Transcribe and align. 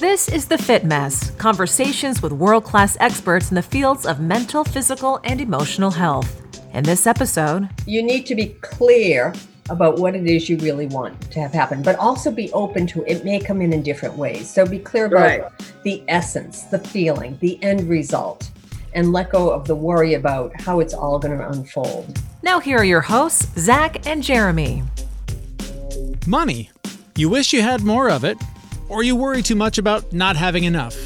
This 0.00 0.28
is 0.28 0.46
The 0.46 0.56
Fit 0.56 0.84
Mess 0.84 1.32
conversations 1.32 2.22
with 2.22 2.30
world 2.30 2.62
class 2.62 2.96
experts 3.00 3.50
in 3.50 3.56
the 3.56 3.62
fields 3.62 4.06
of 4.06 4.20
mental, 4.20 4.62
physical, 4.62 5.18
and 5.24 5.40
emotional 5.40 5.90
health. 5.90 6.40
In 6.72 6.84
this 6.84 7.04
episode, 7.04 7.68
you 7.84 8.04
need 8.04 8.24
to 8.26 8.36
be 8.36 8.50
clear 8.60 9.34
about 9.70 9.98
what 9.98 10.14
it 10.14 10.24
is 10.24 10.48
you 10.48 10.56
really 10.58 10.86
want 10.86 11.20
to 11.32 11.40
have 11.40 11.52
happen, 11.52 11.82
but 11.82 11.96
also 11.96 12.30
be 12.30 12.48
open 12.52 12.86
to 12.86 13.04
it 13.10 13.24
may 13.24 13.40
come 13.40 13.60
in 13.60 13.72
in 13.72 13.82
different 13.82 14.16
ways. 14.16 14.48
So 14.48 14.64
be 14.64 14.78
clear 14.78 15.06
about 15.06 15.40
right. 15.40 15.82
the 15.82 16.04
essence, 16.06 16.62
the 16.62 16.78
feeling, 16.78 17.36
the 17.40 17.60
end 17.64 17.88
result, 17.88 18.52
and 18.94 19.12
let 19.12 19.30
go 19.30 19.50
of 19.50 19.66
the 19.66 19.74
worry 19.74 20.14
about 20.14 20.60
how 20.60 20.78
it's 20.78 20.94
all 20.94 21.18
going 21.18 21.36
to 21.36 21.48
unfold. 21.48 22.20
Now, 22.44 22.60
here 22.60 22.78
are 22.78 22.84
your 22.84 23.00
hosts, 23.00 23.48
Zach 23.60 24.06
and 24.06 24.22
Jeremy. 24.22 24.84
Money. 26.24 26.70
You 27.16 27.28
wish 27.28 27.52
you 27.52 27.62
had 27.62 27.82
more 27.82 28.08
of 28.08 28.22
it, 28.22 28.38
or 28.88 29.02
you 29.02 29.16
worry 29.16 29.42
too 29.42 29.54
much 29.54 29.78
about 29.78 30.12
not 30.12 30.36
having 30.36 30.64
enough. 30.64 30.96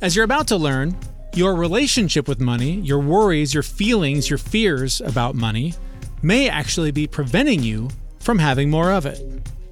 As 0.00 0.16
you're 0.16 0.24
about 0.24 0.48
to 0.48 0.56
learn, 0.56 0.96
your 1.34 1.54
relationship 1.54 2.28
with 2.28 2.40
money, 2.40 2.72
your 2.80 2.98
worries, 2.98 3.54
your 3.54 3.62
feelings, 3.62 4.28
your 4.28 4.38
fears 4.38 5.00
about 5.00 5.34
money, 5.34 5.74
may 6.22 6.48
actually 6.48 6.90
be 6.90 7.06
preventing 7.06 7.62
you 7.62 7.88
from 8.20 8.38
having 8.38 8.70
more 8.70 8.92
of 8.92 9.06
it. 9.06 9.20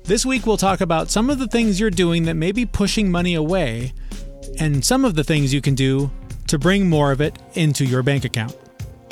This 0.05 0.27
week, 0.27 0.47
we'll 0.47 0.57
talk 0.57 0.81
about 0.81 1.11
some 1.11 1.31
of 1.31 1.39
the 1.39 1.47
things 1.47 1.79
you're 1.79 1.91
doing 1.91 2.25
that 2.25 2.35
may 2.35 2.53
be 2.53 2.67
pushing 2.67 3.11
money 3.11 3.35
away, 3.35 3.93
and 4.59 4.85
some 4.85 5.05
of 5.05 5.15
the 5.15 5.23
things 5.23 5.55
you 5.55 5.61
can 5.61 5.75
do 5.75 6.11
to 6.49 6.59
bring 6.59 6.89
more 6.89 7.13
of 7.13 7.21
it 7.21 7.39
into 7.55 7.85
your 7.85 8.03
bank 8.03 8.25
account. 8.25 8.57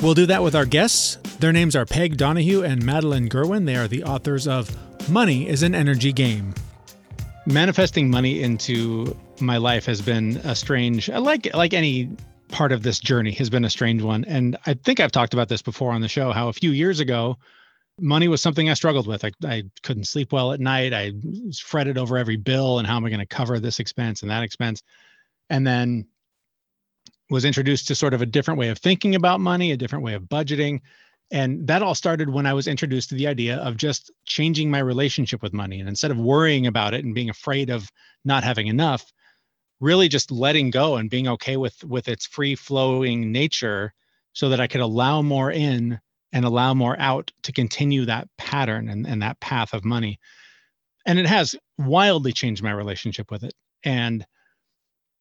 We'll 0.01 0.13
do 0.13 0.25
that 0.25 0.43
with 0.43 0.55
our 0.55 0.65
guests. 0.65 1.17
Their 1.39 1.53
names 1.53 1.75
are 1.75 1.85
Peg 1.85 2.17
Donahue 2.17 2.63
and 2.63 2.83
Madeline 2.83 3.29
Gerwick. 3.29 3.65
They 3.65 3.75
are 3.75 3.87
the 3.87 4.03
authors 4.03 4.47
of 4.47 4.75
Money 5.09 5.47
is 5.47 5.63
an 5.63 5.75
Energy 5.75 6.11
Game. 6.11 6.53
Manifesting 7.51 8.11
money 8.11 8.43
into 8.43 9.17
my 9.39 9.57
life 9.57 9.85
has 9.87 10.01
been 10.01 10.37
a 10.43 10.55
strange, 10.55 11.09
like 11.09 11.51
like 11.55 11.73
any 11.73 12.09
part 12.49 12.71
of 12.71 12.83
this 12.83 12.99
journey 12.99 13.31
has 13.31 13.49
been 13.49 13.65
a 13.65 13.69
strange 13.69 14.03
one. 14.03 14.23
And 14.25 14.55
I 14.67 14.75
think 14.75 14.99
I've 14.99 15.11
talked 15.11 15.33
about 15.33 15.49
this 15.49 15.61
before 15.61 15.91
on 15.91 16.01
the 16.01 16.07
show 16.07 16.31
how 16.31 16.47
a 16.49 16.53
few 16.53 16.69
years 16.71 16.99
ago, 16.99 17.37
money 17.99 18.27
was 18.27 18.41
something 18.41 18.69
I 18.69 18.75
struggled 18.75 19.07
with. 19.07 19.25
I, 19.25 19.31
I 19.45 19.63
couldn't 19.81 20.05
sleep 20.05 20.31
well 20.31 20.51
at 20.51 20.59
night. 20.59 20.93
I 20.93 21.13
fretted 21.59 21.97
over 21.97 22.17
every 22.17 22.37
bill 22.37 22.77
and 22.77 22.87
how 22.87 22.97
am 22.97 23.05
I 23.05 23.09
going 23.09 23.19
to 23.19 23.25
cover 23.25 23.59
this 23.59 23.79
expense 23.79 24.21
and 24.21 24.29
that 24.29 24.43
expense. 24.43 24.83
And 25.49 25.65
then 25.65 26.07
was 27.31 27.45
introduced 27.45 27.87
to 27.87 27.95
sort 27.95 28.13
of 28.13 28.21
a 28.21 28.27
different 28.27 28.59
way 28.59 28.69
of 28.69 28.77
thinking 28.77 29.15
about 29.15 29.39
money, 29.39 29.71
a 29.71 29.77
different 29.77 30.03
way 30.03 30.13
of 30.13 30.23
budgeting. 30.23 30.81
And 31.31 31.67
that 31.67 31.83
all 31.83 31.95
started 31.95 32.29
when 32.29 32.45
I 32.45 32.53
was 32.53 32.67
introduced 32.67 33.09
to 33.09 33.15
the 33.15 33.27
idea 33.27 33.57
of 33.57 33.77
just 33.77 34.11
changing 34.25 34.71
my 34.71 34.79
relationship 34.79 35.43
with 35.43 35.53
money. 35.53 35.79
And 35.79 35.87
instead 35.87 36.11
of 36.11 36.17
worrying 36.17 36.65
about 36.65 36.93
it 36.93 37.05
and 37.05 37.13
being 37.13 37.29
afraid 37.29 37.69
of 37.69 37.89
not 38.25 38.43
having 38.43 38.67
enough, 38.67 39.05
really 39.79 40.07
just 40.07 40.31
letting 40.31 40.71
go 40.71 40.97
and 40.97 41.09
being 41.09 41.27
okay 41.27 41.55
with 41.55 41.83
with 41.83 42.07
its 42.07 42.25
free 42.25 42.55
flowing 42.55 43.31
nature 43.31 43.93
so 44.33 44.49
that 44.49 44.59
I 44.59 44.67
could 44.67 44.81
allow 44.81 45.21
more 45.21 45.51
in 45.51 45.99
and 46.31 46.45
allow 46.45 46.73
more 46.73 46.99
out 46.99 47.31
to 47.43 47.51
continue 47.51 48.05
that 48.05 48.27
pattern 48.37 48.89
and, 48.89 49.07
and 49.07 49.21
that 49.21 49.39
path 49.39 49.73
of 49.73 49.85
money. 49.85 50.19
And 51.05 51.17
it 51.17 51.25
has 51.25 51.55
wildly 51.77 52.33
changed 52.33 52.61
my 52.61 52.71
relationship 52.71 53.31
with 53.31 53.43
it. 53.43 53.53
And 53.83 54.25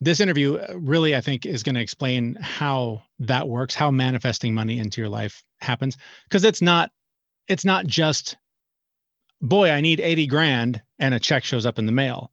this 0.01 0.21
interview 0.21 0.57
uh, 0.57 0.75
really, 0.77 1.17
I 1.17 1.21
think, 1.21 1.47
is 1.47 1.63
going 1.63 1.75
to 1.75 1.81
explain 1.81 2.37
how 2.41 3.03
that 3.21 3.49
works, 3.49 3.75
how 3.75 3.91
manifesting 3.91 4.55
money 4.55 4.79
into 4.79 5.01
your 5.01 5.11
life 5.11 5.43
happens. 5.61 5.97
Because 6.25 6.45
it's 6.45 6.63
not, 6.63 6.91
it's 7.49 7.65
not 7.65 7.87
just, 7.87 8.37
boy, 9.41 9.71
I 9.71 9.81
need 9.81 10.01
80 10.01 10.27
grand 10.27 10.83
and 10.99 11.15
a 11.15 11.21
check 11.21 11.45
shows 11.45 11.67
up 11.67 11.79
in 11.79 11.87
the 11.87 11.93
mail. 11.93 12.31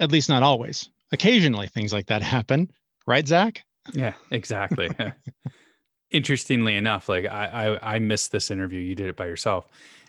At 0.00 0.12
least 0.12 0.28
not 0.28 0.42
always 0.42 0.88
occasionally 1.12 1.66
things 1.68 1.92
like 1.92 2.06
that 2.06 2.22
happen, 2.22 2.70
right, 3.06 3.26
Zach? 3.26 3.64
Yeah, 3.92 4.14
exactly. 4.30 4.90
Interestingly 6.10 6.76
enough, 6.76 7.08
like 7.08 7.26
I, 7.26 7.76
I 7.76 7.96
I 7.96 7.98
missed 7.98 8.32
this 8.32 8.50
interview. 8.50 8.80
You 8.80 8.94
did 8.94 9.08
it 9.08 9.16
by 9.16 9.26
yourself, 9.26 9.66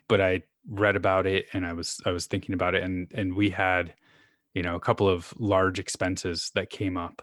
but 0.07 0.21
I 0.21 0.43
read 0.69 0.95
about 0.95 1.25
it 1.25 1.47
and 1.53 1.65
I 1.65 1.73
was 1.73 1.99
I 2.05 2.11
was 2.11 2.25
thinking 2.25 2.53
about 2.53 2.75
it 2.75 2.83
and 2.83 3.11
and 3.13 3.35
we 3.35 3.49
had, 3.49 3.93
you 4.53 4.61
know, 4.61 4.75
a 4.75 4.79
couple 4.79 5.07
of 5.07 5.33
large 5.37 5.79
expenses 5.79 6.51
that 6.55 6.69
came 6.69 6.97
up 6.97 7.21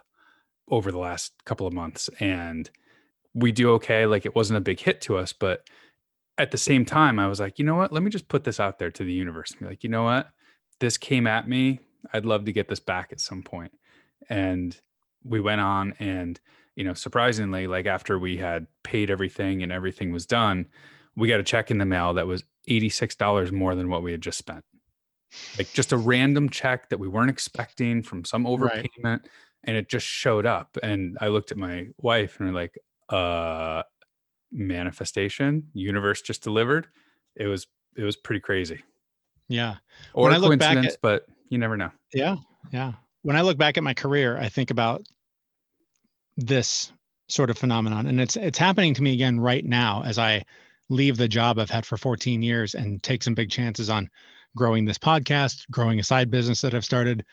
over 0.68 0.90
the 0.90 0.98
last 0.98 1.32
couple 1.44 1.66
of 1.66 1.72
months 1.72 2.10
and 2.20 2.70
we 3.34 3.52
do 3.52 3.72
okay. 3.72 4.06
Like 4.06 4.26
it 4.26 4.34
wasn't 4.34 4.58
a 4.58 4.62
big 4.62 4.80
hit 4.80 5.00
to 5.02 5.16
us, 5.16 5.32
but 5.32 5.68
at 6.38 6.50
the 6.50 6.58
same 6.58 6.84
time, 6.84 7.18
I 7.18 7.28
was 7.28 7.40
like, 7.40 7.58
you 7.58 7.64
know 7.64 7.76
what? 7.76 7.92
Let 7.92 8.02
me 8.02 8.10
just 8.10 8.28
put 8.28 8.44
this 8.44 8.60
out 8.60 8.78
there 8.78 8.90
to 8.90 9.04
the 9.04 9.12
universe. 9.12 9.52
Be 9.52 9.66
like, 9.66 9.84
you 9.84 9.90
know 9.90 10.04
what? 10.04 10.28
This 10.80 10.98
came 10.98 11.26
at 11.26 11.48
me 11.48 11.80
I'd 12.12 12.26
love 12.26 12.44
to 12.44 12.52
get 12.52 12.68
this 12.68 12.80
back 12.80 13.12
at 13.12 13.20
some 13.20 13.42
point. 13.42 13.72
And 14.28 14.78
we 15.24 15.40
went 15.40 15.60
on 15.60 15.94
and, 15.98 16.40
you 16.74 16.84
know, 16.84 16.94
surprisingly, 16.94 17.66
like 17.66 17.86
after 17.86 18.18
we 18.18 18.36
had 18.36 18.66
paid 18.82 19.10
everything 19.10 19.62
and 19.62 19.72
everything 19.72 20.12
was 20.12 20.26
done, 20.26 20.66
we 21.16 21.28
got 21.28 21.40
a 21.40 21.44
check 21.44 21.70
in 21.70 21.78
the 21.78 21.84
mail 21.84 22.14
that 22.14 22.26
was 22.26 22.44
$86 22.68 23.52
more 23.52 23.74
than 23.74 23.88
what 23.88 24.02
we 24.02 24.12
had 24.12 24.20
just 24.20 24.38
spent. 24.38 24.64
Like 25.58 25.72
just 25.72 25.92
a 25.92 25.96
random 25.96 26.48
check 26.48 26.88
that 26.90 26.98
we 26.98 27.08
weren't 27.08 27.30
expecting 27.30 28.02
from 28.02 28.24
some 28.24 28.44
overpayment 28.44 28.88
right. 29.04 29.20
and 29.64 29.76
it 29.76 29.88
just 29.88 30.06
showed 30.06 30.46
up. 30.46 30.78
And 30.82 31.18
I 31.20 31.28
looked 31.28 31.50
at 31.50 31.58
my 31.58 31.88
wife 32.00 32.38
and 32.38 32.48
we're 32.48 32.54
like, 32.54 32.78
uh 33.08 33.82
manifestation, 34.52 35.68
universe 35.74 36.22
just 36.22 36.42
delivered. 36.42 36.88
It 37.34 37.46
was 37.46 37.66
it 37.96 38.02
was 38.02 38.16
pretty 38.16 38.40
crazy. 38.40 38.82
Yeah. 39.48 39.76
Or 40.14 40.24
when 40.24 40.34
I 40.34 40.38
look 40.38 40.58
back 40.58 40.84
at, 40.84 40.96
but 41.02 41.26
you 41.48 41.58
never 41.58 41.76
know. 41.76 41.90
Yeah. 42.12 42.36
Yeah. 42.72 42.92
When 43.22 43.36
I 43.36 43.42
look 43.42 43.58
back 43.58 43.76
at 43.76 43.84
my 43.84 43.94
career, 43.94 44.36
I 44.36 44.48
think 44.48 44.70
about 44.70 45.06
this 46.36 46.92
sort 47.28 47.50
of 47.50 47.58
phenomenon 47.58 48.06
and 48.06 48.20
it's 48.20 48.36
it's 48.36 48.58
happening 48.58 48.94
to 48.94 49.02
me 49.02 49.12
again 49.12 49.40
right 49.40 49.64
now 49.64 50.02
as 50.04 50.16
I 50.16 50.44
leave 50.88 51.16
the 51.16 51.26
job 51.26 51.58
I've 51.58 51.70
had 51.70 51.84
for 51.84 51.96
14 51.96 52.42
years 52.42 52.74
and 52.74 53.02
take 53.02 53.22
some 53.22 53.34
big 53.34 53.50
chances 53.50 53.90
on 53.90 54.08
growing 54.56 54.84
this 54.84 54.98
podcast, 54.98 55.70
growing 55.70 56.00
a 56.00 56.04
side 56.04 56.30
business 56.30 56.60
that 56.62 56.74
I've 56.74 56.84
started. 56.84 57.24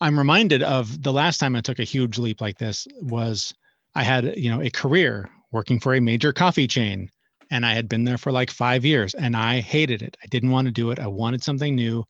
I'm 0.00 0.18
reminded 0.18 0.64
of 0.64 1.02
the 1.02 1.12
last 1.12 1.38
time 1.38 1.54
I 1.54 1.60
took 1.60 1.78
a 1.78 1.84
huge 1.84 2.18
leap 2.18 2.40
like 2.40 2.58
this 2.58 2.88
was 3.00 3.54
I 3.94 4.02
had, 4.02 4.36
you 4.36 4.50
know, 4.50 4.60
a 4.60 4.70
career 4.70 5.30
working 5.52 5.78
for 5.78 5.94
a 5.94 6.00
major 6.00 6.32
coffee 6.32 6.66
chain 6.66 7.08
and 7.50 7.64
I 7.64 7.74
had 7.74 7.88
been 7.88 8.04
there 8.04 8.18
for 8.18 8.32
like 8.32 8.50
5 8.50 8.84
years 8.84 9.14
and 9.14 9.36
I 9.36 9.60
hated 9.60 10.02
it. 10.02 10.16
I 10.22 10.26
didn't 10.26 10.50
want 10.50 10.66
to 10.66 10.72
do 10.72 10.90
it. 10.90 10.98
I 10.98 11.06
wanted 11.06 11.44
something 11.44 11.76
new 11.76 12.04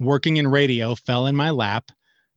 working 0.00 0.38
in 0.38 0.48
radio 0.48 0.94
fell 0.94 1.26
in 1.26 1.36
my 1.36 1.50
lap 1.50 1.90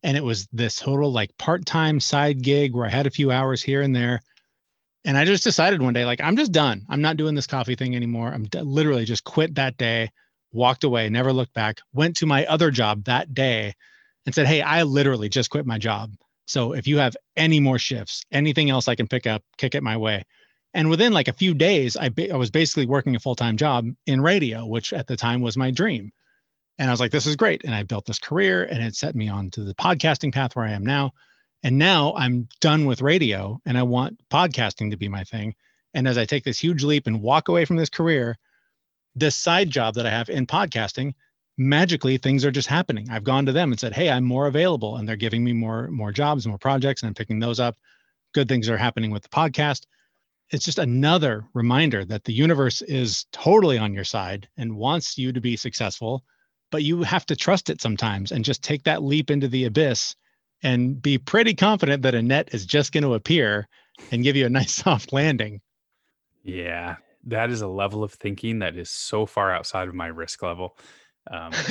and 0.06 0.16
it 0.16 0.24
was 0.24 0.48
this 0.52 0.76
total 0.76 1.12
like 1.12 1.36
part-time 1.38 2.00
side 2.00 2.44
gig 2.44 2.76
where 2.76 2.86
I 2.86 2.90
had 2.90 3.08
a 3.08 3.12
few 3.12 3.32
hours 3.32 3.64
here 3.64 3.82
and 3.82 3.96
there. 3.96 4.22
And 5.04 5.18
I 5.18 5.26
just 5.26 5.44
decided 5.44 5.82
one 5.82 5.94
day, 5.94 6.06
like, 6.06 6.22
I'm 6.22 6.36
just 6.36 6.52
done. 6.52 6.86
I'm 6.90 7.02
not 7.02 7.18
doing 7.18 7.36
this 7.36 7.48
coffee 7.48 7.76
thing 7.76 7.96
anymore. 7.96 8.32
I'm 8.32 8.46
d- 8.46 8.62
literally 8.62 9.06
just 9.06 9.24
quit 9.24 9.56
that 9.56 9.78
day, 9.78 10.12
walked 10.56 10.84
away, 10.84 11.10
never 11.10 11.34
looked 11.34 11.54
back, 11.54 11.82
went 11.94 12.18
to 12.18 12.26
my 12.26 12.46
other 12.46 12.72
job 12.72 13.04
that 13.04 13.34
day 13.34 13.74
and 14.26 14.34
said, 14.34 14.48
Hey, 14.48 14.62
I 14.62 14.84
literally 14.84 15.30
just 15.30 15.50
quit 15.50 15.66
my 15.66 15.78
job. 15.78 16.12
So 16.48 16.74
if 16.74 16.88
you 16.88 16.98
have 16.98 17.18
any 17.36 17.60
more 17.60 17.80
shifts, 17.80 18.24
anything 18.32 18.70
else 18.70 18.88
I 18.88 18.96
can 18.96 19.08
pick 19.08 19.28
up, 19.28 19.44
kick 19.58 19.76
it 19.76 19.84
my 19.84 19.98
way. 19.98 20.24
And 20.74 20.90
within 20.90 21.14
like 21.14 21.28
a 21.28 21.34
few 21.34 21.54
days, 21.54 21.96
I, 21.96 22.10
ba- 22.10 22.34
I 22.34 22.38
was 22.38 22.52
basically 22.52 22.86
working 22.86 23.16
a 23.16 23.20
full 23.20 23.36
time 23.36 23.58
job 23.58 23.88
in 24.06 24.22
radio, 24.22 24.66
which 24.66 24.94
at 24.94 25.08
the 25.08 25.16
time 25.16 25.42
was 25.42 25.58
my 25.58 25.72
dream. 25.72 26.12
And 26.78 26.90
I 26.90 26.94
was 26.94 27.00
like, 27.00 27.12
this 27.12 27.26
is 27.26 27.38
great. 27.38 27.64
And 27.64 27.74
I 27.74 27.84
built 27.84 28.06
this 28.06 28.20
career 28.20 28.64
and 28.66 28.84
it 28.84 28.96
set 28.96 29.16
me 29.16 29.30
on 29.30 29.50
to 29.52 29.64
the 29.64 29.74
podcasting 29.76 30.34
path 30.34 30.56
where 30.56 30.66
I 30.66 30.72
am 30.72 30.86
now. 30.86 31.14
And 31.64 31.78
now 31.78 32.14
I'm 32.16 32.50
done 32.60 32.86
with 32.86 33.02
radio 33.02 33.60
and 33.66 33.78
I 33.78 33.84
want 33.84 34.20
podcasting 34.30 34.92
to 34.92 34.98
be 34.98 35.08
my 35.08 35.24
thing. 35.24 35.56
And 35.94 36.08
as 36.08 36.18
I 36.18 36.26
take 36.26 36.44
this 36.44 36.60
huge 36.60 36.84
leap 36.84 37.08
and 37.08 37.22
walk 37.22 37.48
away 37.48 37.64
from 37.64 37.78
this 37.78 37.90
career, 37.90 38.38
this 39.16 39.36
side 39.36 39.70
job 39.70 39.96
that 39.96 40.06
I 40.06 40.10
have 40.10 40.30
in 40.30 40.46
podcasting, 40.46 41.14
magically 41.58 42.18
things 42.18 42.44
are 42.44 42.52
just 42.52 42.68
happening. 42.68 43.08
I've 43.10 43.24
gone 43.24 43.46
to 43.46 43.52
them 43.52 43.72
and 43.72 43.80
said, 43.80 43.94
"Hey, 43.94 44.10
I'm 44.10 44.24
more 44.24 44.48
available," 44.48 44.98
and 44.98 45.08
they're 45.08 45.16
giving 45.16 45.44
me 45.44 45.54
more 45.54 45.90
more 45.90 46.12
jobs, 46.12 46.48
more 46.48 46.58
projects, 46.58 47.02
and 47.02 47.08
I'm 47.08 47.16
picking 47.16 47.40
those 47.40 47.60
up. 47.60 47.78
Good 48.34 48.48
things 48.48 48.70
are 48.70 48.78
happening 48.78 49.12
with 49.12 49.24
the 49.24 49.30
podcast. 49.30 49.86
It's 50.52 50.66
just 50.66 50.80
another 50.80 51.48
reminder 51.54 52.06
that 52.06 52.24
the 52.26 52.34
universe 52.34 52.82
is 52.84 53.26
totally 53.32 53.78
on 53.78 53.94
your 53.94 54.04
side 54.04 54.48
and 54.58 54.76
wants 54.76 55.18
you 55.18 55.34
to 55.34 55.42
be 55.42 55.56
successful 55.58 56.24
but 56.72 56.84
you 56.84 57.04
have 57.04 57.26
to 57.26 57.36
trust 57.36 57.70
it 57.70 57.82
sometimes 57.82 58.32
and 58.32 58.44
just 58.44 58.62
take 58.62 58.84
that 58.84 59.04
leap 59.04 59.32
into 59.32 59.48
the 59.48 59.66
abyss 59.66 60.16
and 60.64 61.02
be 61.02 61.18
pretty 61.18 61.54
confident 61.54 62.02
that 62.02 62.16
a 62.16 62.22
net 62.22 62.50
is 62.54 62.66
just 62.66 62.92
going 62.92 63.04
to 63.04 63.14
appear 63.14 63.68
and 64.12 64.24
give 64.24 64.36
you 64.36 64.46
a 64.46 64.50
nice 64.60 64.74
soft 64.74 65.14
landing. 65.14 65.62
Yeah, 66.44 66.98
that 67.26 67.50
is 67.50 67.62
a 67.62 67.68
level 67.68 68.04
of 68.04 68.14
thinking 68.14 68.60
that 68.60 68.76
is 68.78 68.90
so 68.90 69.26
far 69.26 69.54
outside 69.54 69.88
of 69.88 69.96
my 69.96 70.08
risk 70.08 70.42
level. 70.42 70.78
Um, 71.32 71.52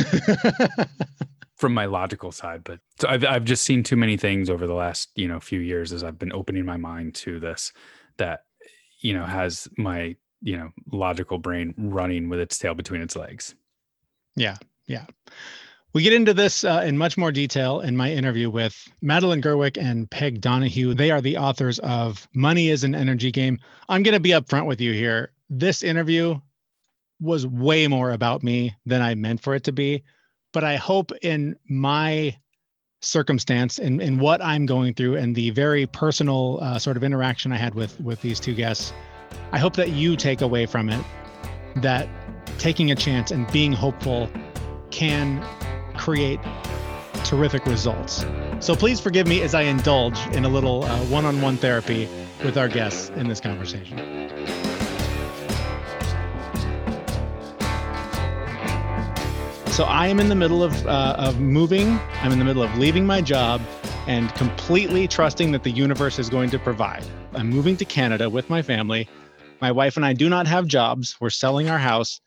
from 1.57 1.73
my 1.73 1.85
logical 1.85 2.33
side, 2.33 2.63
but 2.65 2.81
so 3.01 3.09
I've 3.09 3.25
I've 3.25 3.45
just 3.45 3.65
seen 3.65 3.83
too 3.83 3.97
many 3.97 4.17
things 4.17 4.51
over 4.51 4.67
the 4.67 4.75
last 4.75 5.11
you 5.15 5.29
know 5.29 5.39
few 5.39 5.61
years 5.61 5.93
as 5.93 6.03
I've 6.03 6.19
been 6.19 6.33
opening 6.33 6.65
my 6.67 6.77
mind 6.77 7.15
to 7.17 7.39
this 7.39 7.73
that 8.17 8.41
you 9.01 9.15
know 9.15 9.25
has 9.25 9.69
my 9.79 10.17
you 10.43 10.57
know 10.57 10.71
logical 10.93 11.39
brain 11.39 11.75
running 11.79 12.29
with 12.29 12.41
its 12.41 12.59
tail 12.59 12.75
between 12.75 13.01
its 13.01 13.17
legs. 13.17 13.55
Yeah, 14.37 14.57
yeah. 14.87 15.07
We 15.93 16.03
get 16.03 16.13
into 16.13 16.35
this 16.35 16.65
uh, 16.65 16.83
in 16.85 16.99
much 16.99 17.17
more 17.17 17.31
detail 17.31 17.81
in 17.81 17.97
my 17.97 18.11
interview 18.11 18.51
with 18.51 18.89
Madeline 19.01 19.41
Gerwick 19.41 19.79
and 19.79 20.11
Peg 20.11 20.41
Donahue. 20.41 20.93
They 20.93 21.13
are 21.13 21.21
the 21.21 21.37
authors 21.37 21.79
of 21.79 22.27
Money 22.35 22.69
is 22.69 22.83
an 22.83 22.97
Energy 22.97 23.31
Game. 23.31 23.61
I'm 23.89 24.03
going 24.03 24.15
to 24.15 24.21
be 24.21 24.31
upfront 24.31 24.67
with 24.67 24.81
you 24.81 24.93
here. 24.93 25.31
This 25.51 25.83
interview 25.83 26.41
was 27.21 27.47
way 27.47 27.87
more 27.87 28.11
about 28.11 28.43
me 28.43 28.75
than 28.87 29.03
I 29.03 29.15
meant 29.15 29.41
for 29.41 29.55
it 29.55 29.65
to 29.65 29.73
be. 29.73 30.05
But 30.53 30.65
I 30.65 30.77
hope 30.77 31.13
in 31.23 31.57
my 31.69 32.37
circumstance 33.03 33.79
and 33.79 34.01
in, 34.01 34.15
in 34.15 34.19
what 34.19 34.43
I'm 34.43 34.67
going 34.67 34.95
through 34.95 35.17
and 35.17 35.35
the 35.35 35.51
very 35.51 35.87
personal 35.87 36.59
uh, 36.63 36.79
sort 36.79 36.97
of 36.97 37.05
interaction 37.05 37.53
I 37.53 37.57
had 37.57 37.75
with 37.75 38.01
with 38.01 38.21
these 38.23 38.41
two 38.41 38.55
guests, 38.55 38.93
I 39.53 39.59
hope 39.59 39.77
that 39.77 39.91
you 39.91 40.17
take 40.17 40.41
away 40.41 40.67
from 40.67 40.89
it 40.89 41.05
that 41.77 42.09
taking 42.59 42.91
a 42.91 42.95
chance 42.95 43.31
and 43.31 43.51
being 43.53 43.73
hopeful 43.73 44.31
can 44.91 45.45
create 45.97 46.41
terrific 47.25 47.67
results. 47.67 48.25
So 48.61 48.77
please 48.77 49.01
forgive 49.01 49.27
me 49.27 49.43
as 49.43 49.55
I 49.55 49.63
indulge 49.63 50.19
in 50.29 50.45
a 50.45 50.49
little 50.49 50.85
uh, 50.85 50.99
one-on-one 51.07 51.57
therapy 51.57 52.09
with 52.45 52.57
our 52.57 52.69
guests 52.69 53.11
in 53.11 53.29
this 53.29 53.41
conversation. 53.41 54.74
So 59.75 59.83
I 59.83 60.07
am 60.07 60.21
in 60.21 60.29
the 60.29 60.37
middle 60.37 60.63
of 60.63 60.87
uh, 60.87 61.17
of 61.19 61.41
moving. 61.41 61.99
I'm 62.23 62.31
in 62.31 62.39
the 62.39 62.45
middle 62.45 62.63
of 62.63 62.73
leaving 62.79 63.05
my 63.05 63.21
job 63.21 63.61
and 64.07 64.33
completely 64.37 65.09
trusting 65.09 65.51
that 65.51 65.65
the 65.65 65.71
universe 65.73 66.21
is 66.21 66.31
going 66.31 66.51
to 66.51 66.61
provide. 66.61 67.05
I'm 67.35 67.51
moving 67.51 67.77
to 67.79 67.85
Canada 67.85 68.31
with 68.31 68.49
my 68.49 68.63
family. 68.63 69.09
My 69.61 69.73
wife 69.73 69.97
and 69.97 70.07
I 70.07 70.13
do 70.13 70.29
not 70.29 70.47
have 70.47 70.69
jobs. 70.69 71.17
We're 71.21 71.31
selling 71.31 71.69
our 71.71 71.79
house 71.79 72.21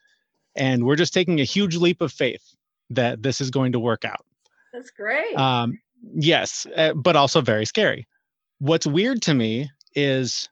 and 0.58 0.86
we're 0.86 0.98
just 0.98 1.14
taking 1.14 1.40
a 1.40 1.46
huge 1.46 1.78
leap 1.78 2.02
of 2.02 2.12
faith 2.12 2.44
that 2.90 3.24
this 3.24 3.40
is 3.40 3.50
going 3.50 3.72
to 3.72 3.80
work 3.80 4.04
out. 4.04 4.26
That's 4.74 4.92
great. 4.92 5.34
Um, 5.38 5.80
yes, 6.16 6.68
uh, 6.76 6.96
but 6.96 7.16
also 7.16 7.40
very 7.40 7.64
scary. 7.64 8.10
What's 8.60 8.86
weird 8.86 9.22
to 9.22 9.34
me 9.34 9.72
is 9.96 10.50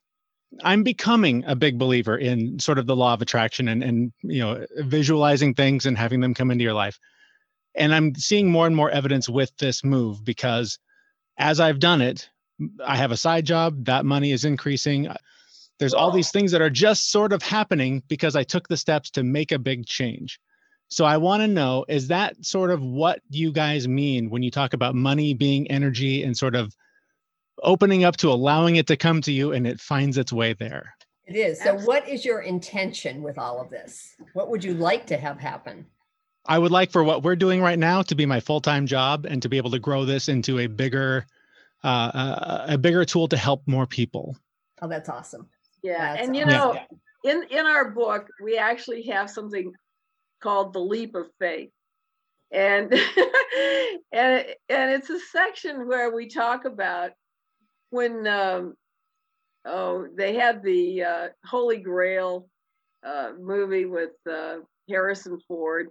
I'm 0.64 0.84
becoming 0.84 1.44
a 1.46 1.56
big 1.56 1.78
believer 1.78 2.18
in 2.18 2.60
sort 2.60 2.80
of 2.80 2.88
the 2.88 2.96
law 2.96 3.14
of 3.14 3.22
attraction 3.22 3.68
and 3.68 3.84
and 3.84 4.14
you 4.24 4.40
know 4.40 4.66
visualizing 4.78 5.54
things 5.54 5.86
and 5.86 5.98
having 5.98 6.22
them 6.22 6.34
come 6.34 6.52
into 6.52 6.64
your 6.64 6.74
life. 6.74 7.00
And 7.76 7.94
I'm 7.94 8.16
seeing 8.16 8.50
more 8.50 8.68
and 8.68 8.76
more 8.76 8.90
evidence 8.90 9.28
with 9.28 9.56
this 9.58 9.84
move 9.84 10.24
because 10.24 10.80
as 11.38 11.60
I've 11.60 11.80
done 11.80 12.02
it, 12.02 12.30
I 12.86 12.96
have 12.96 13.12
a 13.12 13.18
side 13.18 13.46
job, 13.46 13.86
that 13.86 14.06
money 14.06 14.32
is 14.32 14.46
increasing. 14.46 15.10
There's 15.78 15.94
all 15.94 16.12
these 16.12 16.32
things 16.32 16.52
that 16.52 16.62
are 16.62 16.70
just 16.70 17.12
sort 17.12 17.34
of 17.34 17.42
happening 17.42 18.02
because 18.08 18.36
I 18.38 18.44
took 18.44 18.70
the 18.70 18.78
steps 18.78 19.12
to 19.12 19.24
make 19.24 19.52
a 19.52 19.60
big 19.60 19.86
change. 19.86 20.40
So 20.88 21.04
I 21.04 21.18
want 21.18 21.42
to 21.42 21.48
know 21.48 21.86
is 21.90 22.08
that 22.08 22.46
sort 22.46 22.72
of 22.72 22.82
what 22.82 23.20
you 23.30 23.52
guys 23.52 23.88
mean 23.88 24.30
when 24.30 24.44
you 24.44 24.52
talk 24.52 24.74
about 24.74 24.96
money 24.96 25.34
being 25.34 25.70
energy 25.70 26.24
and 26.24 26.38
sort 26.38 26.56
of 26.56 26.74
opening 27.64 28.04
up 28.04 28.18
to 28.18 28.30
allowing 28.30 28.76
it 28.76 28.88
to 28.88 28.98
come 28.98 29.22
to 29.22 29.32
you 29.32 29.52
and 29.52 29.66
it 29.66 29.80
finds 29.80 30.18
its 30.18 30.34
way 30.34 30.54
there. 30.54 30.96
It 31.26 31.36
is. 31.36 31.62
So, 31.62 31.76
what 31.80 32.08
is 32.08 32.24
your 32.24 32.42
intention 32.42 33.24
with 33.24 33.40
all 33.40 33.60
of 33.60 33.70
this? 33.70 34.16
What 34.34 34.50
would 34.50 34.64
you 34.64 34.76
like 34.76 35.08
to 35.08 35.18
have 35.18 35.40
happen? 35.40 35.86
I 36.46 36.60
would 36.60 36.72
like 36.72 36.92
for 36.92 37.04
what 37.04 37.24
we're 37.24 37.36
doing 37.36 37.62
right 37.62 37.80
now 37.80 38.04
to 38.04 38.14
be 38.14 38.28
my 38.28 38.40
full-time 38.40 38.86
job 38.86 39.26
and 39.26 39.42
to 39.42 39.50
be 39.50 39.58
able 39.58 39.72
to 39.72 39.80
grow 39.80 40.06
this 40.06 40.30
into 40.30 40.60
a 40.60 40.68
bigger, 40.68 41.26
uh, 41.84 42.12
uh 42.14 42.66
a 42.70 42.78
bigger 42.78 43.06
tool 43.06 43.28
to 43.30 43.38
help 43.38 43.64
more 43.66 43.88
people. 43.88 44.38
Oh, 44.82 44.88
that's 44.88 45.10
awesome. 45.10 45.48
Yeah, 45.82 46.16
That's 46.16 46.28
and 46.28 46.36
you 46.36 46.46
awesome. 46.46 46.76
know, 46.76 47.32
in 47.32 47.44
in 47.52 47.66
our 47.66 47.92
book, 47.92 48.28
we 48.42 48.58
actually 48.58 49.04
have 49.04 49.30
something 49.30 49.72
called 50.42 50.74
the 50.74 50.80
leap 50.80 51.14
of 51.14 51.28
faith, 51.40 51.70
and 52.52 52.92
and 54.12 54.46
and 54.68 54.92
it's 54.92 55.12
a 55.12 55.20
section 55.32 55.88
where 55.88 56.14
we 56.14 56.28
talk 56.28 56.66
about 56.66 57.12
when 57.90 58.28
um, 58.28 58.76
oh 59.66 60.08
they 60.16 60.36
had 60.36 60.64
the 60.64 61.04
uh, 61.04 61.28
Holy 61.46 61.78
Grail 61.78 62.48
uh, 63.06 63.32
movie 63.40 63.86
with 63.86 64.12
uh, 64.30 64.58
Harrison 64.90 65.40
Ford, 65.48 65.90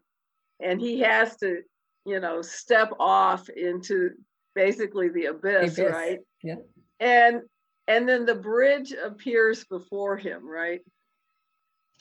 and 0.61 0.81
he 0.81 1.00
has 1.00 1.37
to 1.38 1.62
you 2.05 2.20
know 2.20 2.43
step 2.43 2.91
off 2.99 3.49
into 3.49 4.11
basically 4.55 5.08
the 5.08 5.26
abyss, 5.26 5.79
Abyss, 5.79 5.93
right? 5.93 6.19
yeah. 6.43 6.56
And 7.00 7.43
and 7.87 8.08
then 8.08 8.25
the 8.25 8.35
bridge 8.35 8.93
appears 8.93 9.64
before 9.64 10.17
him, 10.17 10.49
right? 10.49 10.81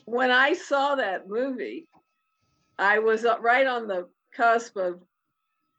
When 0.05 0.31
I 0.31 0.53
saw 0.53 0.95
that 0.95 1.27
movie, 1.27 1.87
I 2.77 2.99
was 2.99 3.25
right 3.41 3.67
on 3.67 3.87
the 3.87 4.07
cusp 4.35 4.77
of 4.77 5.01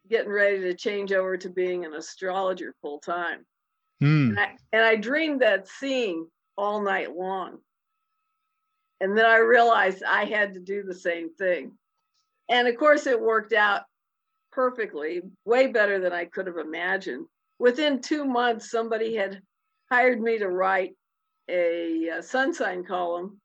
getting 0.08 0.30
ready 0.30 0.60
to 0.60 0.74
change 0.74 1.12
over 1.12 1.36
to 1.38 1.50
being 1.50 1.84
an 1.84 1.94
astrologer 1.94 2.74
full 2.82 2.98
time. 3.00 3.46
Hmm. 4.00 4.30
And 4.30 4.40
I, 4.40 4.56
and 4.72 4.82
I 4.82 4.96
dreamed 4.96 5.42
that 5.42 5.68
scene 5.68 6.26
all 6.56 6.82
night 6.82 7.14
long. 7.14 7.58
And 9.00 9.16
then 9.16 9.26
I 9.26 9.36
realized 9.38 10.02
I 10.02 10.24
had 10.24 10.54
to 10.54 10.60
do 10.60 10.82
the 10.82 10.94
same 10.94 11.34
thing. 11.34 11.72
And 12.48 12.68
of 12.68 12.76
course, 12.76 13.06
it 13.06 13.20
worked 13.20 13.52
out 13.52 13.82
perfectly, 14.52 15.22
way 15.44 15.66
better 15.66 15.98
than 15.98 16.12
I 16.12 16.26
could 16.26 16.46
have 16.46 16.58
imagined. 16.58 17.26
Within 17.58 18.00
two 18.00 18.24
months, 18.24 18.70
somebody 18.70 19.16
had 19.16 19.40
hired 19.90 20.20
me 20.20 20.38
to 20.38 20.48
write 20.48 20.96
a, 21.48 22.08
uh 22.10 22.22
sun 22.22 22.54
sign 22.54 22.84
column 22.84 23.40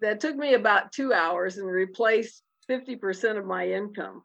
that 0.00 0.20
took 0.20 0.36
me 0.36 0.54
about 0.54 0.92
two 0.92 1.12
hours 1.12 1.58
and 1.58 1.66
replaced 1.66 2.42
50% 2.70 3.38
of 3.38 3.44
my 3.44 3.68
income. 3.68 4.22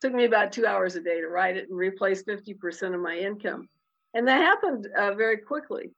Took 0.00 0.14
me 0.14 0.24
about 0.24 0.52
two 0.52 0.66
hours 0.66 0.94
a 0.94 1.00
day 1.00 1.20
to 1.20 1.28
write 1.28 1.56
it 1.56 1.68
and 1.68 1.76
replace 1.76 2.22
50% 2.22 2.94
of 2.94 3.00
my 3.00 3.18
income. 3.18 3.68
And 4.14 4.26
that 4.26 4.40
happened 4.40 4.88
uh, 4.96 5.14
very 5.14 5.38
quickly. 5.38 5.90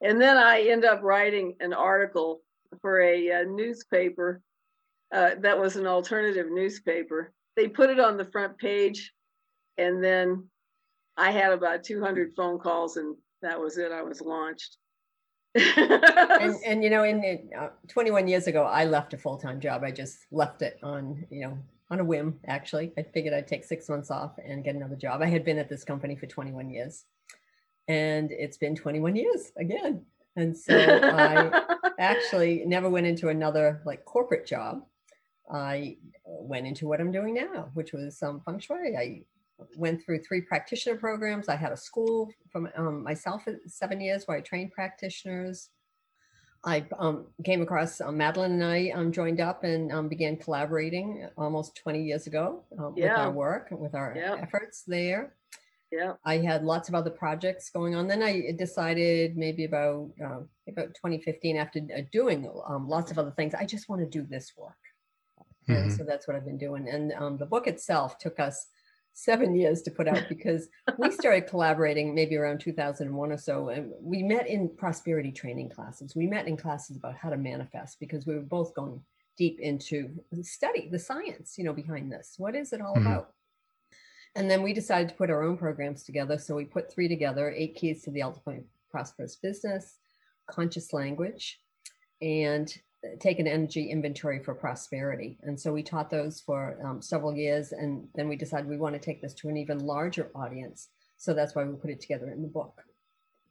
And 0.00 0.20
then 0.20 0.36
I 0.36 0.62
end 0.62 0.84
up 0.84 1.02
writing 1.02 1.56
an 1.60 1.72
article 1.72 2.42
for 2.80 3.00
a, 3.00 3.32
uh 3.32 3.44
newspaper 3.44 4.42
uh, 5.12 5.30
that 5.40 5.58
was 5.58 5.76
an 5.76 5.86
alternative 5.86 6.46
newspaper. 6.50 7.32
They 7.56 7.68
put 7.68 7.90
it 7.90 7.98
on 7.98 8.16
the 8.16 8.26
front 8.26 8.58
page, 8.58 9.12
and 9.78 10.02
then 10.02 10.48
I 11.16 11.30
had 11.30 11.52
about 11.52 11.82
200 11.82 12.34
phone 12.36 12.58
calls, 12.58 12.96
and 12.96 13.16
that 13.42 13.58
was 13.58 13.78
it. 13.78 13.90
I 13.90 14.02
was 14.02 14.20
launched. 14.20 14.76
And, 16.40 16.54
and 16.64 16.84
you 16.84 16.90
know, 16.90 17.04
in 17.04 17.24
in, 17.24 17.50
uh, 17.58 17.70
21 17.88 18.28
years 18.28 18.46
ago, 18.46 18.64
I 18.64 18.84
left 18.84 19.14
a 19.14 19.18
full 19.18 19.38
time 19.38 19.60
job. 19.60 19.82
I 19.82 19.90
just 19.90 20.18
left 20.30 20.62
it 20.62 20.78
on, 20.82 21.26
you 21.30 21.40
know, 21.40 21.58
on 21.90 22.00
a 22.00 22.04
whim, 22.04 22.38
actually. 22.46 22.92
I 22.96 23.02
figured 23.02 23.34
I'd 23.34 23.48
take 23.48 23.64
six 23.64 23.88
months 23.88 24.10
off 24.10 24.32
and 24.44 24.62
get 24.62 24.76
another 24.76 24.94
job. 24.94 25.20
I 25.22 25.26
had 25.26 25.44
been 25.44 25.58
at 25.58 25.68
this 25.68 25.84
company 25.84 26.14
for 26.14 26.26
21 26.26 26.70
years, 26.70 27.06
and 27.88 28.30
it's 28.30 28.58
been 28.58 28.76
21 28.76 29.16
years 29.16 29.52
again. 29.56 30.04
And 30.36 30.56
so 30.56 30.76
I 30.76 31.50
actually 31.98 32.62
never 32.66 32.88
went 32.88 33.06
into 33.06 33.28
another 33.28 33.82
like 33.84 34.04
corporate 34.04 34.46
job. 34.46 34.84
I 35.50 35.96
went 36.24 36.66
into 36.66 36.86
what 36.86 37.00
I'm 37.00 37.10
doing 37.10 37.34
now, 37.34 37.70
which 37.74 37.92
was 37.92 38.22
um, 38.22 38.40
feng 38.44 38.58
shui. 38.58 38.96
I 38.96 39.22
went 39.76 40.04
through 40.04 40.22
three 40.22 40.42
practitioner 40.42 40.96
programs. 40.96 41.48
I 41.48 41.56
had 41.56 41.72
a 41.72 41.76
school 41.76 42.30
from 42.52 42.68
um, 42.76 43.02
myself 43.02 43.48
at 43.48 43.56
seven 43.66 44.00
years 44.00 44.24
where 44.26 44.36
I 44.36 44.40
trained 44.42 44.72
practitioners. 44.72 45.70
I 46.64 46.86
um, 46.98 47.26
came 47.44 47.62
across 47.62 48.00
uh, 48.00 48.12
Madeline 48.12 48.52
and 48.52 48.64
I 48.64 48.90
um, 48.90 49.10
joined 49.10 49.40
up 49.40 49.64
and 49.64 49.90
um, 49.92 50.08
began 50.08 50.36
collaborating 50.36 51.28
almost 51.38 51.76
20 51.76 52.02
years 52.02 52.26
ago 52.26 52.64
uh, 52.78 52.90
with 52.90 53.10
our 53.10 53.30
work, 53.30 53.68
with 53.70 53.94
our 53.94 54.12
Yeah. 54.16 54.36
efforts 54.40 54.82
there. 54.86 55.34
Yeah. 55.90 56.14
I 56.24 56.38
had 56.38 56.64
lots 56.64 56.88
of 56.88 56.94
other 56.94 57.10
projects 57.10 57.70
going 57.70 57.94
on. 57.94 58.06
Then 58.08 58.22
I 58.22 58.52
decided 58.56 59.36
maybe 59.36 59.64
about 59.64 60.10
uh, 60.22 60.40
about 60.68 60.94
2015, 60.94 61.56
after 61.56 61.80
uh, 61.96 62.02
doing 62.12 62.50
um, 62.66 62.88
lots 62.88 63.10
of 63.10 63.18
other 63.18 63.30
things, 63.32 63.54
I 63.54 63.64
just 63.64 63.88
want 63.88 64.00
to 64.02 64.06
do 64.08 64.26
this 64.26 64.52
work. 64.56 64.76
And 65.68 65.90
Mhm. 65.90 65.96
so 65.96 66.04
that's 66.04 66.26
what 66.26 66.36
I've 66.36 66.46
been 66.46 66.58
doing. 66.58 66.88
And 66.88 67.12
um, 67.12 67.36
the 67.36 67.46
book 67.46 67.66
itself 67.66 68.18
took 68.18 68.40
us 68.40 68.68
seven 69.12 69.54
years 69.54 69.82
to 69.82 69.90
put 69.90 70.08
out 70.08 70.28
because 70.28 70.68
we 70.98 71.10
started 71.10 71.46
collaborating 71.48 72.14
maybe 72.14 72.36
around 72.36 72.60
2001 72.60 73.32
or 73.32 73.36
so. 73.36 73.68
And 73.68 73.92
we 74.00 74.22
met 74.22 74.46
in 74.46 74.68
prosperity 74.76 75.32
training 75.32 75.70
classes. 75.70 76.14
We 76.14 76.26
met 76.26 76.46
in 76.46 76.56
classes 76.56 76.96
about 76.96 77.16
how 77.16 77.30
to 77.30 77.36
manifest 77.36 77.98
because 78.00 78.26
we 78.26 78.34
were 78.34 78.40
both 78.42 78.72
going 78.74 79.02
deep 79.36 79.58
into 79.60 80.10
study, 80.42 80.88
the 80.90 80.98
science, 80.98 81.56
you 81.58 81.64
know, 81.64 81.72
behind 81.72 82.10
this. 82.12 82.34
What 82.38 82.54
is 82.54 82.72
it 82.72 82.80
all 82.80 82.94
Mhm. 82.96 83.02
about? 83.02 83.34
And 84.38 84.48
then 84.48 84.62
we 84.62 84.72
decided 84.72 85.08
to 85.08 85.14
put 85.16 85.30
our 85.30 85.42
own 85.42 85.56
programs 85.56 86.04
together. 86.04 86.38
So 86.38 86.54
we 86.54 86.64
put 86.64 86.92
three 86.92 87.08
together 87.08 87.52
eight 87.56 87.74
keys 87.74 88.02
to 88.04 88.12
the 88.12 88.22
ultimate 88.22 88.64
prosperous 88.88 89.34
business, 89.34 89.96
conscious 90.46 90.92
language, 90.92 91.60
and 92.22 92.72
take 93.18 93.40
an 93.40 93.48
energy 93.48 93.90
inventory 93.90 94.42
for 94.42 94.54
prosperity. 94.54 95.38
And 95.42 95.58
so 95.58 95.72
we 95.72 95.82
taught 95.82 96.08
those 96.08 96.40
for 96.40 96.78
um, 96.84 97.02
several 97.02 97.34
years. 97.34 97.72
And 97.72 98.06
then 98.14 98.28
we 98.28 98.36
decided 98.36 98.68
we 98.68 98.76
want 98.76 98.94
to 98.94 99.00
take 99.00 99.20
this 99.20 99.34
to 99.34 99.48
an 99.48 99.56
even 99.56 99.80
larger 99.80 100.30
audience. 100.36 100.88
So 101.16 101.34
that's 101.34 101.56
why 101.56 101.64
we 101.64 101.74
put 101.74 101.90
it 101.90 102.00
together 102.00 102.30
in 102.30 102.42
the 102.42 102.48
book. 102.48 102.80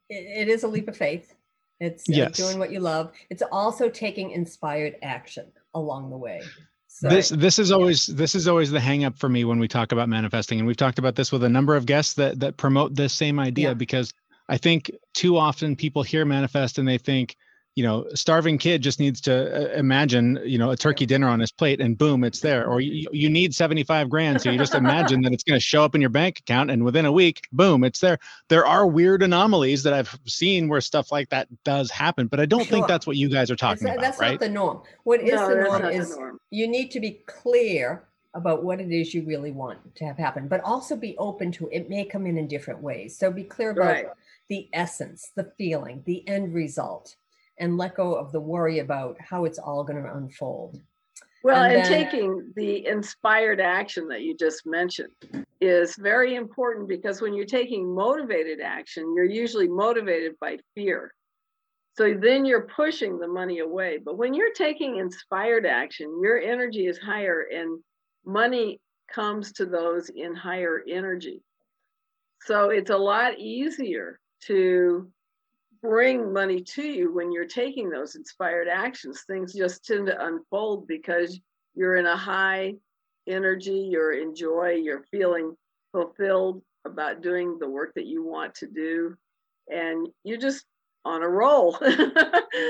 It, 0.10 0.48
it 0.48 0.48
is 0.48 0.64
a 0.64 0.68
leap 0.70 0.88
of 0.88 0.96
faith. 0.96 1.36
It's 1.82 2.10
uh, 2.10 2.14
Yes. 2.14 2.38
doing 2.38 2.60
what 2.60 2.72
you 2.72 2.80
love. 2.80 3.12
It's 3.30 3.44
also 3.52 3.90
taking 3.90 4.32
inspired 4.32 4.96
action 5.02 5.52
along 5.74 6.12
the 6.12 6.18
way. 6.18 6.42
So, 6.90 7.10
this 7.10 7.30
this 7.30 7.60
is 7.60 7.72
always 7.72 8.08
this 8.08 8.34
is 8.34 8.48
always 8.48 8.72
the 8.72 8.80
hang 8.80 9.04
up 9.04 9.18
for 9.20 9.30
me 9.30 9.44
when 9.44 9.60
we 9.60 9.68
talk 9.68 9.92
about 9.92 10.10
manifesting 10.10 10.58
and 10.60 10.68
we've 10.68 10.78
talked 10.78 11.00
about 11.00 11.16
this 11.16 11.32
with 11.32 11.44
a 11.44 11.50
number 11.50 11.76
of 11.76 11.86
guests 11.86 12.14
that 12.16 12.40
that 12.40 12.58
promote 12.58 12.96
this 12.96 13.14
same 13.14 13.40
idea 13.40 13.70
Yeah. 13.70 13.74
because 13.74 14.12
i 14.50 14.58
think 14.58 14.90
too 15.14 15.38
often 15.38 15.76
people 15.76 16.02
hear 16.02 16.26
manifest 16.26 16.80
and 16.80 16.88
they 16.88 16.98
think 16.98 17.36
you 17.78 17.84
know 17.84 18.08
starving 18.16 18.58
kid 18.58 18.82
just 18.82 19.00
needs 19.00 19.22
to 19.22 19.34
uh, 19.34 19.78
imagine 19.78 20.40
you 20.44 20.58
know 20.58 20.72
a 20.72 20.76
turkey 20.76 21.06
dinner 21.06 21.28
on 21.28 21.40
his 21.40 21.52
plate 21.52 21.80
and 21.80 21.96
boom 21.96 22.24
it's 22.24 22.40
there 22.40 22.66
or 22.68 22.82
you, 22.82 23.08
you 23.14 23.30
need 23.30 23.54
75 23.54 24.10
grand 24.10 24.42
so 24.42 24.50
you 24.50 24.58
just 24.58 24.74
imagine 24.74 25.22
that 25.22 25.32
it's 25.32 25.44
going 25.44 25.60
to 25.60 25.64
show 25.64 25.84
up 25.84 25.94
in 25.94 26.02
your 26.02 26.10
bank 26.10 26.40
account 26.40 26.72
and 26.72 26.84
within 26.84 27.06
a 27.06 27.12
week 27.12 27.48
boom 27.52 27.84
it's 27.84 28.00
there 28.00 28.18
there 28.50 28.66
are 28.66 28.88
weird 28.88 29.22
anomalies 29.22 29.84
that 29.84 29.94
i've 29.94 30.18
seen 30.26 30.68
where 30.68 30.82
stuff 30.82 31.12
like 31.12 31.30
that 31.30 31.48
does 31.64 31.92
happen 31.92 32.26
but 32.26 32.40
i 32.40 32.48
don't 32.48 32.68
think 32.68 32.88
that's 32.88 33.06
what 33.06 33.16
you 33.16 33.30
guys 33.30 33.52
are 33.52 33.56
talking 33.56 33.86
not- 33.86 33.98
about 33.98 34.02
that's 34.02 34.20
right 34.20 34.32
not 34.32 34.40
the 34.40 34.50
norm. 34.50 34.82
What 35.04 35.22
is 35.22 35.34
no, 35.34 35.50
the 35.50 35.56
norm 35.62 35.86
is 35.86 36.10
the 36.10 36.16
norm. 36.16 36.40
you 36.50 36.68
need 36.68 36.90
to 36.92 37.00
be 37.00 37.22
clear 37.28 38.04
about 38.34 38.64
what 38.64 38.82
it 38.82 38.92
is 38.92 39.14
you 39.14 39.24
really 39.24 39.52
want 39.52 39.80
to 39.96 40.06
have 40.06 40.18
happen, 40.18 40.48
but 40.48 40.62
also 40.62 40.96
be 40.96 41.16
open 41.18 41.52
to 41.52 41.70
it 41.72 41.90
may 41.90 42.06
come 42.06 42.26
in 42.28 42.38
in 42.38 42.48
different 42.48 42.82
ways. 42.82 43.18
So 43.18 43.32
be 43.32 43.44
clear 43.44 43.72
about 43.72 43.82
Right. 43.88 44.06
the 44.48 44.70
essence, 44.74 45.32
the 45.36 45.52
feeling, 45.58 46.04
the 46.06 46.28
end 46.28 46.54
result, 46.54 47.16
and 47.60 47.78
let 47.78 47.96
go 47.96 48.16
of 48.16 48.32
the 48.32 48.40
worry 48.40 48.80
about 48.80 49.18
how 49.20 49.46
it's 49.46 49.60
all 49.60 49.84
going 49.84 50.02
to 50.04 50.14
unfold. 50.14 50.82
Well, 51.44 51.64
And 51.64 51.74
and, 51.74 51.86
then- 51.86 51.92
taking 51.92 52.54
the 52.56 52.86
inspired 52.88 53.60
action 53.60 54.08
that 54.10 54.22
you 54.22 54.36
just 54.36 54.66
mentioned 54.66 55.12
is 55.62 55.96
very 55.96 56.36
important 56.36 56.88
because 56.88 57.22
when 57.22 57.34
you're 57.34 57.46
taking 57.46 57.94
motivated 57.94 58.60
action, 58.60 59.14
you're 59.16 59.26
usually 59.26 59.68
motivated 59.68 60.36
by 60.40 60.58
fear. 60.76 61.14
So 61.98 62.14
then 62.14 62.46
you're 62.46 62.68
pushing 62.68 63.18
the 63.18 63.28
money 63.28 63.60
away. 63.60 63.98
But 63.98 64.18
when 64.18 64.34
you're 64.36 64.54
taking 64.54 64.98
inspired 64.98 65.66
action, 65.66 66.20
your 66.22 66.38
energy 66.38 66.86
is 66.86 67.00
higher 67.00 67.48
and 67.52 67.80
money 68.24 68.80
comes 69.12 69.52
to 69.54 69.66
those 69.66 70.10
in 70.10 70.36
higher 70.36 70.84
energy. 70.88 71.42
So 72.42 72.70
it's 72.70 72.92
a 72.92 72.98
lot 72.98 73.40
easier 73.40 74.20
to 74.42 75.10
bring 75.82 76.34
money 76.34 76.62
to 76.62 76.84
you 76.84 77.14
when 77.14 77.32
you're 77.32 77.46
taking 77.46 77.90
those 77.90 78.16
inspired 78.16 78.68
actions. 78.68 79.24
Things 79.28 79.54
just 79.54 79.86
tend 79.86 80.08
to 80.08 80.26
unfold 80.26 80.88
because 80.88 81.40
you're 81.76 81.98
in 81.98 82.06
a 82.06 82.18
high 82.18 82.76
energy, 83.28 83.88
you're 83.92 84.14
in 84.14 84.36
joy, 84.36 84.80
you're 84.82 85.04
feeling 85.12 85.56
fulfilled 85.92 86.62
about 86.86 87.22
doing 87.22 87.58
the 87.60 87.70
work 87.70 87.94
that 87.96 88.06
you 88.06 88.24
want 88.24 88.56
to 88.56 88.68
do, 88.68 89.16
and 89.68 90.08
you're 90.24 90.38
just 90.38 90.66
on 91.06 91.24
a 91.24 91.30
roll. 91.30 91.78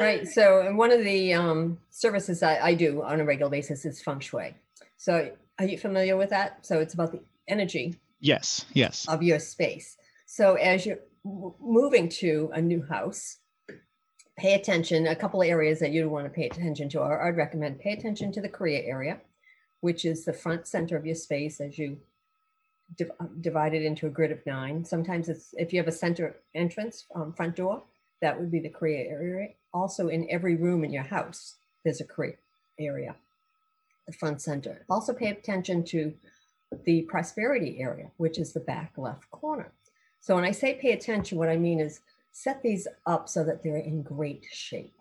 Right. 0.01 0.27
So, 0.27 0.61
and 0.61 0.77
one 0.77 0.91
of 0.91 1.03
the 1.03 1.33
um, 1.33 1.79
services 1.89 2.43
I, 2.43 2.59
I 2.59 2.73
do 2.73 3.01
on 3.03 3.21
a 3.21 3.25
regular 3.25 3.49
basis 3.49 3.85
is 3.85 4.01
feng 4.01 4.19
shui. 4.19 4.53
So, 4.97 5.31
are 5.57 5.65
you 5.65 5.77
familiar 5.77 6.17
with 6.17 6.29
that? 6.31 6.65
So, 6.65 6.79
it's 6.79 6.93
about 6.93 7.13
the 7.13 7.21
energy 7.47 7.95
yes 8.19 8.65
yes 8.73 9.05
of 9.07 9.23
your 9.23 9.39
space. 9.39 9.97
So 10.25 10.55
as 10.55 10.85
you're 10.85 10.97
m- 10.97 11.01
moving 11.59 12.09
to 12.09 12.49
a 12.53 12.61
new 12.61 12.81
house, 12.83 13.37
pay 14.37 14.53
attention. 14.53 15.07
A 15.07 15.15
couple 15.15 15.41
of 15.41 15.47
areas 15.47 15.79
that 15.79 15.91
you 15.91 16.09
want 16.09 16.25
to 16.25 16.29
pay 16.29 16.47
attention 16.47 16.89
to. 16.89 16.99
Or 16.99 17.27
I'd 17.27 17.37
recommend 17.37 17.79
pay 17.79 17.93
attention 17.93 18.31
to 18.33 18.41
the 18.41 18.49
career 18.49 18.83
area, 18.85 19.19
which 19.81 20.05
is 20.05 20.25
the 20.25 20.33
front 20.33 20.67
center 20.67 20.95
of 20.95 21.05
your 21.05 21.15
space 21.15 21.59
as 21.59 21.77
you 21.77 21.97
div- 22.97 23.11
uh, 23.19 23.25
divide 23.41 23.73
it 23.73 23.83
into 23.83 24.07
a 24.07 24.11
grid 24.11 24.31
of 24.31 24.45
nine. 24.45 24.85
Sometimes 24.85 25.29
it's 25.29 25.53
if 25.57 25.73
you 25.73 25.79
have 25.79 25.87
a 25.87 25.91
center 25.91 26.37
entrance 26.55 27.05
um, 27.15 27.33
front 27.33 27.55
door, 27.55 27.83
that 28.21 28.39
would 28.39 28.51
be 28.51 28.59
the 28.59 28.69
career 28.69 29.05
area. 29.09 29.49
Also, 29.73 30.07
in 30.07 30.27
every 30.29 30.55
room 30.55 30.83
in 30.83 30.91
your 30.91 31.03
house, 31.03 31.55
there's 31.83 32.01
a 32.01 32.05
career 32.05 32.37
area, 32.79 33.15
the 34.07 34.13
front 34.13 34.41
center. 34.41 34.85
Also, 34.89 35.13
pay 35.13 35.29
attention 35.29 35.83
to 35.85 36.13
the 36.85 37.03
prosperity 37.03 37.79
area, 37.79 38.09
which 38.17 38.37
is 38.37 38.53
the 38.53 38.59
back 38.59 38.93
left 38.97 39.29
corner. 39.31 39.71
So 40.27 40.35
when 40.35 40.43
I 40.43 40.51
say 40.51 40.73
pay 40.73 40.91
attention, 40.91 41.37
what 41.37 41.47
I 41.47 41.55
mean 41.55 41.79
is 41.79 42.01
set 42.33 42.61
these 42.61 42.85
up 43.05 43.29
so 43.29 43.45
that 43.45 43.63
they're 43.63 43.77
in 43.77 44.03
great 44.03 44.43
shape. 44.51 44.93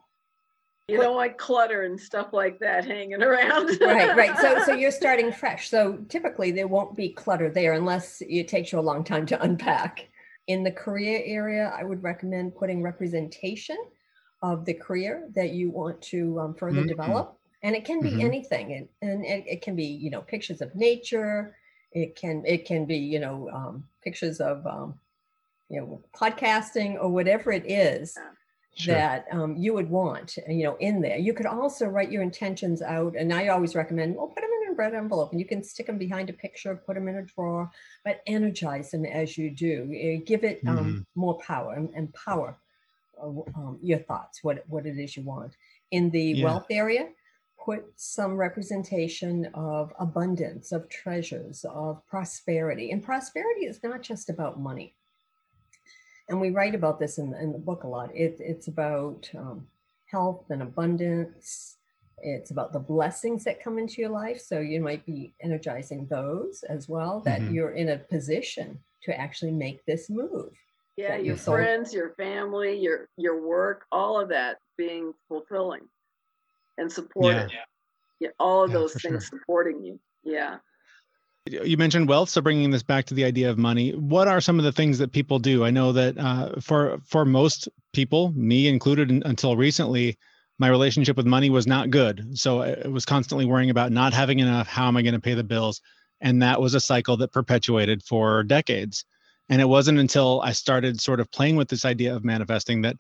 you 0.86 0.98
don't 0.98 1.16
want 1.16 1.36
clutter 1.36 1.82
and 1.82 1.98
stuff 1.98 2.28
like 2.32 2.60
that 2.60 2.84
hanging 2.84 3.20
around. 3.20 3.76
Right, 3.80 4.16
right. 4.16 4.38
So 4.38 4.60
so 4.64 4.72
you're 4.80 4.92
starting 4.92 5.32
fresh. 5.32 5.68
So 5.68 5.96
typically 6.08 6.52
there 6.52 6.68
won't 6.68 6.94
be 6.94 7.08
clutter 7.08 7.50
there 7.50 7.72
unless 7.72 8.22
it 8.22 8.46
takes 8.46 8.70
you 8.70 8.78
a 8.78 8.88
long 8.90 9.02
time 9.02 9.26
to 9.26 9.42
unpack. 9.42 10.08
In 10.46 10.62
the 10.62 10.70
career 10.70 11.20
area, 11.24 11.74
I 11.76 11.82
would 11.82 12.04
recommend 12.04 12.54
putting 12.54 12.80
representation 12.80 13.78
of 14.42 14.64
the 14.64 14.74
career 14.74 15.28
that 15.34 15.50
you 15.50 15.70
want 15.70 16.00
to 16.02 16.38
um, 16.38 16.54
further 16.54 16.82
Mhm. 16.82 16.88
develop. 16.88 17.36
And 17.64 17.74
it 17.74 17.84
can 17.84 18.00
be 18.00 18.12
Mhm. 18.12 18.20
anything. 18.26 18.72
And, 18.74 18.88
and 19.02 19.24
it, 19.24 19.44
it 19.48 19.60
can 19.62 19.74
be, 19.74 19.86
you 19.86 20.10
know, 20.10 20.20
pictures 20.20 20.60
of 20.60 20.72
nature. 20.76 21.56
It 21.90 22.14
can 22.14 22.44
it 22.46 22.64
can 22.64 22.84
be, 22.84 22.98
you 22.98 23.18
know, 23.18 23.50
um, 23.50 23.88
pictures 24.04 24.40
of 24.40 24.64
um, 24.68 25.00
you 25.68 25.80
know, 25.80 26.02
podcasting 26.14 26.96
or 27.00 27.08
whatever 27.08 27.52
it 27.52 27.68
is 27.70 28.16
Sure. 28.78 28.94
that 28.94 29.24
um, 29.32 29.56
you 29.56 29.72
would 29.72 29.88
want, 29.88 30.36
you 30.46 30.64
know, 30.64 30.76
in 30.80 31.00
there. 31.00 31.16
You 31.16 31.32
could 31.32 31.46
also 31.46 31.86
write 31.86 32.12
your 32.12 32.22
intentions 32.22 32.82
out, 32.82 33.16
and 33.16 33.32
I 33.32 33.48
always 33.48 33.74
recommend, 33.74 34.14
well, 34.14 34.26
put 34.26 34.42
them 34.42 34.50
in 34.64 34.72
a 34.72 34.74
red 34.74 34.92
envelope, 34.92 35.30
and 35.32 35.40
you 35.40 35.46
can 35.46 35.62
stick 35.64 35.86
them 35.86 35.96
behind 35.96 36.28
a 36.28 36.34
picture, 36.34 36.76
put 36.76 36.94
them 36.94 37.08
in 37.08 37.16
a 37.16 37.22
drawer, 37.22 37.70
but 38.04 38.20
energize 38.26 38.90
them 38.90 39.06
as 39.06 39.38
you 39.38 39.50
do. 39.50 39.90
Eh, 39.98 40.16
Give 40.26 40.44
it 40.44 40.60
um, 40.66 41.06
more 41.14 41.38
power 41.38 41.72
and 41.72 42.12
power 42.12 42.58
uh, 43.18 43.28
um, 43.28 43.78
your 43.82 44.00
thoughts, 44.00 44.44
what 44.44 44.62
what 44.68 44.84
it 44.84 44.98
is 44.98 45.16
you 45.16 45.22
want. 45.22 45.56
In 45.90 46.10
the 46.10 46.34
Yeah. 46.34 46.44
wealth 46.44 46.66
area, 46.68 47.08
put 47.58 47.82
some 47.96 48.36
representation 48.36 49.46
of 49.54 49.94
abundance, 49.98 50.70
of 50.70 50.86
treasures, 50.90 51.64
of 51.64 52.06
prosperity. 52.06 52.90
And 52.90 53.02
prosperity 53.02 53.64
is 53.64 53.82
not 53.82 54.02
just 54.02 54.28
about 54.28 54.60
money 54.60 54.94
and 56.28 56.40
we 56.40 56.50
write 56.50 56.74
about 56.74 56.98
this 56.98 57.18
in, 57.18 57.34
in 57.34 57.52
the 57.52 57.58
book 57.58 57.84
a 57.84 57.88
lot. 57.88 58.14
It, 58.14 58.36
it's 58.40 58.68
about 58.68 59.28
um, 59.36 59.66
health 60.06 60.46
and 60.50 60.62
abundance. 60.62 61.76
It's 62.22 62.50
about 62.50 62.72
the 62.72 62.80
blessings 62.80 63.44
that 63.44 63.62
come 63.62 63.78
into 63.78 64.00
your 64.00 64.10
life. 64.10 64.40
So 64.40 64.58
you 64.60 64.80
might 64.80 65.04
be 65.06 65.34
energizing 65.40 66.06
those 66.06 66.62
as 66.68 66.88
well, 66.88 67.20
that 67.20 67.40
Mhm. 67.40 67.54
you're 67.54 67.72
in 67.72 67.90
a 67.90 67.98
position 67.98 68.78
to 69.02 69.18
actually 69.18 69.52
make 69.52 69.84
this 69.84 70.10
move. 70.10 70.52
yeah, 70.96 71.16
your 71.16 71.36
sold. 71.36 71.58
friends, 71.58 71.92
your 71.92 72.14
family, 72.14 72.74
your 72.78 73.10
your 73.18 73.46
work, 73.46 73.84
all 73.92 74.18
of 74.18 74.30
that 74.30 74.56
being 74.78 75.12
fulfilling 75.28 75.86
and 76.78 76.90
supportive. 76.90 77.50
Yeah, 78.18 78.30
all 78.40 78.64
of 78.64 78.70
Yeah, 78.70 78.78
those 78.78 78.92
things 78.94 79.02
sure. 79.28 79.38
supporting 79.38 79.84
you. 79.84 80.00
Yeah. 80.24 80.58
You 81.46 81.76
mentioned 81.76 82.08
wealth 82.08 82.28
so 82.28 82.40
bringing 82.40 82.70
this 82.70 82.82
back 82.82 83.04
to 83.06 83.14
the 83.14 83.24
idea 83.24 83.50
of 83.50 83.58
money 83.58 83.92
what 83.92 84.28
are 84.28 84.40
some 84.40 84.58
of 84.58 84.64
the 84.64 84.72
things 84.72 84.98
that 84.98 85.12
people 85.12 85.38
do? 85.38 85.64
I 85.64 85.70
know 85.70 85.92
that 85.92 86.18
uh, 86.18 86.60
for 86.60 86.98
for 87.04 87.24
most 87.24 87.68
people 87.92 88.32
me 88.34 88.68
included 88.68 89.10
un- 89.10 89.22
until 89.24 89.56
recently 89.56 90.18
my 90.58 90.68
relationship 90.68 91.16
with 91.16 91.26
money 91.26 91.50
was 91.50 91.66
not 91.66 91.90
good. 91.90 92.38
So 92.38 92.62
i 92.62 92.76
I 92.84 92.88
was 92.88 93.04
constantly 93.04 93.46
worrying 93.46 93.70
about 93.70 93.92
not 93.92 94.12
having 94.12 94.38
enough 94.40 94.68
how 94.68 94.88
am 94.88 94.96
i 94.96 95.02
going 95.02 95.14
to 95.14 95.20
pay 95.20 95.34
the 95.34 95.44
bills? 95.44 95.80
And 96.20 96.42
that 96.42 96.60
was 96.60 96.74
a 96.74 96.80
cycle 96.80 97.16
that 97.18 97.32
perpetuated 97.32 98.02
for 98.02 98.42
decades. 98.42 99.04
And 99.48 99.60
it 99.60 99.68
wasn't 99.68 99.98
until 99.98 100.40
i 100.42 100.52
started 100.52 101.00
sort 101.00 101.20
of 101.20 101.30
playing 101.30 101.56
with 101.56 101.68
this 101.68 101.84
idea 101.84 102.14
of 102.14 102.24
manifesting 102.24 102.82
that 102.82 102.96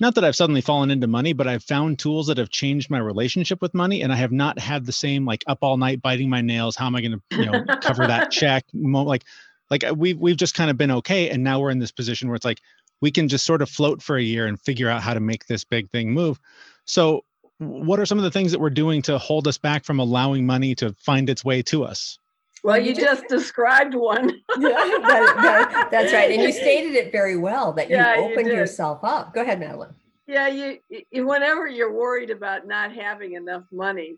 not 0.00 0.16
that 0.16 0.24
I've 0.24 0.36
suddenly 0.36 0.60
fallen 0.60 0.90
into 0.90 1.06
money, 1.06 1.32
but 1.32 1.46
I've 1.46 1.62
found 1.62 1.98
tools 1.98 2.26
that 2.26 2.38
have 2.38 2.50
changed 2.50 2.90
my 2.90 2.98
relationship 2.98 3.62
with 3.62 3.74
money, 3.74 4.02
and 4.02 4.12
I 4.12 4.16
have 4.16 4.32
not 4.32 4.58
had 4.58 4.86
the 4.86 4.92
same 4.92 5.24
like 5.24 5.44
up 5.46 5.58
all 5.62 5.76
night 5.76 6.02
biting 6.02 6.28
my 6.28 6.40
nails. 6.40 6.76
How 6.76 6.86
am 6.86 6.96
I 6.96 7.00
going 7.00 7.20
to 7.30 7.38
you 7.38 7.46
know 7.46 7.64
cover 7.80 8.06
that 8.06 8.30
check? 8.30 8.64
Like, 8.72 9.24
like 9.70 9.84
uh, 9.84 9.94
we've 9.96 10.18
we've 10.18 10.36
just 10.36 10.54
kind 10.54 10.70
of 10.70 10.76
been 10.76 10.90
okay, 10.90 11.30
and 11.30 11.44
now 11.44 11.60
we're 11.60 11.70
in 11.70 11.78
this 11.78 11.92
position 11.92 12.28
where 12.28 12.36
it's 12.36 12.44
like 12.44 12.60
we 13.00 13.10
can 13.10 13.28
just 13.28 13.44
sort 13.44 13.62
of 13.62 13.70
float 13.70 14.02
for 14.02 14.16
a 14.16 14.22
year 14.22 14.46
and 14.46 14.60
figure 14.60 14.88
out 14.88 15.02
how 15.02 15.14
to 15.14 15.20
make 15.20 15.46
this 15.46 15.64
big 15.64 15.90
thing 15.90 16.12
move. 16.12 16.40
So, 16.86 17.24
what 17.58 18.00
are 18.00 18.06
some 18.06 18.18
of 18.18 18.24
the 18.24 18.30
things 18.30 18.50
that 18.52 18.60
we're 18.60 18.70
doing 18.70 19.02
to 19.02 19.18
hold 19.18 19.46
us 19.46 19.58
back 19.58 19.84
from 19.84 20.00
allowing 20.00 20.44
money 20.44 20.74
to 20.76 20.94
find 20.98 21.30
its 21.30 21.44
way 21.44 21.62
to 21.62 21.84
us? 21.84 22.18
Well, 22.64 22.78
you 22.78 22.88
you 22.88 22.94
just- 22.94 23.28
described 23.28 23.94
one. 23.94 24.30
Yeah, 24.58 24.68
that- 24.70 25.36
that- 25.42 25.88
that's 25.90 26.12
right. 26.12 26.30
And 26.30 26.42
you 26.42 26.50
stated 26.64 26.94
it 26.94 27.12
very 27.12 27.36
well 27.36 27.72
that 27.74 27.90
you 27.90 27.96
Yeah, 27.96 28.16
you 28.16 28.22
opened 28.22 28.46
did. 28.48 28.56
yourself 28.56 29.00
up. 29.02 29.34
Go 29.34 29.42
ahead, 29.42 29.60
Madeline. 29.60 29.94
Yeah, 30.26 30.48
you, 30.48 30.78
you 31.10 31.26
whenever 31.26 31.66
you're 31.66 31.92
worried 31.92 32.30
about 32.30 32.66
not 32.66 32.92
having 32.94 33.34
enough 33.34 33.64
money, 33.70 34.16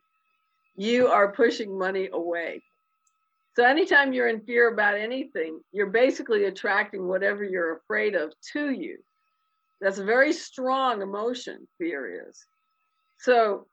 you 0.76 1.08
are 1.08 1.32
pushing 1.32 1.76
money 1.76 2.08
away. 2.12 2.62
So 3.56 3.64
anytime 3.64 4.12
you're 4.12 4.28
in 4.28 4.40
fear 4.42 4.72
about 4.72 4.94
anything, 4.94 5.60
you're 5.72 5.86
basically 5.90 6.44
attracting 6.44 7.08
whatever 7.08 7.42
you're 7.42 7.78
afraid 7.78 8.14
of 8.14 8.32
to 8.52 8.70
you. 8.70 8.98
That's 9.80 9.98
a 9.98 10.04
very 10.04 10.32
strong 10.32 11.02
emotion, 11.02 11.66
fear 11.78 12.28
is. 12.28 12.44
So 13.18 13.66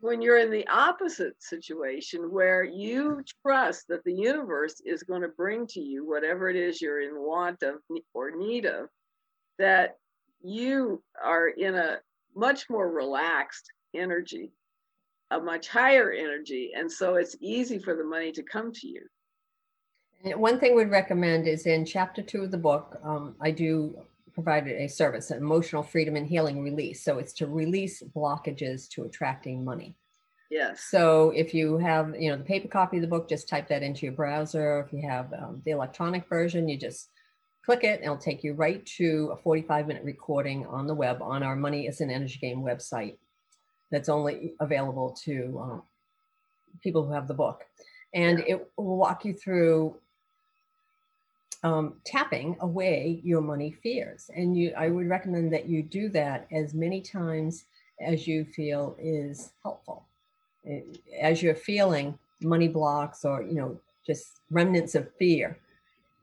when 0.00 0.22
you're 0.22 0.38
in 0.38 0.50
the 0.50 0.66
opposite 0.68 1.34
situation 1.42 2.30
where 2.30 2.64
you 2.64 3.22
trust 3.42 3.86
that 3.88 4.04
the 4.04 4.12
universe 4.12 4.80
is 4.84 5.02
going 5.02 5.22
to 5.22 5.28
bring 5.28 5.66
to 5.66 5.80
you 5.80 6.08
whatever 6.08 6.48
it 6.48 6.56
is 6.56 6.80
you're 6.80 7.00
in 7.00 7.14
want 7.14 7.62
of 7.62 7.76
or 8.14 8.30
need 8.30 8.64
of, 8.64 8.88
that 9.58 9.96
you 10.40 11.02
are 11.22 11.48
in 11.48 11.74
a 11.74 11.98
much 12.36 12.70
more 12.70 12.90
relaxed 12.90 13.72
energy 13.94 14.52
a 15.30 15.40
much 15.40 15.68
higher 15.68 16.10
energy. 16.10 16.72
And 16.74 16.90
so 16.90 17.16
it's 17.16 17.36
easy 17.40 17.78
for 17.78 17.94
the 17.94 18.04
money 18.04 18.32
to 18.32 18.42
come 18.42 18.72
to 18.72 18.86
you. 18.86 19.02
And 20.24 20.40
one 20.40 20.58
thing 20.58 20.74
we'd 20.74 20.90
recommend 20.90 21.46
is 21.46 21.66
in 21.66 21.84
chapter 21.84 22.22
two 22.22 22.42
of 22.42 22.50
the 22.50 22.58
book, 22.58 22.98
um, 23.04 23.36
I 23.40 23.50
do 23.50 23.96
provide 24.42 24.68
a 24.68 24.88
service, 24.88 25.30
an 25.30 25.38
emotional 25.38 25.82
freedom 25.82 26.14
and 26.14 26.26
healing 26.26 26.62
release. 26.62 27.02
So 27.02 27.18
it's 27.18 27.32
to 27.34 27.46
release 27.46 28.02
blockages 28.14 28.88
to 28.90 29.02
attracting 29.02 29.64
money. 29.64 29.96
Yes. 30.50 30.84
So 30.90 31.30
if 31.30 31.52
you 31.52 31.76
have, 31.78 32.14
you 32.18 32.30
know, 32.30 32.36
the 32.36 32.44
paper 32.44 32.68
copy 32.68 32.98
of 32.98 33.02
the 33.02 33.08
book, 33.08 33.28
just 33.28 33.48
type 33.48 33.68
that 33.68 33.82
into 33.82 34.06
your 34.06 34.14
browser. 34.14 34.84
If 34.86 34.92
you 34.92 35.06
have 35.08 35.32
um, 35.32 35.60
the 35.64 35.72
electronic 35.72 36.28
version, 36.28 36.68
you 36.68 36.78
just 36.78 37.10
click 37.64 37.82
it 37.82 37.96
and 37.96 38.04
it'll 38.04 38.16
take 38.16 38.44
you 38.44 38.54
right 38.54 38.86
to 38.96 39.30
a 39.32 39.36
45 39.36 39.88
minute 39.88 40.04
recording 40.04 40.66
on 40.66 40.86
the 40.86 40.94
web 40.94 41.20
on 41.20 41.42
our 41.42 41.56
Money 41.56 41.86
is 41.86 42.00
an 42.00 42.10
Energy 42.10 42.38
Game 42.38 42.62
website 42.62 43.18
that's 43.90 44.08
only 44.08 44.54
available 44.60 45.16
to 45.24 45.58
um, 45.60 45.82
people 46.82 47.04
who 47.04 47.12
have 47.12 47.28
the 47.28 47.34
book. 47.34 47.64
And 48.14 48.40
it 48.46 48.70
will 48.76 48.96
walk 48.96 49.24
you 49.24 49.34
through 49.34 49.96
um, 51.62 51.94
tapping 52.04 52.56
away 52.60 53.20
your 53.24 53.40
money 53.40 53.72
fears. 53.82 54.30
And 54.34 54.56
you, 54.56 54.72
I 54.76 54.88
would 54.88 55.08
recommend 55.08 55.52
that 55.52 55.68
you 55.68 55.82
do 55.82 56.08
that 56.10 56.46
as 56.52 56.74
many 56.74 57.00
times 57.00 57.64
as 58.00 58.26
you 58.28 58.44
feel 58.44 58.96
is 59.00 59.52
helpful. 59.62 60.06
Eh, 60.66 60.80
as 61.20 61.42
you're 61.42 61.54
feeling 61.54 62.18
money 62.40 62.68
blocks 62.68 63.24
or, 63.24 63.42
you 63.42 63.54
know, 63.54 63.78
just 64.06 64.40
remnants 64.50 64.94
of 64.94 65.08
fear, 65.18 65.58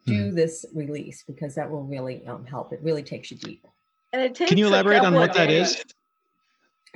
do 0.05 0.29
Hmm. 0.29 0.35
this 0.35 0.65
release 0.73 1.23
because 1.25 1.55
that 1.55 1.69
will 1.69 1.83
really 1.83 2.25
um, 2.27 2.45
help. 2.45 2.71
It 2.71 2.79
really 2.81 3.03
takes 3.03 3.31
you 3.31 3.37
deep. 3.37 3.65
And 4.13 4.21
it 4.21 4.35
takes 4.35 4.49
Can 4.49 4.57
you 4.57 4.67
elaborate 4.67 5.03
on 5.03 5.13
what 5.13 5.31
of 5.31 5.35
that 5.35 5.47
days. 5.47 5.71
is? 5.71 5.83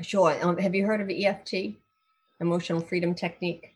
Sure. 0.08 0.38
Um, 0.41 0.58
have 0.58 0.74
you 0.74 0.86
heard 0.86 1.01
of 1.01 1.10
EFT, 1.10 1.75
emotional 2.39 2.79
freedom 2.79 3.13
technique? 3.13 3.75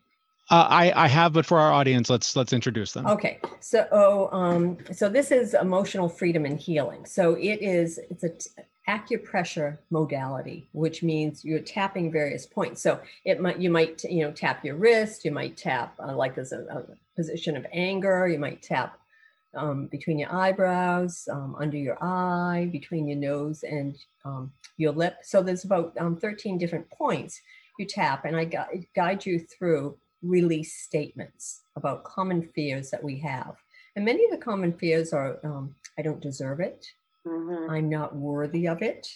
Uh, 0.50 0.66
I 0.68 1.04
I 1.04 1.08
have, 1.08 1.32
but 1.32 1.46
for 1.46 1.58
our 1.58 1.72
audience, 1.72 2.10
let's 2.10 2.36
let's 2.36 2.52
introduce 2.52 2.92
them. 2.92 3.06
Okay, 3.06 3.40
so 3.60 3.86
oh, 3.90 4.28
um, 4.36 4.76
so 4.92 5.08
this 5.08 5.30
is 5.30 5.54
emotional 5.54 6.08
freedom 6.08 6.44
and 6.44 6.60
healing. 6.60 7.06
So 7.06 7.34
it 7.34 7.62
is 7.62 7.98
it's 8.10 8.24
a 8.24 8.28
t- 8.28 8.50
acupressure 8.86 9.78
modality, 9.90 10.68
which 10.72 11.02
means 11.02 11.46
you're 11.46 11.60
tapping 11.60 12.12
various 12.12 12.44
points. 12.44 12.82
So 12.82 13.00
it 13.24 13.40
might 13.40 13.58
you 13.58 13.70
might 13.70 14.04
you 14.04 14.22
know 14.22 14.32
tap 14.32 14.62
your 14.64 14.76
wrist, 14.76 15.24
you 15.24 15.30
might 15.30 15.56
tap 15.56 15.94
uh, 15.98 16.14
like 16.14 16.36
as 16.36 16.52
a, 16.52 16.60
a 16.64 16.82
position 17.16 17.56
of 17.56 17.64
anger, 17.72 18.28
you 18.28 18.38
might 18.38 18.62
tap 18.62 18.98
um, 19.56 19.86
between 19.86 20.18
your 20.18 20.30
eyebrows, 20.30 21.26
um, 21.32 21.56
under 21.58 21.78
your 21.78 21.96
eye, 22.02 22.68
between 22.70 23.08
your 23.08 23.18
nose 23.18 23.62
and 23.62 23.96
um, 24.26 24.52
your 24.76 24.92
lip. 24.92 25.16
So 25.22 25.42
there's 25.42 25.64
about 25.64 25.96
um, 25.98 26.16
13 26.16 26.58
different 26.58 26.90
points 26.90 27.40
you 27.78 27.86
tap, 27.86 28.24
and 28.24 28.36
I 28.36 28.44
gui- 28.44 28.88
guide 28.94 29.24
you 29.26 29.40
through 29.40 29.96
release 30.24 30.74
statements 30.74 31.62
about 31.76 32.04
common 32.04 32.42
fears 32.54 32.90
that 32.90 33.02
we 33.04 33.18
have. 33.20 33.56
And 33.96 34.04
many 34.04 34.24
of 34.24 34.30
the 34.32 34.38
common 34.38 34.72
fears 34.72 35.12
are 35.12 35.38
um, 35.44 35.74
I 35.98 36.02
don't 36.02 36.20
deserve 36.20 36.60
it, 36.60 36.86
Mhm, 37.26 37.70
I'm 37.70 37.88
not 37.88 38.14
worthy 38.16 38.66
of 38.68 38.82
it, 38.82 39.08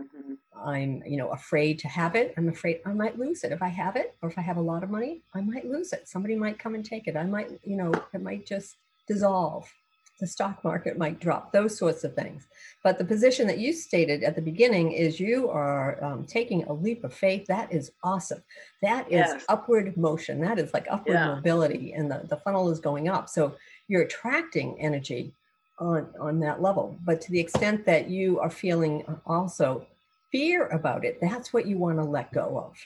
mhm. 0.00 0.38
I'm 0.56 1.02
you 1.06 1.16
know 1.16 1.30
afraid 1.30 1.78
to 1.80 1.88
have 1.88 2.14
it. 2.16 2.34
I'm 2.36 2.48
afraid 2.48 2.80
I 2.86 2.92
might 2.92 3.18
lose 3.18 3.44
it 3.44 3.52
if 3.52 3.62
I 3.62 3.68
have 3.68 3.96
it, 3.96 4.16
or 4.22 4.28
if 4.30 4.38
I 4.38 4.42
have 4.42 4.56
a 4.58 4.62
lot 4.72 4.82
of 4.84 4.90
money, 4.90 5.22
I 5.34 5.40
might 5.40 5.66
lose 5.66 5.92
it. 5.92 6.08
Somebody 6.08 6.36
might 6.36 6.58
come 6.58 6.74
and 6.74 6.84
take 6.84 7.06
it. 7.08 7.16
I 7.16 7.24
might 7.24 7.50
you 7.64 7.76
know 7.76 7.92
it 8.12 8.22
might 8.22 8.46
just 8.46 8.76
dissolve. 9.06 9.72
The 10.20 10.26
stock 10.26 10.62
market 10.62 10.96
might 10.96 11.20
drop. 11.20 11.52
Those 11.52 11.76
sorts 11.76 12.04
of 12.04 12.14
things. 12.14 12.46
But 12.82 12.98
the 12.98 13.04
position 13.04 13.46
that 13.48 13.58
you 13.58 13.72
stated 13.72 14.22
at 14.22 14.36
the 14.36 14.42
beginning 14.42 14.92
is 14.92 15.18
you 15.18 15.48
are 15.50 16.02
um, 16.04 16.24
taking 16.24 16.64
a 16.64 16.72
leap 16.72 17.02
of 17.02 17.12
faith. 17.12 17.46
That 17.46 17.72
is 17.72 17.90
awesome. 18.02 18.42
That 18.80 19.06
is 19.08 19.26
Yes. 19.28 19.44
upward 19.48 19.96
motion. 19.96 20.40
That 20.40 20.58
is 20.58 20.72
like 20.72 20.86
upward 20.88 21.14
Yeah. 21.14 21.34
mobility, 21.34 21.92
and 21.94 22.10
the, 22.10 22.22
the 22.28 22.36
funnel 22.36 22.70
is 22.70 22.78
going 22.78 23.08
up. 23.08 23.28
So 23.28 23.54
you're 23.88 24.02
attracting 24.02 24.80
energy 24.80 25.34
on 25.78 26.08
on 26.20 26.38
that 26.40 26.62
level. 26.62 26.96
But 27.04 27.20
to 27.22 27.32
the 27.32 27.40
extent 27.40 27.84
that 27.86 28.08
you 28.08 28.38
are 28.38 28.50
feeling 28.50 29.04
also 29.26 29.86
fear 30.30 30.68
about 30.68 31.04
it, 31.04 31.18
that's 31.20 31.52
what 31.52 31.66
you 31.66 31.76
want 31.78 31.98
to 31.98 32.04
let 32.04 32.32
go 32.32 32.58
of. 32.58 32.76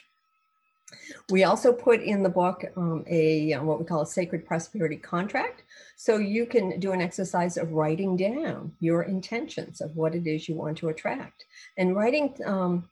We 1.29 1.43
also 1.43 1.71
put 1.71 2.01
in 2.01 2.23
the 2.23 2.29
book 2.29 2.63
um, 2.75 3.03
a 3.07 3.53
uh, 3.53 3.63
what 3.63 3.79
we 3.79 3.85
call 3.85 4.01
a 4.01 4.07
sacred 4.07 4.45
prosperity 4.45 4.97
contract, 4.97 5.63
so 5.95 6.17
you 6.17 6.45
can 6.45 6.79
do 6.79 6.91
an 6.91 7.01
exercise 7.01 7.57
of 7.57 7.71
writing 7.71 8.17
down 8.17 8.73
your 8.79 9.03
intentions 9.03 9.81
of 9.81 9.95
what 9.95 10.15
it 10.15 10.25
is 10.27 10.47
you 10.47 10.55
want 10.55 10.77
to 10.79 10.89
attract. 10.89 11.45
And 11.77 11.95
writing, 11.95 12.35
um, 12.45 12.89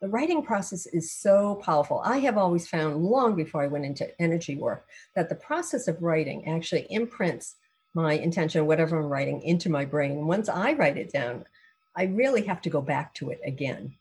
the 0.00 0.08
writing 0.08 0.42
process 0.42 0.86
is 0.86 1.12
so 1.12 1.56
powerful. 1.64 2.00
I 2.04 2.18
have 2.18 2.36
always 2.36 2.68
found, 2.68 3.04
long 3.04 3.36
before 3.36 3.62
I 3.62 3.68
went 3.68 3.84
into 3.84 4.20
energy 4.20 4.56
work, 4.56 4.86
that 5.14 5.28
the 5.28 5.34
process 5.34 5.88
of 5.88 6.02
writing 6.02 6.48
actually 6.48 6.86
imprints 6.90 7.56
my 7.94 8.14
intention, 8.14 8.66
whatever 8.66 8.98
I'm 8.98 9.06
writing, 9.06 9.42
into 9.42 9.68
my 9.70 9.84
brain. 9.84 10.26
Once 10.26 10.48
I 10.48 10.72
write 10.72 10.96
it 10.96 11.12
down, 11.12 11.44
I 11.94 12.04
really 12.04 12.42
have 12.46 12.62
to 12.62 12.70
go 12.70 12.80
back 12.80 13.14
to 13.14 13.30
it 13.30 13.40
again. 13.44 13.94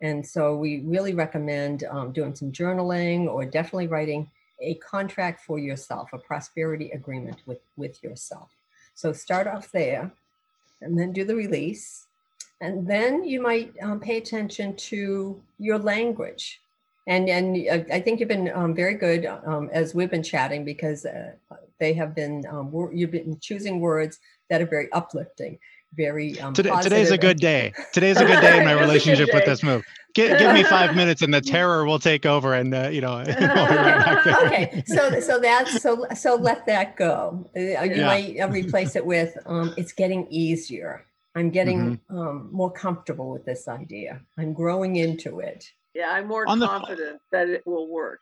And 0.00 0.26
so 0.26 0.56
we 0.56 0.80
really 0.80 1.14
recommend 1.14 1.84
um, 1.84 2.12
doing 2.12 2.34
some 2.34 2.52
journaling 2.52 3.26
or 3.26 3.44
definitely 3.44 3.86
writing 3.86 4.30
a 4.60 4.74
contract 4.74 5.44
for 5.44 5.58
yourself, 5.58 6.10
a 6.12 6.18
prosperity 6.18 6.90
agreement 6.90 7.38
with, 7.46 7.60
with 7.76 8.02
yourself. 8.02 8.50
So 8.94 9.12
start 9.12 9.46
off 9.46 9.70
there 9.72 10.10
and 10.80 10.98
then 10.98 11.12
do 11.12 11.24
the 11.24 11.34
release. 11.34 12.06
And 12.60 12.86
then 12.86 13.24
you 13.24 13.42
might 13.42 13.74
um, 13.82 14.00
pay 14.00 14.16
attention 14.16 14.76
to 14.76 15.40
your 15.58 15.78
language. 15.78 16.60
And, 17.06 17.28
and 17.28 17.68
uh, 17.68 17.94
I 17.94 18.00
think 18.00 18.18
you've 18.18 18.28
been 18.28 18.50
um, 18.54 18.74
very 18.74 18.94
good 18.94 19.26
um, 19.26 19.70
as 19.72 19.94
we've 19.94 20.10
been 20.10 20.22
chatting 20.22 20.64
because 20.64 21.04
uh, 21.04 21.32
they 21.78 21.92
have 21.92 22.14
been, 22.14 22.44
um, 22.48 22.90
you've 22.92 23.10
been 23.10 23.38
choosing 23.40 23.80
words 23.80 24.18
that 24.48 24.62
are 24.62 24.66
very 24.66 24.90
uplifting, 24.92 25.58
very 25.94 26.38
um, 26.40 26.52
Today, 26.54 26.72
today's 26.82 27.10
a 27.10 27.18
good 27.18 27.38
day. 27.38 27.72
Today's 27.92 28.18
a 28.20 28.24
good 28.24 28.40
day 28.40 28.58
in 28.58 28.64
my 28.64 28.72
It 28.74 28.74
is 28.74 28.76
a 28.76 28.76
good 28.76 28.80
relationship 28.80 29.34
with 29.34 29.44
this 29.44 29.62
move. 29.62 29.84
Give, 30.14 30.38
give 30.38 30.52
me 30.54 30.62
five 30.64 30.96
minutes 31.00 31.22
and 31.22 31.32
the 31.32 31.40
terror 31.40 31.84
will 31.84 31.98
take 31.98 32.24
over 32.26 32.54
and 32.54 32.74
uh, 32.74 32.88
you 32.88 33.00
know 33.02 33.16
right 33.26 34.26
okay 34.44 34.82
so 34.86 35.20
so 35.20 35.38
that's 35.38 35.82
so 35.82 36.06
so 36.14 36.36
let 36.36 36.64
that 36.66 36.96
go 36.96 37.48
Uh, 37.56 37.60
you 37.60 37.96
Yeah. 37.96 38.06
might 38.06 38.40
uh, 38.40 38.48
replace 38.48 38.96
it 38.96 39.04
with 39.04 39.36
um, 39.46 39.74
it's 39.76 39.92
getting 39.92 40.26
easier 40.30 41.04
i'm 41.34 41.50
getting 41.50 41.98
Mm-hmm. 42.08 42.18
um, 42.18 42.48
more 42.50 42.72
comfortable 42.72 43.30
with 43.30 43.44
this 43.44 43.68
idea 43.68 44.20
i'm 44.38 44.54
growing 44.54 44.96
into 44.96 45.40
it 45.40 45.64
Yeah, 45.94 46.10
I'm 46.10 46.26
more 46.28 46.44
On 46.48 46.58
the- 46.58 46.66
confident 46.66 47.20
that 47.32 47.48
it 47.48 47.62
will 47.66 47.88
work. 47.88 48.20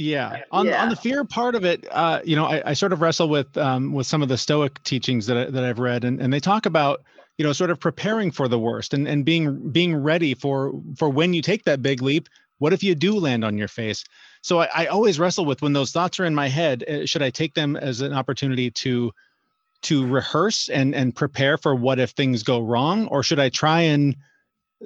Yeah. 0.00 0.40
On 0.50 0.66
Yeah. 0.66 0.82
on 0.82 0.88
the 0.88 0.96
fear 0.96 1.24
part 1.24 1.54
of 1.54 1.64
it, 1.66 1.86
uh, 1.90 2.20
you 2.24 2.34
know, 2.34 2.46
I, 2.46 2.70
I 2.70 2.72
sort 2.72 2.94
of 2.94 3.02
wrestle 3.02 3.28
with 3.28 3.54
um, 3.58 3.92
with 3.92 4.06
some 4.06 4.22
of 4.22 4.28
the 4.30 4.38
Stoic 4.38 4.82
teachings 4.82 5.26
that 5.26 5.36
I, 5.36 5.44
that 5.50 5.62
I've 5.62 5.78
read, 5.78 6.04
and, 6.04 6.20
and 6.22 6.32
they 6.32 6.40
talk 6.40 6.64
about 6.64 7.02
you 7.36 7.44
know 7.44 7.52
sort 7.52 7.70
of 7.70 7.78
preparing 7.78 8.30
for 8.30 8.48
the 8.48 8.58
worst 8.58 8.94
and, 8.94 9.06
and 9.06 9.26
being 9.26 9.70
being 9.70 9.94
ready 9.94 10.32
for 10.32 10.72
for 10.96 11.10
when 11.10 11.34
you 11.34 11.42
take 11.42 11.64
that 11.64 11.82
big 11.82 12.00
leap. 12.00 12.28
What 12.58 12.72
if 12.72 12.82
you 12.82 12.94
do 12.94 13.14
land 13.18 13.44
on 13.44 13.58
your 13.58 13.68
face? 13.68 14.02
So 14.42 14.60
I, 14.60 14.68
I 14.74 14.86
always 14.86 15.18
wrestle 15.18 15.44
with 15.44 15.60
when 15.60 15.74
those 15.74 15.92
thoughts 15.92 16.18
are 16.18 16.24
in 16.24 16.34
my 16.34 16.48
head. 16.48 16.82
uh, 16.88 17.04
Should 17.04 17.22
I 17.22 17.28
take 17.28 17.52
them 17.52 17.76
as 17.76 18.00
an 18.00 18.14
opportunity 18.14 18.70
to 18.70 19.12
to 19.82 20.06
rehearse 20.06 20.70
and 20.70 20.94
and 20.94 21.14
prepare 21.14 21.58
for 21.58 21.74
what 21.74 21.98
if 21.98 22.12
things 22.12 22.42
go 22.42 22.60
wrong, 22.60 23.06
or 23.08 23.22
should 23.22 23.38
I 23.38 23.50
try 23.50 23.82
and 23.82 24.16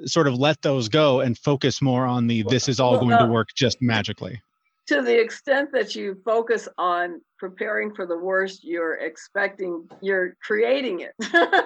sort 0.05 0.27
of 0.27 0.33
let 0.35 0.61
those 0.61 0.89
go 0.89 1.21
and 1.21 1.37
focus 1.37 1.81
more 1.81 2.05
on 2.05 2.27
the 2.27 2.43
this 2.43 2.67
is 2.67 2.81
all 2.81 2.91
Well, 2.91 3.05
going 3.05 3.17
to 3.19 3.23
uh, 3.23 3.31
work 3.31 3.47
just 3.55 3.77
magically? 3.81 4.41
To 4.87 5.01
the 5.01 5.19
extent 5.19 5.71
that 5.73 5.95
you 5.95 6.21
focus 6.23 6.67
on 6.77 7.21
preparing 7.39 7.93
for 7.95 8.05
the 8.05 8.17
worst, 8.17 8.63
you're 8.63 8.95
expecting, 8.95 9.89
you're 10.01 10.37
creating 10.43 10.99
it. 11.01 11.13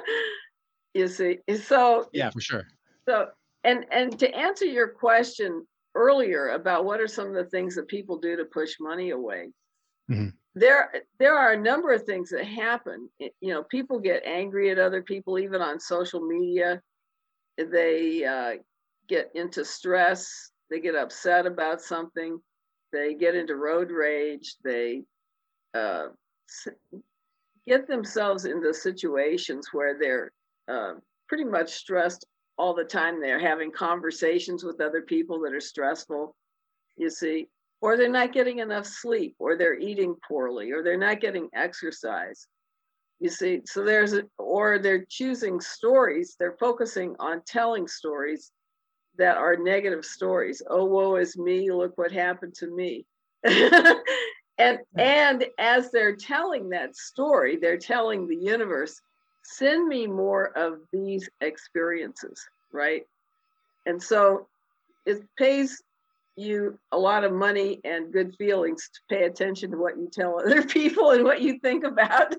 you 0.94 1.08
see, 1.08 1.40
so 1.58 2.08
Yeah, 2.14 2.30
for 2.30 2.40
sure. 2.42 2.68
So, 3.08 3.28
and 3.64 3.86
and 3.92 4.18
to 4.20 4.34
answer 4.34 4.66
your 4.66 4.88
question 4.88 5.68
earlier 5.96 6.50
about 6.50 6.86
what 6.86 7.02
are 7.02 7.08
some 7.08 7.28
of 7.28 7.34
the 7.34 7.46
things 7.46 7.76
that 7.76 7.88
people 7.88 8.18
do 8.18 8.38
to 8.38 8.46
push 8.46 8.76
money 8.80 9.10
away, 9.10 9.52
Mhm. 10.10 10.34
there 10.56 10.92
there 11.18 11.36
are 11.36 11.52
a 11.54 11.58
number 11.60 11.92
of 11.92 12.04
things 12.04 12.30
that 12.30 12.46
happen. 12.46 13.10
You 13.20 13.54
know, 13.54 13.64
people 13.64 14.00
get 14.00 14.24
angry 14.26 14.70
at 14.72 14.80
other 14.80 15.02
people, 15.04 15.38
even 15.40 15.62
on 15.62 15.80
social 15.80 16.22
media. 16.26 16.82
They 17.58 18.24
uh, 18.24 18.58
get 19.08 19.32
into 19.36 19.66
stress. 19.66 20.52
They 20.70 20.80
get 20.80 20.96
upset 20.96 21.46
about 21.46 21.82
something. 21.82 22.42
They 22.92 23.14
get 23.14 23.36
into 23.36 23.56
road 23.56 23.92
rage. 23.92 24.56
They 24.64 25.04
uh, 25.74 26.08
get 27.68 27.88
themselves 27.88 28.46
into 28.46 28.74
situations 28.74 29.70
where 29.72 29.98
they're 30.00 30.32
uh, 30.68 30.94
pretty 31.28 31.46
much 31.46 31.72
stressed 31.72 32.26
all 32.58 32.74
the 32.74 32.84
time. 32.84 33.22
They're 33.22 33.40
having 33.40 33.72
conversations 33.72 34.64
with 34.64 34.82
other 34.82 35.02
people 35.02 35.40
that 35.42 35.54
are 35.54 35.62
stressful, 35.62 36.36
you 36.98 37.10
see, 37.10 37.48
or 37.82 37.96
they're 37.96 38.10
not 38.10 38.34
getting 38.34 38.60
enough 38.60 38.86
sleep, 38.86 39.36
or 39.40 39.56
they're 39.56 39.80
eating 39.80 40.16
poorly, 40.28 40.72
or 40.72 40.84
they're 40.84 40.98
not 40.98 41.22
getting 41.22 41.50
exercise. 41.54 42.48
You 43.20 43.30
see, 43.30 43.62
so 43.66 43.84
there's 43.84 44.14
a, 44.14 44.24
or 44.38 44.80
they're 44.80 45.06
choosing 45.10 45.60
stories, 45.60 46.36
they're 46.40 46.58
focusing 46.60 47.16
on 47.20 47.42
telling 47.46 47.88
stories 47.88 48.52
that 49.20 49.38
are 49.38 49.56
negative 49.56 50.04
stories. 50.04 50.62
Oh, 50.68 50.86
woe 50.86 51.18
is 51.18 51.38
me, 51.38 51.72
look 51.72 51.98
what 51.98 52.12
happened 52.12 52.56
to 52.56 52.68
me. 52.68 53.06
and 54.58 54.80
and 54.98 55.46
as 55.60 55.92
they're 55.92 56.16
telling 56.16 56.70
that 56.70 56.96
story, 56.96 57.58
they're 57.58 57.78
telling 57.78 58.28
the 58.28 58.36
universe, 58.36 59.02
send 59.44 59.88
me 59.88 60.08
more 60.08 60.58
of 60.58 60.80
these 60.92 61.30
experiences, 61.42 62.44
right? 62.72 63.04
And 63.86 64.02
so 64.02 64.48
it 65.06 65.24
pays 65.38 65.82
you 66.36 66.80
a 66.94 66.98
lot 66.98 67.26
of 67.26 67.34
money 67.34 67.82
and 67.84 68.14
good 68.14 68.34
feelings 68.38 68.90
to 68.94 69.00
pay 69.14 69.26
attention 69.26 69.72
to 69.72 69.78
what 69.78 69.98
you 69.98 70.10
tell 70.12 70.40
other 70.40 70.64
people 70.78 71.12
and 71.12 71.24
what 71.24 71.42
you 71.42 71.60
think 71.60 71.84
about. 71.84 72.34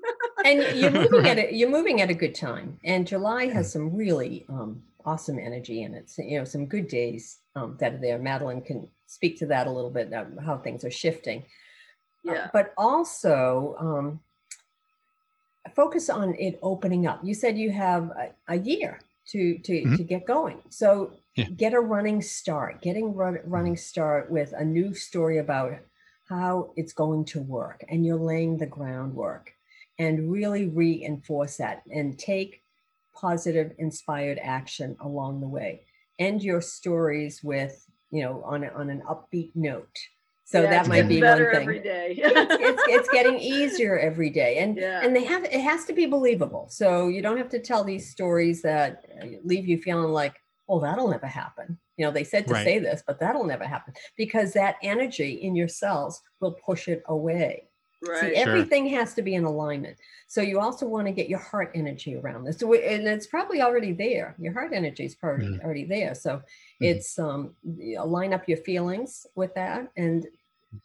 and 0.44 0.62
you're 0.78 0.90
moving 1.10 1.26
at 1.26 1.38
a 1.38 1.54
you're 1.54 1.70
moving 1.70 2.00
at 2.00 2.08
a 2.08 2.14
good 2.14 2.34
time. 2.34 2.78
And 2.84 3.06
July 3.06 3.48
has 3.48 3.70
some 3.70 3.94
really 3.94 4.46
um, 4.48 4.82
awesome 5.04 5.38
energy 5.38 5.82
in 5.82 5.94
it. 5.94 6.10
So, 6.10 6.22
you 6.22 6.38
know, 6.38 6.44
some 6.44 6.66
good 6.66 6.88
days 6.88 7.38
um, 7.56 7.76
that 7.80 7.94
are 7.94 7.98
there. 7.98 8.18
Madeline 8.18 8.62
can 8.62 8.88
speak 9.06 9.38
to 9.38 9.46
that 9.46 9.66
a 9.66 9.70
little 9.70 9.90
bit 9.90 10.12
how 10.44 10.58
things 10.58 10.84
are 10.84 10.90
shifting. 10.90 11.44
Uh, 12.28 12.32
yeah. 12.32 12.44
Uh, 12.44 12.48
but 12.52 12.74
also 12.76 13.76
um, 13.78 14.20
focus 15.74 16.10
on 16.10 16.34
it 16.34 16.58
opening 16.62 17.06
up. 17.06 17.20
You 17.22 17.34
said 17.34 17.58
you 17.58 17.70
have 17.70 18.10
a, 18.10 18.30
a 18.48 18.58
year 18.58 19.00
to 19.28 19.58
to 19.58 19.72
mm-hmm. 19.72 19.96
to 19.96 20.04
get 20.04 20.26
going. 20.26 20.58
So 20.68 21.12
yeah. 21.36 21.44
get 21.44 21.74
a 21.74 21.80
running 21.80 22.22
start. 22.22 22.82
Getting 22.82 23.14
run, 23.14 23.38
running 23.44 23.76
start 23.76 24.30
with 24.30 24.52
a 24.56 24.64
new 24.64 24.94
story 24.94 25.38
about 25.38 25.78
how 26.28 26.72
it's 26.76 26.92
going 26.92 27.24
to 27.26 27.40
work, 27.40 27.84
and 27.88 28.06
you're 28.06 28.16
laying 28.16 28.56
the 28.56 28.66
groundwork, 28.66 29.52
and 29.98 30.30
really 30.30 30.66
reinforce 30.68 31.56
that, 31.56 31.82
and 31.90 32.18
take 32.18 32.62
positive, 33.14 33.72
inspired 33.78 34.38
action 34.42 34.96
along 35.00 35.40
the 35.40 35.48
way. 35.48 35.86
End 36.18 36.42
your 36.42 36.60
stories 36.60 37.42
with 37.42 37.86
you 38.10 38.22
know 38.22 38.42
on 38.44 38.64
a, 38.64 38.68
on 38.68 38.90
an 38.90 39.02
upbeat 39.08 39.52
note 39.54 39.96
so 40.50 40.62
yeah, 40.62 40.70
that 40.70 40.88
might 40.88 41.06
be 41.06 41.22
one 41.22 41.38
thing. 41.38 41.46
Every 41.54 41.78
day. 41.78 42.16
it's, 42.18 42.54
it's, 42.60 42.82
it's, 42.88 43.08
getting 43.10 43.38
easier 43.38 43.96
every 43.96 44.30
day, 44.30 44.58
and 44.58 44.76
yeah. 44.76 45.00
and 45.00 45.14
they 45.14 45.22
have 45.22 45.44
it 45.44 45.60
has 45.60 45.84
to 45.84 45.92
be 45.92 46.06
believable. 46.06 46.66
So 46.68 47.06
you 47.06 47.22
don't 47.22 47.36
have 47.36 47.50
to 47.50 47.60
tell 47.60 47.84
these 47.84 48.10
stories 48.10 48.60
that 48.62 49.04
uh, 49.22 49.26
leave 49.44 49.68
you 49.68 49.78
feeling 49.78 50.10
like, 50.10 50.34
oh, 50.68 50.80
that'll 50.80 51.06
never 51.06 51.28
happen. 51.28 51.78
You 51.96 52.06
know, 52.06 52.10
they 52.10 52.24
said 52.24 52.48
to 52.48 52.54
right. 52.54 52.64
say 52.64 52.80
this, 52.80 53.00
but 53.06 53.20
that'll 53.20 53.44
never 53.44 53.64
happen 53.64 53.94
because 54.16 54.52
that 54.54 54.74
energy 54.82 55.34
in 55.34 55.54
your 55.54 55.68
cells 55.68 56.20
will 56.40 56.56
push 56.66 56.88
it 56.88 57.04
away. 57.06 57.68
Right. 58.06 58.20
See, 58.20 58.34
everything 58.34 58.88
sure. 58.88 58.98
has 58.98 59.14
to 59.14 59.22
be 59.22 59.34
in 59.34 59.44
alignment. 59.44 59.98
So 60.26 60.40
you 60.40 60.58
also 60.58 60.86
want 60.86 61.06
to 61.06 61.12
get 61.12 61.28
your 61.28 61.38
heart 61.38 61.70
energy 61.74 62.16
around 62.16 62.44
this. 62.44 62.58
So, 62.58 62.72
and 62.72 63.06
it's 63.06 63.26
probably 63.26 63.60
already 63.60 63.92
there. 63.92 64.36
Your 64.38 64.54
heart 64.54 64.72
energy 64.72 65.04
is 65.04 65.14
probably 65.14 65.46
mm. 65.46 65.62
already 65.62 65.84
there. 65.84 66.14
So 66.14 66.36
mm. 66.36 66.42
it's 66.80 67.18
um, 67.18 67.54
line 67.62 68.32
up 68.32 68.48
your 68.48 68.58
feelings 68.58 69.26
with 69.34 69.54
that 69.54 69.90
and 69.96 70.26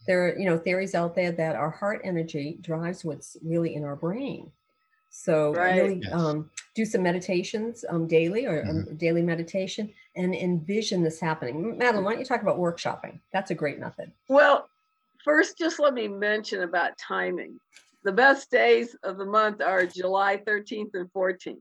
there 0.08 0.28
are 0.28 0.40
you 0.40 0.46
know 0.46 0.58
theories 0.58 0.96
out 0.96 1.16
there 1.16 1.32
that 1.32 1.56
our 1.56 1.70
heart 1.70 2.02
energy 2.04 2.58
drives 2.62 3.06
what's 3.06 3.38
really 3.44 3.76
in 3.76 3.84
our 3.84 3.96
brain 3.96 4.52
so 5.10 5.54
right. 5.54 5.76
really 5.76 6.02
yes. 6.04 6.14
um, 6.14 6.50
do 6.74 6.86
some 6.86 7.04
meditations 7.04 7.86
um, 7.90 8.08
daily 8.08 8.46
or 8.46 8.64
um, 8.64 8.76
mm-hmm. 8.76 8.96
daily 8.96 9.22
meditation 9.22 9.92
and 10.16 10.34
envision 10.34 11.04
this 11.04 11.20
happening 11.20 11.78
madeline 11.78 12.04
why 12.04 12.12
don't 12.12 12.20
you 12.20 12.26
talk 12.26 12.42
about 12.42 12.58
workshopping 12.58 13.20
that's 13.32 13.52
a 13.52 13.56
great 13.56 13.80
method 13.80 14.12
well 14.28 14.68
first 15.26 15.58
just 15.58 15.80
let 15.80 15.94
me 15.94 16.08
mention 16.08 16.64
about 16.64 16.98
timing 16.98 17.60
the 18.06 18.12
best 18.12 18.50
days 18.50 18.96
of 19.04 19.18
the 19.18 19.26
month 19.26 19.62
are 19.62 19.86
july 19.86 20.42
13th 20.48 20.92
and 20.94 21.12
14th 21.12 21.60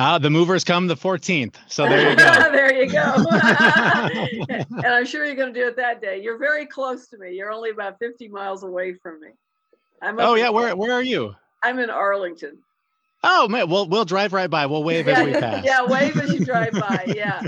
Ah, 0.00 0.16
the 0.16 0.30
movers 0.30 0.62
come 0.62 0.86
the 0.86 0.94
14th. 0.94 1.56
So 1.66 1.88
there 1.88 2.10
you 2.10 2.16
go. 2.16 2.22
there 2.52 2.72
you 2.72 2.88
go. 2.88 3.14
and 4.78 4.86
I'm 4.86 5.04
sure 5.04 5.26
you're 5.26 5.34
going 5.34 5.52
to 5.52 5.60
do 5.60 5.66
it 5.66 5.76
that 5.76 6.00
day. 6.00 6.22
You're 6.22 6.38
very 6.38 6.66
close 6.66 7.08
to 7.08 7.18
me. 7.18 7.34
You're 7.34 7.50
only 7.50 7.70
about 7.70 7.98
50 7.98 8.28
miles 8.28 8.62
away 8.62 8.94
from 8.94 9.20
me. 9.20 9.30
I'm 10.00 10.20
oh 10.20 10.34
yeah, 10.36 10.50
where 10.50 10.76
where 10.76 10.92
are 10.92 11.02
you? 11.02 11.34
I'm 11.64 11.80
in 11.80 11.90
Arlington. 11.90 12.58
Oh 13.24 13.48
man, 13.48 13.68
we'll 13.68 13.88
we'll 13.88 14.04
drive 14.04 14.32
right 14.32 14.48
by. 14.48 14.66
We'll 14.66 14.84
wave 14.84 15.08
yeah, 15.08 15.18
as 15.18 15.26
we 15.26 15.32
pass. 15.32 15.64
Yeah, 15.64 15.84
wave 15.84 16.16
as 16.16 16.32
you 16.32 16.44
drive 16.44 16.72
by. 16.72 17.04
Yeah. 17.08 17.42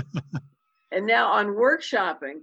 and 0.91 1.05
now 1.05 1.31
on 1.31 1.47
workshopping, 1.47 2.41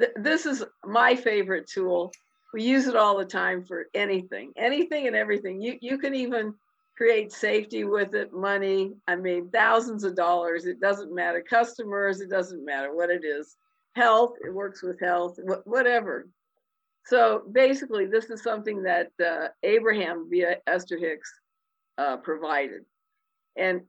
th- 0.00 0.12
this 0.16 0.46
is 0.46 0.64
my 0.84 1.14
favorite 1.16 1.68
tool. 1.68 2.12
We 2.54 2.62
use 2.62 2.86
it 2.86 2.96
all 2.96 3.18
the 3.18 3.24
time 3.24 3.64
for 3.64 3.86
anything, 3.94 4.52
anything 4.56 5.06
and 5.06 5.16
everything. 5.16 5.60
You 5.60 5.78
you 5.80 5.98
can 5.98 6.14
even 6.14 6.54
create 6.96 7.32
safety 7.32 7.84
with 7.84 8.14
it, 8.14 8.32
money. 8.32 8.92
I 9.06 9.14
mean, 9.16 9.50
thousands 9.50 10.02
of 10.02 10.16
dollars. 10.16 10.66
It 10.66 10.80
doesn't 10.80 11.14
matter. 11.14 11.44
Customers, 11.48 12.20
it 12.20 12.28
doesn't 12.28 12.64
matter 12.64 12.94
what 12.94 13.10
it 13.10 13.24
is. 13.24 13.56
Health, 13.94 14.34
it 14.44 14.52
works 14.52 14.82
with 14.82 14.98
health, 15.00 15.38
wh- 15.46 15.66
whatever. 15.66 16.28
So 17.06 17.44
basically, 17.52 18.06
this 18.06 18.30
is 18.30 18.42
something 18.42 18.82
that 18.82 19.12
uh, 19.24 19.48
Abraham 19.62 20.28
via 20.28 20.56
Esther 20.66 20.98
Hicks 20.98 21.32
uh, 21.98 22.16
provided. 22.18 22.82
And 23.56 23.82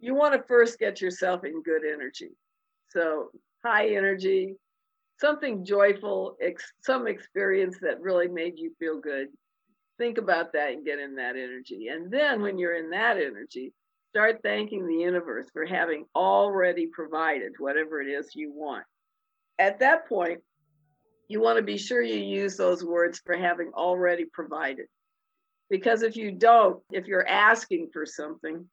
you 0.00 0.14
want 0.14 0.34
to 0.34 0.46
first 0.46 0.78
get 0.78 1.00
yourself 1.00 1.44
in 1.44 1.62
good 1.62 1.82
energy. 1.84 2.30
So, 2.90 3.30
high 3.64 3.88
energy, 3.88 4.56
something 5.18 5.64
joyful, 5.64 6.36
ex- 6.40 6.72
some 6.82 7.06
experience 7.06 7.78
that 7.82 8.00
really 8.00 8.28
made 8.28 8.58
you 8.58 8.72
feel 8.78 9.00
good 9.00 9.28
think 9.98 10.18
about 10.18 10.52
that 10.52 10.72
and 10.72 10.84
get 10.84 10.98
in 10.98 11.16
that 11.16 11.36
energy. 11.36 11.88
And 11.88 12.10
then 12.10 12.42
when 12.42 12.58
you're 12.58 12.76
in 12.76 12.90
that 12.90 13.16
energy, 13.16 13.72
start 14.10 14.40
thanking 14.42 14.86
the 14.86 14.94
universe 14.94 15.46
for 15.52 15.66
having 15.66 16.04
already 16.14 16.86
provided 16.86 17.52
whatever 17.58 18.00
it 18.00 18.08
is 18.08 18.34
you 18.34 18.52
want. 18.52 18.84
At 19.58 19.80
that 19.80 20.08
point, 20.08 20.40
you 21.28 21.40
want 21.40 21.56
to 21.56 21.62
be 21.62 21.78
sure 21.78 22.02
you 22.02 22.16
use 22.16 22.56
those 22.56 22.84
words 22.84 23.20
for 23.24 23.36
having 23.36 23.72
already 23.74 24.26
provided. 24.32 24.86
Because 25.68 26.02
if 26.02 26.16
you 26.16 26.30
don't, 26.30 26.80
if 26.92 27.06
you're 27.06 27.26
asking 27.26 27.90
for 27.92 28.06
something, 28.06 28.66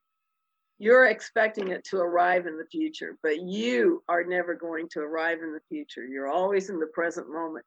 you're 0.80 1.06
expecting 1.06 1.70
it 1.70 1.84
to 1.86 1.98
arrive 1.98 2.48
in 2.48 2.58
the 2.58 2.66
future, 2.66 3.18
but 3.24 3.42
you 3.42 4.04
are 4.10 4.24
never 4.24 4.54
going 4.56 4.90
to 4.90 5.00
arrive 5.00 5.40
in 5.42 5.54
the 5.54 5.62
future. 5.70 6.06
You're 6.06 6.32
always 6.32 6.70
in 6.70 6.80
the 6.80 6.88
present 6.88 7.32
moment. 7.32 7.66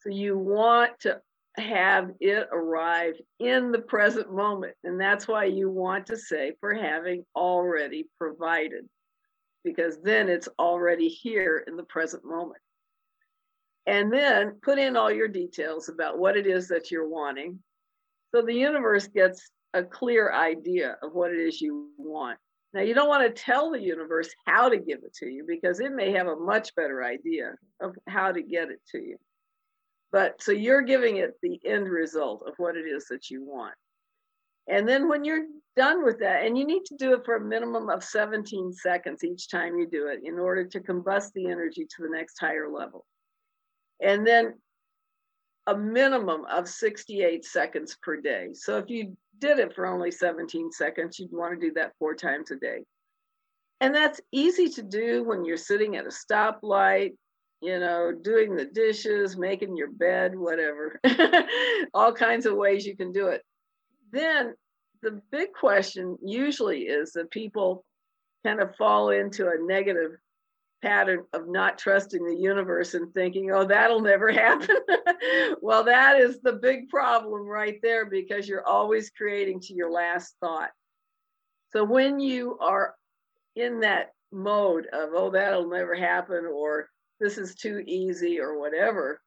So 0.00 0.10
you 0.10 0.38
want 0.38 0.92
to 1.00 1.20
have 1.56 2.10
it 2.20 2.48
arrive 2.52 3.14
in 3.40 3.72
the 3.72 3.80
present 3.80 4.32
moment. 4.32 4.74
And 4.84 5.00
that's 5.00 5.26
why 5.28 5.44
you 5.44 5.70
want 5.70 6.06
to 6.06 6.16
say 6.16 6.52
for 6.60 6.74
having 6.74 7.24
already 7.34 8.06
provided, 8.18 8.88
because 9.64 9.98
then 10.02 10.28
it's 10.28 10.48
already 10.58 11.08
here 11.08 11.64
in 11.66 11.76
the 11.76 11.84
present 11.84 12.24
moment. 12.24 12.60
And 13.86 14.12
then 14.12 14.56
put 14.62 14.78
in 14.78 14.96
all 14.96 15.10
your 15.10 15.28
details 15.28 15.88
about 15.88 16.18
what 16.18 16.36
it 16.36 16.46
is 16.46 16.68
that 16.68 16.90
you're 16.90 17.08
wanting. 17.08 17.58
So 18.34 18.42
the 18.42 18.54
universe 18.54 19.06
gets 19.06 19.50
a 19.74 19.82
clear 19.82 20.32
idea 20.32 20.96
of 21.02 21.12
what 21.12 21.30
it 21.30 21.38
is 21.38 21.60
you 21.60 21.90
want. 21.98 22.38
Now, 22.74 22.82
you 22.82 22.94
don't 22.94 23.08
want 23.08 23.24
to 23.24 23.42
tell 23.42 23.70
the 23.70 23.80
universe 23.80 24.28
how 24.46 24.68
to 24.68 24.76
give 24.76 24.98
it 25.02 25.14
to 25.14 25.26
you 25.26 25.44
because 25.46 25.80
it 25.80 25.92
may 25.92 26.12
have 26.12 26.26
a 26.26 26.36
much 26.36 26.74
better 26.74 27.02
idea 27.02 27.54
of 27.80 27.94
how 28.06 28.32
to 28.32 28.42
get 28.42 28.70
it 28.70 28.80
to 28.92 28.98
you. 28.98 29.16
But 30.12 30.42
so 30.42 30.52
you're 30.52 30.82
giving 30.82 31.16
it 31.16 31.34
the 31.42 31.60
end 31.64 31.88
result 31.88 32.42
of 32.46 32.54
what 32.58 32.76
it 32.76 32.86
is 32.86 33.06
that 33.06 33.30
you 33.30 33.44
want. 33.44 33.74
And 34.68 34.86
then 34.86 35.08
when 35.08 35.24
you're 35.24 35.46
done 35.76 36.04
with 36.04 36.18
that, 36.20 36.44
and 36.44 36.58
you 36.58 36.66
need 36.66 36.84
to 36.86 36.96
do 36.96 37.14
it 37.14 37.24
for 37.24 37.36
a 37.36 37.40
minimum 37.40 37.88
of 37.88 38.04
17 38.04 38.72
seconds 38.74 39.24
each 39.24 39.48
time 39.48 39.78
you 39.78 39.86
do 39.86 40.08
it 40.08 40.20
in 40.24 40.38
order 40.38 40.64
to 40.66 40.80
combust 40.80 41.32
the 41.34 41.46
energy 41.46 41.86
to 41.86 42.02
the 42.02 42.10
next 42.10 42.38
higher 42.38 42.68
level. 42.68 43.06
And 44.02 44.26
then 44.26 44.54
a 45.68 45.76
minimum 45.76 46.44
of 46.50 46.68
68 46.68 47.44
seconds 47.44 47.96
per 48.02 48.20
day. 48.20 48.48
So 48.54 48.78
if 48.78 48.88
you 48.88 49.16
did 49.38 49.58
it 49.58 49.74
for 49.74 49.86
only 49.86 50.10
17 50.10 50.72
seconds, 50.72 51.18
you'd 51.18 51.32
want 51.32 51.58
to 51.58 51.66
do 51.66 51.72
that 51.74 51.92
four 51.98 52.14
times 52.14 52.50
a 52.50 52.56
day. 52.56 52.84
And 53.80 53.94
that's 53.94 54.20
easy 54.32 54.68
to 54.70 54.82
do 54.82 55.22
when 55.22 55.44
you're 55.44 55.56
sitting 55.56 55.96
at 55.96 56.06
a 56.06 56.08
stoplight 56.08 57.12
you 57.60 57.80
know, 57.80 58.12
doing 58.12 58.54
the 58.54 58.66
dishes, 58.66 59.36
making 59.36 59.76
your 59.76 59.90
bed, 59.90 60.36
whatever. 60.36 61.00
All 61.94 62.12
kinds 62.12 62.46
of 62.46 62.56
ways 62.56 62.86
you 62.86 62.96
can 62.96 63.12
do 63.12 63.28
it. 63.28 63.42
Then 64.12 64.54
the 65.02 65.20
big 65.30 65.52
question 65.52 66.16
usually 66.24 66.82
is 66.82 67.12
that 67.12 67.30
people 67.30 67.84
kind 68.44 68.60
of 68.60 68.76
fall 68.76 69.10
into 69.10 69.48
a 69.48 69.58
negative 69.60 70.12
pattern 70.82 71.24
of 71.32 71.48
not 71.48 71.78
trusting 71.78 72.24
the 72.24 72.36
universe 72.36 72.94
and 72.94 73.12
thinking, 73.12 73.50
oh, 73.52 73.64
that'll 73.64 74.00
never 74.00 74.30
happen. 74.32 74.76
well, 75.60 75.84
that 75.84 76.20
is 76.20 76.40
the 76.40 76.54
big 76.54 76.88
problem 76.88 77.42
right 77.42 77.78
there 77.82 78.06
because 78.06 78.48
you're 78.48 78.66
always 78.66 79.10
creating 79.10 79.60
to 79.60 79.74
your 79.74 79.90
last 79.90 80.34
thought. 80.40 80.70
So 81.72 81.84
when 81.84 82.18
you 82.20 82.58
are 82.60 82.94
in 83.56 83.80
that 83.80 84.12
mode 84.32 84.86
of, 84.92 85.10
oh, 85.14 85.30
that'll 85.30 85.68
never 85.68 85.94
happen, 85.94 86.46
or 86.46 86.88
this 87.20 87.38
is 87.38 87.54
too 87.54 87.82
easy 87.86 88.40
or 88.40 88.58
whatever, 88.58 89.20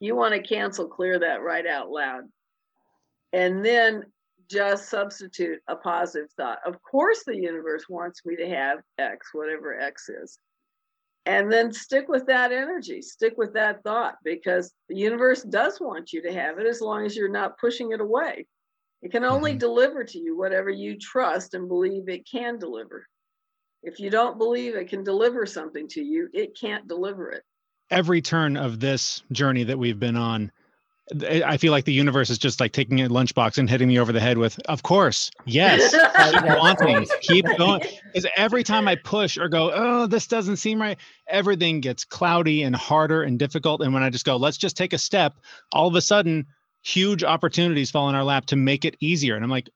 you 0.00 0.14
want 0.16 0.34
to 0.34 0.42
cancel 0.42 0.88
clear 0.88 1.18
that 1.18 1.42
right 1.42 1.66
out 1.66 1.90
loud. 1.90 2.24
And 3.32 3.64
then 3.64 4.04
just 4.48 4.88
substitute 4.88 5.60
a 5.68 5.76
positive 5.76 6.30
thought. 6.36 6.58
Of 6.66 6.82
course, 6.82 7.24
the 7.24 7.36
universe 7.36 7.88
wants 7.88 8.24
me 8.24 8.36
to 8.36 8.48
have 8.48 8.80
X, 8.98 9.30
whatever 9.32 9.78
X 9.78 10.08
is. 10.08 10.38
and 11.26 11.50
then 11.50 11.72
stick 11.72 12.06
with 12.06 12.26
that 12.26 12.52
energy, 12.52 13.00
stick 13.00 13.32
with 13.38 13.54
that 13.54 13.82
thought 13.82 14.16
because 14.24 14.74
the 14.90 14.94
universe 14.94 15.42
does 15.42 15.80
want 15.80 16.12
you 16.12 16.20
to 16.20 16.30
have 16.30 16.58
it 16.58 16.66
as 16.66 16.82
long 16.82 17.06
as 17.06 17.16
you're 17.16 17.30
not 17.30 17.56
pushing 17.58 17.92
it 17.92 18.00
away. 18.02 18.46
It 19.00 19.10
can 19.10 19.24
only 19.24 19.54
Mhm. 19.54 19.58
deliver 19.58 20.04
to 20.04 20.18
you 20.18 20.36
whatever 20.36 20.68
you 20.68 20.98
trust 20.98 21.54
and 21.54 21.66
believe 21.66 22.10
it 22.10 22.28
can 22.30 22.58
deliver. 22.58 23.06
If 23.82 24.00
you 24.00 24.10
don't 24.10 24.36
believe 24.36 24.74
it 24.76 24.88
can 24.88 25.02
deliver 25.02 25.46
something 25.46 25.88
to 25.88 26.02
you, 26.02 26.28
it 26.34 26.58
can't 26.60 26.86
deliver 26.86 27.30
it. 27.30 27.42
every 27.90 28.20
turn 28.20 28.56
of 28.56 28.80
this 28.80 29.22
journey 29.32 29.62
that 29.64 29.78
we've 29.78 30.00
been 30.00 30.16
on 30.16 30.50
i 31.36 31.56
feel 31.56 31.70
like 31.70 31.84
the 31.84 31.92
universe 31.92 32.30
is 32.30 32.38
just 32.38 32.60
like 32.60 32.72
taking 32.72 33.02
a 33.02 33.08
lunchbox 33.08 33.58
and 33.58 33.68
hitting 33.68 33.88
me 33.88 33.98
over 33.98 34.12
the 34.12 34.20
head 34.20 34.38
with 34.38 34.58
of 34.66 34.82
course 34.82 35.30
yes 35.44 35.92
keep 36.32 36.44
wanting 36.58 37.06
keep 37.20 37.46
going. 37.58 37.82
Because 38.06 38.26
every 38.36 38.64
time 38.64 38.88
i 38.88 38.96
push 38.96 39.36
or 39.36 39.48
go 39.48 39.70
oh 39.74 40.06
this 40.06 40.26
doesn't 40.26 40.56
seem 40.56 40.80
right 40.80 40.98
everything 41.28 41.80
gets 41.80 42.04
cloudy 42.04 42.62
and 42.62 42.74
harder 42.74 43.22
and 43.22 43.38
difficult 43.38 43.82
and 43.82 43.92
when 43.92 44.02
i 44.02 44.08
just 44.08 44.24
go 44.24 44.36
let's 44.36 44.56
just 44.56 44.76
take 44.76 44.94
a 44.94 44.98
step 44.98 45.34
all 45.72 45.88
of 45.88 45.94
a 45.94 46.00
sudden 46.00 46.46
huge 46.82 47.22
opportunities 47.22 47.90
fall 47.90 48.08
in 48.08 48.14
our 48.14 48.24
lap 48.24 48.46
to 48.46 48.56
make 48.56 48.84
it 48.84 48.96
easier 49.00 49.34
and 49.34 49.44
i'm 49.44 49.50
like 49.50 49.68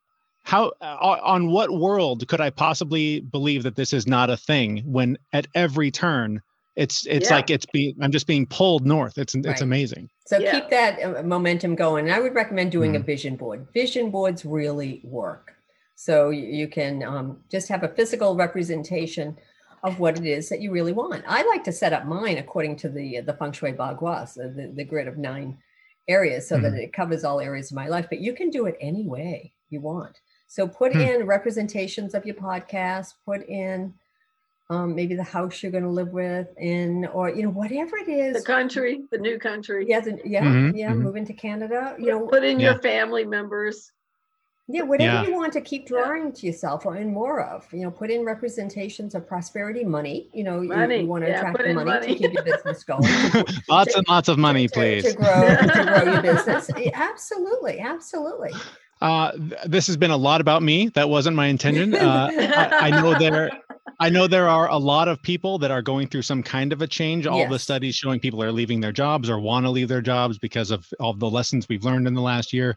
how 0.44 0.72
uh, 0.80 1.18
on 1.22 1.50
what 1.50 1.70
world 1.70 2.26
could 2.28 2.40
i 2.40 2.48
possibly 2.48 3.20
believe 3.20 3.64
that 3.64 3.76
this 3.76 3.92
is 3.92 4.06
not 4.06 4.30
a 4.30 4.36
thing 4.36 4.82
when 4.86 5.18
at 5.34 5.46
every 5.54 5.90
turn 5.90 6.40
it's 6.84 7.06
it's 7.06 7.28
Yeah. 7.28 7.36
like 7.36 7.48
it's 7.50 7.66
being 7.76 7.94
i'm 8.02 8.12
just 8.18 8.26
being 8.26 8.46
pulled 8.58 8.84
north 8.86 9.16
it's 9.18 9.34
it's 9.34 9.46
Right. 9.46 9.60
amazing 9.70 10.04
So 10.32 10.38
Yeah. 10.38 10.52
keep 10.52 10.66
that 10.78 10.92
uh, 11.04 11.22
momentum 11.34 11.72
going. 11.74 12.02
And 12.06 12.14
I 12.14 12.20
would 12.24 12.34
recommend 12.42 12.68
doing 12.78 12.92
a 12.96 13.00
Mhm. 13.00 13.06
vision 13.12 13.34
board. 13.42 13.58
Vision 13.72 14.06
boards 14.16 14.40
really 14.58 14.92
work. 15.20 15.46
So 16.06 16.14
you, 16.38 16.46
you 16.60 16.68
can 16.78 16.94
um, 17.12 17.26
just 17.54 17.66
have 17.72 17.82
a 17.82 17.88
physical 17.98 18.30
representation 18.36 19.26
of 19.86 19.92
what 20.02 20.14
it 20.20 20.26
is 20.36 20.44
that 20.50 20.60
you 20.60 20.70
really 20.78 20.92
want. 21.02 21.24
I 21.26 21.40
like 21.52 21.64
to 21.64 21.72
set 21.72 21.92
up 21.96 22.04
mine 22.04 22.36
according 22.44 22.74
to 22.82 22.88
the 22.96 23.08
the 23.28 23.34
feng 23.40 23.52
shui 23.56 23.72
bagua, 23.72 24.16
so 24.28 24.40
the, 24.58 24.66
the 24.78 24.84
grid 24.90 25.08
of 25.08 25.16
nine 25.30 25.48
areas, 26.16 26.42
so 26.50 26.54
that 26.64 26.74
it 26.84 26.92
covers 27.00 27.22
all 27.24 27.40
areas 27.40 27.70
of 27.70 27.76
my 27.82 27.88
life. 27.94 28.06
But 28.12 28.20
you 28.26 28.32
can 28.38 28.48
do 28.58 28.62
it 28.70 28.76
any 28.90 29.04
way 29.16 29.36
you 29.72 29.80
want. 29.92 30.14
So 30.46 30.60
put 30.82 30.92
Hmm. 30.92 31.00
in 31.08 31.18
representations 31.36 32.10
of 32.14 32.22
your 32.28 32.38
podcast. 32.50 33.08
Put 33.30 33.40
in 33.48 33.94
um, 34.70 34.94
maybe 34.94 35.14
the 35.14 35.22
house 35.24 35.62
you're 35.62 35.72
going 35.72 35.84
to 35.84 35.90
live 35.90 36.12
with, 36.12 36.46
in 36.58 37.06
or 37.06 37.30
you 37.30 37.42
know 37.42 37.50
whatever 37.50 37.96
it 37.96 38.08
is. 38.08 38.36
the 38.36 38.42
country, 38.42 39.02
the 39.10 39.18
new 39.18 39.38
country. 39.38 39.86
Yeah, 39.88 40.00
the, 40.00 40.20
yeah, 40.24 40.44
Mhm, 40.44 40.76
yeah. 40.76 40.92
mhm. 40.92 40.98
Moving 41.00 41.24
to 41.26 41.32
Canada, 41.32 41.96
you 41.98 42.06
know, 42.06 42.26
Put 42.26 42.44
in 42.44 42.60
Yeah. 42.60 42.72
your 42.72 42.78
family 42.80 43.24
members. 43.24 43.92
yeah, 44.70 44.82
whatever 44.82 45.22
Yeah. 45.22 45.26
you 45.26 45.34
want 45.34 45.54
to 45.54 45.62
keep 45.62 45.86
drawing 45.86 46.30
to 46.30 46.46
yourself 46.46 46.84
or 46.84 46.94
in 46.98 47.10
more 47.14 47.40
of. 47.42 47.66
You 47.72 47.84
know, 47.84 47.90
put 47.90 48.10
in 48.10 48.22
representations 48.26 49.14
of 49.14 49.26
prosperity, 49.26 49.82
money. 49.82 50.28
You 50.34 50.44
know, 50.44 50.60
you- 50.60 50.68
Money, 50.68 51.00
you, 51.00 51.06
want 51.06 51.24
to 51.24 51.30
yeah, 51.30 51.38
attract 51.38 51.56
the 51.56 51.72
money, 51.72 51.90
money. 51.90 52.06
to 52.08 52.14
keep 52.20 52.32
your 52.34 52.42
business 52.44 52.84
going. 52.90 53.02
lots 53.70 53.92
to- 53.94 53.98
and 54.00 54.08
lots 54.08 54.28
of 54.28 54.36
money 54.36 54.68
to- 54.68 54.74
please 54.74 55.04
to 55.04 55.14
grow 55.16 55.56
to 55.56 55.84
grow 56.04 56.12
your 56.12 56.20
business. 56.20 56.70
Absolutely, 56.92 57.80
absolutely. 57.80 58.50
Uh, 59.00 59.30
th- 59.32 59.52
this 59.64 59.86
has 59.86 59.96
been 59.96 60.10
a 60.10 60.16
lot 60.18 60.42
about 60.42 60.62
me. 60.62 60.88
That 60.90 61.08
wasn't 61.08 61.34
my 61.36 61.46
intention. 61.46 61.94
Uh, 61.94 62.28
I, 62.34 62.88
I 62.88 62.90
know 62.90 63.18
there, 63.18 63.48
I 64.00 64.10
know 64.10 64.28
there 64.28 64.48
are 64.48 64.68
a 64.70 64.76
lot 64.76 65.08
of 65.08 65.20
people 65.22 65.58
that 65.58 65.72
are 65.72 65.82
going 65.82 66.06
through 66.06 66.22
some 66.22 66.42
kind 66.42 66.72
of 66.72 66.82
a 66.82 66.86
change. 66.86 67.26
All 67.26 67.48
the 67.48 67.58
studies 67.58 67.96
showing 67.96 68.20
people 68.20 68.42
are 68.42 68.52
leaving 68.52 68.80
their 68.80 68.92
jobs 68.92 69.28
or 69.28 69.40
want 69.40 69.66
to 69.66 69.70
leave 69.70 69.88
their 69.88 70.00
jobs 70.00 70.38
because 70.38 70.70
of 70.70 70.86
all 71.00 71.14
the 71.14 71.28
lessons 71.28 71.68
we've 71.68 71.84
learned 71.84 72.06
in 72.06 72.14
the 72.14 72.22
last 72.22 72.52
year. 72.52 72.76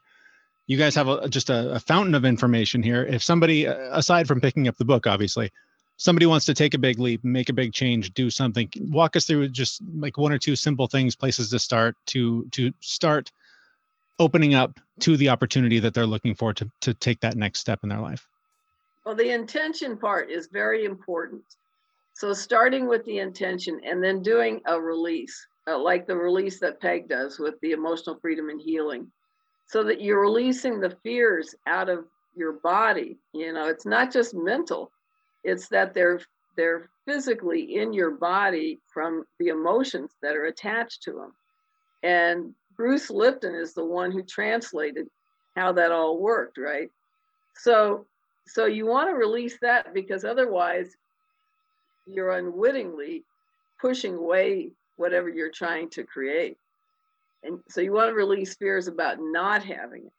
You 0.65 0.77
guys 0.77 0.95
have 0.95 1.07
a, 1.07 1.29
just 1.29 1.49
a, 1.49 1.73
a 1.73 1.79
fountain 1.79 2.15
of 2.15 2.25
information 2.25 2.81
here. 2.81 3.03
If 3.05 3.21
somebody, 3.21 3.67
uh, 3.67 3.75
aside 3.91 4.27
from 4.27 4.41
picking 4.41 4.67
up 4.67 4.77
the 4.77 4.85
book, 4.85 5.05
obviously, 5.05 5.51
somebody 5.97 6.25
wants 6.25 6.45
to 6.47 6.55
take 6.55 6.73
a 6.73 6.79
big 6.79 6.97
leap, 6.97 7.23
make 7.23 7.49
a 7.49 7.53
big 7.53 7.73
change, 7.73 8.13
do 8.13 8.31
something, 8.31 8.71
walk 8.79 9.15
us 9.15 9.25
through 9.25 9.49
just 9.49 9.81
like 9.95 10.17
one 10.17 10.31
or 10.31 10.39
two 10.39 10.55
simple 10.55 10.87
things, 10.87 11.15
places 11.15 11.49
to 11.51 11.59
start 11.59 11.95
to 12.07 12.47
to 12.51 12.71
start 12.79 13.31
opening 14.17 14.55
up 14.55 14.79
to 15.01 15.17
the 15.17 15.29
opportunity 15.29 15.79
that 15.79 15.93
they're 15.93 16.07
looking 16.07 16.33
for 16.33 16.53
to 16.53 16.71
to 16.81 16.95
take 16.95 17.19
that 17.19 17.35
next 17.35 17.59
step 17.59 17.79
in 17.83 17.89
their 17.89 17.99
life. 17.99 18.27
Well, 19.05 19.15
the 19.15 19.31
intention 19.31 19.97
part 19.97 20.29
is 20.29 20.47
very 20.47 20.85
important. 20.85 21.43
So 22.13 22.33
starting 22.33 22.87
with 22.87 23.03
the 23.05 23.19
intention 23.19 23.81
and 23.83 24.03
then 24.03 24.21
doing 24.21 24.61
a 24.65 24.79
release, 24.79 25.47
uh, 25.67 25.77
like 25.77 26.05
the 26.05 26.15
release 26.15 26.59
that 26.59 26.79
Peg 26.79 27.09
does 27.09 27.39
with 27.39 27.59
the 27.61 27.71
emotional 27.71 28.19
freedom 28.21 28.49
and 28.49 28.61
healing, 28.61 29.11
so 29.65 29.83
that 29.83 30.01
you're 30.01 30.21
releasing 30.21 30.79
the 30.79 30.95
fears 31.03 31.55
out 31.65 31.89
of 31.89 32.05
your 32.35 32.53
body. 32.53 33.17
You 33.33 33.53
know, 33.53 33.67
it's 33.67 33.85
not 33.85 34.11
just 34.11 34.35
mental; 34.35 34.91
it's 35.43 35.67
that 35.69 35.93
they're 35.93 36.19
they're 36.55 36.89
physically 37.05 37.77
in 37.77 37.93
your 37.93 38.11
body 38.11 38.79
from 38.93 39.23
the 39.39 39.47
emotions 39.47 40.11
that 40.21 40.35
are 40.35 40.45
attached 40.45 41.01
to 41.03 41.13
them. 41.13 41.33
And 42.03 42.53
Bruce 42.75 43.09
Lipton 43.09 43.55
is 43.55 43.73
the 43.73 43.85
one 43.85 44.11
who 44.11 44.21
translated 44.23 45.07
how 45.55 45.71
that 45.73 45.91
all 45.91 46.19
worked, 46.19 46.57
right? 46.57 46.89
So 47.55 48.05
so 48.53 48.65
you 48.65 48.85
want 48.85 49.09
to 49.09 49.13
release 49.13 49.57
that 49.61 49.93
because 49.93 50.25
otherwise 50.25 50.95
you're 52.05 52.31
unwittingly 52.31 53.23
pushing 53.79 54.15
away 54.15 54.71
whatever 54.97 55.29
you're 55.29 55.51
trying 55.51 55.89
to 55.91 56.03
create. 56.03 56.57
And 57.43 57.59
so 57.69 57.79
you 57.79 57.93
want 57.93 58.09
to 58.09 58.13
release 58.13 58.55
fears 58.55 58.87
about 58.87 59.17
not 59.19 59.63
having 59.63 60.11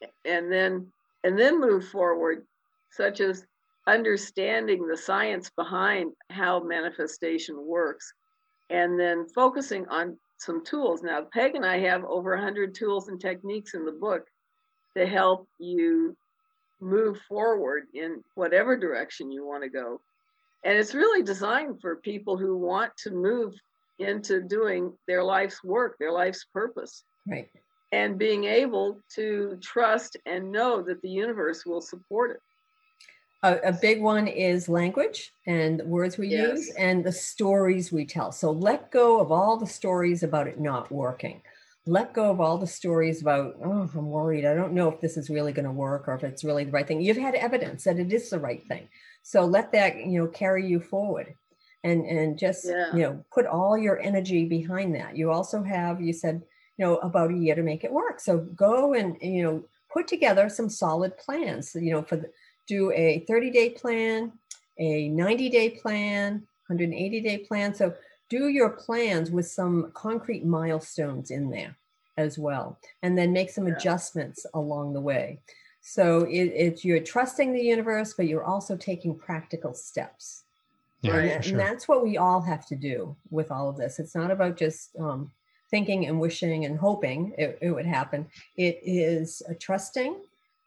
it. 0.00 0.12
And 0.24 0.52
then 0.52 0.92
and 1.24 1.38
then 1.38 1.60
move 1.60 1.88
forward, 1.88 2.44
such 2.90 3.20
as 3.20 3.46
understanding 3.86 4.86
the 4.86 4.96
science 4.96 5.50
behind 5.50 6.12
how 6.30 6.60
manifestation 6.60 7.56
works 7.66 8.12
and 8.70 8.98
then 8.98 9.26
focusing 9.34 9.86
on 9.88 10.18
some 10.38 10.64
tools. 10.64 11.02
Now, 11.02 11.22
Peg 11.32 11.54
and 11.54 11.64
I 11.64 11.78
have 11.78 12.04
over 12.04 12.34
100 12.34 12.74
tools 12.74 13.08
and 13.08 13.20
techniques 13.20 13.74
in 13.74 13.84
the 13.84 13.92
book 13.92 14.26
to 14.96 15.06
help 15.06 15.48
you 15.58 16.16
move 16.82 17.18
forward 17.28 17.84
in 17.94 18.22
whatever 18.34 18.76
direction 18.76 19.30
you 19.30 19.46
want 19.46 19.62
to 19.62 19.70
go. 19.70 20.00
And 20.64 20.76
it's 20.76 20.94
really 20.94 21.22
designed 21.22 21.80
for 21.80 21.96
people 21.96 22.36
who 22.36 22.56
want 22.56 22.96
to 22.98 23.10
move 23.10 23.54
into 23.98 24.42
doing 24.42 24.92
their 25.06 25.22
life's 25.22 25.62
work, 25.62 25.96
their 25.98 26.12
life's 26.12 26.44
purpose, 26.52 27.04
Right. 27.26 27.48
and 27.92 28.18
being 28.18 28.44
able 28.44 28.98
to 29.14 29.58
trust 29.62 30.16
and 30.26 30.50
know 30.50 30.82
that 30.82 31.00
the 31.02 31.08
universe 31.08 31.64
will 31.64 31.80
support 31.80 32.32
it. 32.32 32.40
A, 33.44 33.70
a 33.70 33.72
big 33.72 34.00
one 34.00 34.28
is 34.28 34.68
language 34.68 35.32
and 35.46 35.80
the 35.80 35.84
words 35.84 36.16
we 36.16 36.28
use 36.28 36.70
and 36.78 37.04
the 37.04 37.12
stories 37.12 37.90
we 37.90 38.04
tell. 38.04 38.30
So 38.30 38.52
let 38.52 38.90
go 38.92 39.20
of 39.20 39.32
all 39.32 39.56
the 39.56 39.66
stories 39.66 40.22
about 40.22 40.46
it 40.46 40.60
not 40.60 40.92
working. 40.92 41.42
Let 41.84 42.12
go 42.14 42.30
of 42.30 42.40
all 42.40 42.58
the 42.58 42.66
stories 42.66 43.22
about, 43.22 43.56
oh, 43.64 43.90
I'm 43.94 44.06
worried. 44.10 44.44
I 44.44 44.54
don't 44.54 44.72
know 44.72 44.88
if 44.88 45.00
this 45.00 45.16
is 45.16 45.28
really 45.30 45.52
going 45.52 45.64
to 45.64 45.72
work 45.72 46.06
or 46.06 46.14
if 46.14 46.22
it's 46.22 46.44
really 46.44 46.64
the 46.64 46.70
right 46.70 46.86
thing. 46.86 47.00
You've 47.00 47.16
had 47.16 47.34
evidence 47.34 47.84
that 47.84 47.98
it 47.98 48.12
is 48.12 48.30
the 48.30 48.38
right 48.38 48.62
thing. 48.68 48.88
So 49.24 49.44
let 49.44 49.72
that, 49.72 49.96
you 49.96 50.20
know, 50.20 50.28
carry 50.28 50.66
you 50.66 50.78
forward 50.80 51.34
and 51.82 52.06
and 52.06 52.38
just, 52.38 52.66
Yeah. 52.66 52.94
you 52.94 53.02
know, 53.02 53.24
put 53.32 53.46
all 53.46 53.76
your 53.76 53.98
energy 54.00 54.44
behind 54.44 54.94
that. 54.94 55.16
You 55.16 55.32
also 55.32 55.62
have, 55.64 56.00
you 56.00 56.12
said, 56.12 56.42
you 56.78 56.84
know, 56.84 56.98
about 56.98 57.32
a 57.32 57.36
year 57.36 57.56
to 57.56 57.62
make 57.62 57.82
it 57.82 57.92
work. 57.92 58.20
So 58.20 58.38
go 58.38 58.94
and, 58.94 59.16
you 59.20 59.42
know, 59.42 59.64
put 59.92 60.06
together 60.06 60.48
some 60.48 60.68
solid 60.70 61.16
plans, 61.18 61.74
you 61.74 61.90
know, 61.90 62.02
for 62.02 62.16
the, 62.16 62.30
do 62.68 62.92
a 62.92 63.24
30 63.26 63.50
day 63.50 63.70
plan, 63.70 64.32
a 64.78 65.08
90 65.08 65.48
day 65.50 65.70
plan, 65.70 66.46
180 66.68 67.20
day 67.20 67.38
plan. 67.38 67.74
So 67.74 67.92
do 68.32 68.48
your 68.48 68.70
plans 68.70 69.30
with 69.30 69.46
some 69.46 69.90
concrete 69.92 70.42
milestones 70.44 71.30
in 71.30 71.50
there 71.50 71.76
as 72.16 72.38
well, 72.38 72.78
and 73.02 73.16
then 73.18 73.30
make 73.32 73.50
some 73.50 73.66
Yeah. 73.68 73.74
adjustments 73.76 74.46
along 74.54 74.94
the 74.94 75.00
way. 75.00 75.38
So 75.82 76.04
it, 76.24 76.46
it's 76.64 76.84
you're 76.84 77.00
trusting 77.14 77.52
the 77.52 77.60
universe, 77.74 78.14
but 78.14 78.26
you're 78.28 78.44
also 78.54 78.74
taking 78.76 79.14
practical 79.18 79.74
steps. 79.74 80.44
Yeah, 81.02 81.10
and, 81.10 81.18
Right. 81.18 81.28
that- 81.28 81.44
for 81.44 81.50
and 81.50 81.60
that's 81.60 81.86
what 81.88 82.02
we 82.02 82.16
all 82.16 82.40
have 82.40 82.64
to 82.68 82.76
do 82.76 83.14
with 83.30 83.50
all 83.50 83.68
of 83.68 83.76
this. 83.76 83.98
It's 83.98 84.14
not 84.14 84.30
about 84.30 84.56
just 84.56 84.96
um, 84.98 85.30
thinking 85.70 86.06
and 86.06 86.18
wishing 86.18 86.64
and 86.64 86.78
hoping 86.78 87.34
it, 87.36 87.58
it 87.60 87.70
would 87.70 87.86
happen. 87.86 88.26
It 88.56 88.80
is 88.82 89.42
uh, 89.48 89.54
trusting 89.58 90.12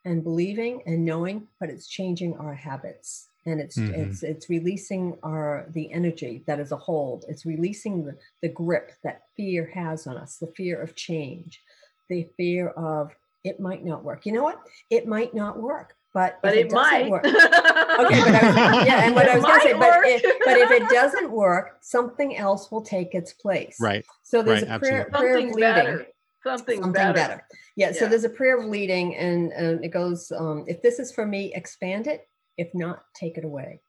and 0.04 0.24
believing 0.24 0.84
and 0.86 1.04
knowing, 1.04 1.48
but 1.60 1.70
it's 1.72 1.88
changing 1.88 2.38
our 2.38 2.54
habits 2.54 3.30
and 3.46 3.62
it's 3.62 3.78
Mhm. 3.78 3.94
it's 3.94 4.24
it's 4.24 4.50
releasing 4.50 5.18
our 5.24 5.66
the 5.70 5.92
energy 5.92 6.44
that 6.48 6.60
is 6.60 6.72
a 6.72 6.78
hold. 6.78 7.26
It's 7.28 7.46
releasing 7.46 8.04
the, 8.06 8.18
the 8.42 8.50
grip 8.50 8.92
that 9.04 9.24
fear 9.38 9.66
has 9.74 10.08
on 10.08 10.18
us, 10.18 10.38
the 10.38 10.48
fear 10.48 10.82
of 10.82 10.96
change, 10.96 11.62
the 12.10 12.28
fear 12.38 12.70
of 12.70 13.12
it 13.44 13.60
might 13.60 13.86
not 13.86 14.04
work. 14.04 14.26
You 14.26 14.34
know 14.34 14.44
what? 14.44 14.60
It 14.90 15.08
might 15.08 15.34
not 15.36 15.60
work, 15.62 15.96
but 16.14 16.40
But 16.42 16.56
if 16.56 16.66
it, 16.66 16.70
doesn't 16.72 16.92
might. 17.02 17.10
work, 17.12 17.26
Okay, 17.26 18.20
but 18.20 18.34
I 18.34 18.48
was, 18.48 18.86
yeah, 18.88 19.06
and 19.06 19.14
what 19.16 19.28
It 19.28 19.32
I 19.34 19.36
was 19.36 19.46
going 19.46 19.60
to 19.60 19.66
say, 19.68 19.74
but 19.74 19.80
work. 19.82 20.06
if, 20.08 20.22
but 20.44 20.58
if 20.58 20.72
it 20.72 20.90
doesn't 20.90 21.32
work, 21.32 21.78
something 21.82 22.36
else 22.38 22.72
will 22.72 22.82
take 22.82 23.14
its 23.14 23.34
place. 23.34 23.78
Right. 23.80 24.04
So 24.24 24.42
there's 24.42 24.64
Right, 24.64 24.72
a 24.72 24.80
prayer, 24.80 25.08
absolutely. 25.14 25.20
prayer 25.20 25.36
of 25.36 25.42
something 25.42 25.56
leading. 25.56 25.74
better. 25.76 26.06
Something, 26.44 26.82
Something 26.82 26.92
better. 26.94 27.14
better. 27.14 27.48
Yeah. 27.76 27.92
So 27.92 28.08
there's 28.08 28.24
a 28.24 28.30
prayer 28.30 28.58
of 28.60 28.66
leading, 28.66 29.16
and, 29.16 29.52
and 29.54 29.84
it 29.86 29.90
goes, 29.90 30.32
um, 30.32 30.64
if 30.68 30.82
this 30.82 30.98
is 31.00 31.12
for 31.12 31.26
me, 31.26 31.54
expand 31.54 32.08
it. 32.08 32.28
If 32.58 32.74
not, 32.74 33.04
take 33.16 33.38
it 33.38 33.46
away. 33.46 33.82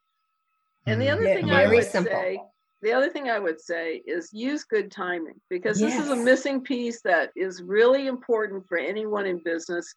And 0.86 1.00
the 1.00 1.06
Mhm. 1.06 1.12
other 1.12 1.28
Yeah, 1.28 1.34
thing 1.34 1.50
I 1.50 1.66
would 1.66 1.84
simple. 1.84 2.12
say 2.12 2.40
the 2.82 2.92
other 2.92 3.08
thing 3.08 3.30
I 3.30 3.38
would 3.38 3.60
say 3.60 4.02
is 4.06 4.32
use 4.32 4.64
good 4.64 4.90
timing 4.90 5.40
because 5.48 5.80
this 5.80 5.98
is 5.98 6.10
a 6.10 6.16
missing 6.16 6.60
piece 6.60 7.00
that 7.02 7.32
is 7.34 7.62
really 7.62 8.06
important 8.06 8.66
for 8.68 8.78
anyone 8.78 9.26
in 9.26 9.38
business 9.38 9.94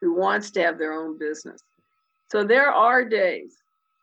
who 0.00 0.14
wants 0.14 0.50
to 0.52 0.62
have 0.62 0.78
their 0.78 0.92
own 0.92 1.18
business. 1.18 1.60
So 2.30 2.44
there 2.44 2.70
are 2.70 3.04
days 3.04 3.56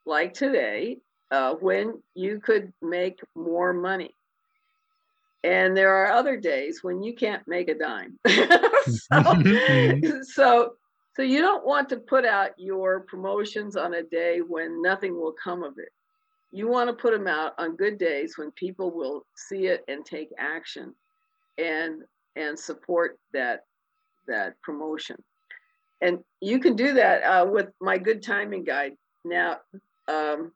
like 0.06 0.34
today 0.34 0.97
uh, 1.32 1.54
when 1.56 2.01
you 2.15 2.39
could 2.39 2.73
make 2.82 3.21
more 3.36 3.73
money. 3.73 4.15
And 5.43 5.78
there 5.78 5.95
are 5.95 6.12
other 6.12 6.38
days 6.38 6.80
when 6.84 7.04
you 7.04 7.13
can't 7.13 7.47
make 7.47 7.69
a 7.69 7.75
dime. 7.75 8.19
so, 8.88 10.23
so, 10.23 10.73
so 11.15 11.21
you 11.21 11.39
don't 11.39 11.65
want 11.65 11.88
to 11.89 11.97
put 11.97 12.25
out 12.25 12.51
your 12.58 13.01
promotions 13.01 13.78
on 13.78 13.93
a 13.93 14.04
day 14.04 14.39
when 14.39 14.82
nothing 14.82 15.15
will 15.15 15.32
come 15.32 15.63
of 15.63 15.78
it. 15.78 15.89
You 16.51 16.67
want 16.67 16.89
to 16.89 16.93
put 16.93 17.13
them 17.13 17.28
out 17.28 17.54
on 17.58 17.78
good 17.78 17.97
days 17.97 18.38
when 18.38 18.51
people 18.51 18.91
will 18.91 19.25
see 19.36 19.67
it 19.67 19.84
and 19.88 20.06
take 20.06 20.30
action 20.38 20.93
and 21.58 22.04
and 22.36 22.60
support 22.60 23.17
that 23.34 23.65
that 24.28 24.62
promotion. 24.62 25.15
And 26.01 26.19
you 26.41 26.60
can 26.60 26.75
do 26.75 26.93
that 26.93 27.23
uh, 27.23 27.45
with 27.45 27.67
my 27.80 27.97
good 27.97 28.21
timing 28.21 28.65
guide. 28.65 28.97
Now, 29.23 29.60
um, 30.10 30.51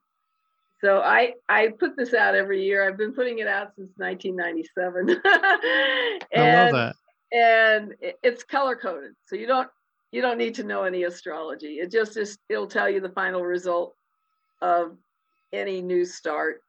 so 0.81 1.01
I 1.01 1.35
I 1.47 1.69
put 1.79 1.95
this 1.95 2.13
out 2.13 2.35
every 2.35 2.63
year. 2.63 2.85
I've 2.85 2.97
been 2.97 3.13
putting 3.13 3.39
it 3.39 3.47
out 3.47 3.75
since 3.75 3.91
1997. 3.95 5.21
I 5.25 6.19
and 6.33 6.73
love 6.75 6.93
that. 7.31 7.37
and 7.37 7.95
it's 8.23 8.43
color 8.43 8.75
coded 8.75 9.13
so 9.25 9.35
you 9.35 9.47
don't 9.47 9.69
you 10.11 10.21
don't 10.21 10.37
need 10.37 10.55
to 10.55 10.63
know 10.63 10.83
any 10.83 11.03
astrology. 11.03 11.79
It 11.79 11.91
just 11.91 12.17
is 12.17 12.37
it'll 12.49 12.67
tell 12.67 12.89
you 12.89 12.99
the 12.99 13.09
final 13.09 13.43
result 13.43 13.95
of 14.61 14.97
any 15.53 15.81
new 15.81 16.05
start. 16.05 16.61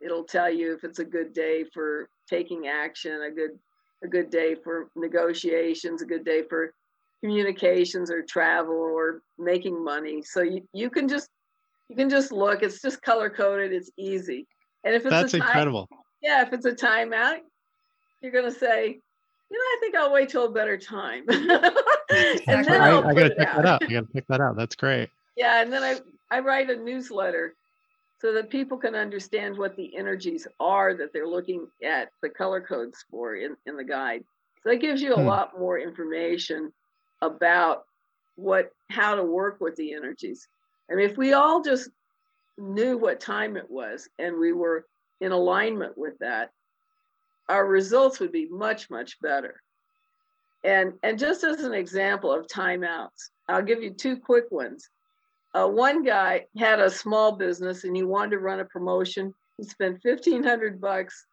It'll 0.00 0.24
tell 0.24 0.50
you 0.50 0.74
if 0.74 0.84
it's 0.84 0.98
a 0.98 1.04
good 1.04 1.32
day 1.32 1.64
for 1.72 2.08
taking 2.28 2.66
action 2.66 3.22
a 3.22 3.30
good 3.30 3.58
a 4.04 4.08
good 4.08 4.30
day 4.30 4.54
for 4.54 4.90
negotiations 4.94 6.02
a 6.02 6.06
good 6.06 6.24
day 6.24 6.42
for 6.48 6.72
communications 7.20 8.10
or 8.10 8.22
travel 8.22 8.76
or 8.76 9.22
making 9.38 9.82
money. 9.82 10.22
So 10.22 10.42
you, 10.42 10.62
you 10.72 10.90
can 10.90 11.08
just 11.08 11.28
you 11.88 11.96
can 11.96 12.10
just 12.10 12.32
look. 12.32 12.62
It's 12.62 12.82
just 12.82 13.02
color 13.02 13.30
coded. 13.30 13.72
It's 13.72 13.90
easy. 13.96 14.46
And 14.84 14.94
if 14.94 15.02
it's 15.02 15.10
That's 15.10 15.34
a 15.34 15.38
time, 15.38 15.48
incredible. 15.48 15.88
yeah, 16.22 16.42
if 16.42 16.52
it's 16.52 16.66
a 16.66 16.72
timeout, 16.72 17.38
you're 18.20 18.32
gonna 18.32 18.52
say, 18.52 19.00
you 19.50 19.56
know, 19.58 19.62
I 19.62 19.76
think 19.80 19.94
I'll 19.94 20.12
wait 20.12 20.28
till 20.28 20.44
a 20.44 20.50
better 20.50 20.76
time. 20.76 21.24
and 21.28 22.66
then 22.66 22.80
I, 22.80 22.90
I'll 22.90 23.08
I 23.08 23.14
gotta 23.14 23.34
check 23.34 23.48
out. 23.48 23.56
that 23.56 23.66
out. 23.66 23.82
I 23.88 23.92
gotta 23.92 24.06
check 24.14 24.24
that 24.28 24.40
out. 24.40 24.56
That's 24.56 24.76
great. 24.76 25.10
Yeah, 25.36 25.62
and 25.62 25.72
then 25.72 25.82
I 25.82 26.00
I 26.30 26.40
write 26.40 26.70
a 26.70 26.76
newsletter 26.76 27.54
so 28.20 28.32
that 28.34 28.50
people 28.50 28.76
can 28.76 28.94
understand 28.94 29.56
what 29.56 29.76
the 29.76 29.96
energies 29.96 30.46
are 30.58 30.94
that 30.94 31.12
they're 31.12 31.28
looking 31.28 31.68
at 31.84 32.10
the 32.22 32.28
color 32.28 32.60
codes 32.60 33.04
for 33.10 33.36
in, 33.36 33.56
in 33.66 33.76
the 33.76 33.84
guide. 33.84 34.24
So 34.62 34.70
that 34.70 34.80
gives 34.80 35.00
you 35.00 35.14
a 35.14 35.16
Hmm. 35.16 35.26
lot 35.26 35.58
more 35.58 35.78
information 35.78 36.72
about 37.22 37.84
what 38.34 38.70
how 38.90 39.14
to 39.14 39.22
work 39.22 39.60
with 39.60 39.76
the 39.76 39.94
energies. 39.94 40.48
I 40.90 40.94
mean, 40.94 41.08
if 41.08 41.16
we 41.16 41.32
all 41.32 41.62
just 41.62 41.90
knew 42.56 42.98
what 42.98 43.20
time 43.20 43.56
it 43.56 43.70
was 43.70 44.08
and 44.18 44.38
we 44.38 44.52
were 44.52 44.86
in 45.20 45.32
alignment 45.32 45.96
with 45.96 46.18
that, 46.18 46.50
our 47.48 47.66
results 47.66 48.20
would 48.20 48.32
be 48.32 48.46
much, 48.48 48.90
much 48.90 49.20
better. 49.20 49.62
And 50.64 50.94
and 51.02 51.18
just 51.18 51.44
as 51.44 51.62
an 51.62 51.72
example 51.72 52.32
of 52.32 52.46
timeouts, 52.46 53.30
I'll 53.48 53.62
give 53.62 53.82
you 53.82 53.90
two 53.90 54.16
quick 54.16 54.50
ones. 54.50 54.88
Uh, 55.54 55.66
one 55.66 56.02
guy 56.02 56.46
had 56.56 56.80
a 56.80 56.90
small 56.90 57.32
business 57.32 57.84
and 57.84 57.96
he 57.96 58.02
wanted 58.02 58.32
to 58.32 58.38
run 58.38 58.60
a 58.60 58.64
promotion. 58.64 59.32
He 59.56 59.64
spent 59.64 60.02
fifteen 60.02 60.42
hundred 60.42 60.80
bucks 60.80 61.26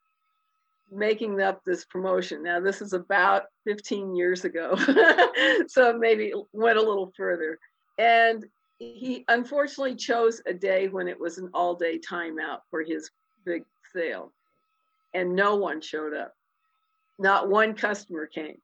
making 0.92 1.42
up 1.42 1.64
this 1.66 1.86
promotion. 1.86 2.44
Now 2.44 2.60
this 2.60 2.82
is 2.82 2.94
about 2.94 3.44
fifteen 3.66 4.16
years 4.16 4.46
ago, 4.46 4.76
so 5.68 5.98
maybe 5.98 6.34
went 6.54 6.78
a 6.78 6.82
little 6.82 7.12
further. 7.18 7.58
And 7.98 8.46
he 8.78 9.24
unfortunately 9.28 9.96
chose 9.96 10.42
a 10.46 10.54
day 10.54 10.88
when 10.88 11.08
it 11.08 11.20
was 11.20 11.38
an 11.38 11.50
all-day 11.54 12.00
timeout 12.00 12.60
for 12.70 12.84
his 12.84 13.10
big 13.46 13.64
sale, 13.94 14.32
and 15.16 15.34
no 15.34 15.56
one 15.56 15.80
showed 15.82 16.14
up. 16.14 16.36
Not 17.18 17.50
one 17.50 17.74
customer 17.74 18.28
came. 18.28 18.58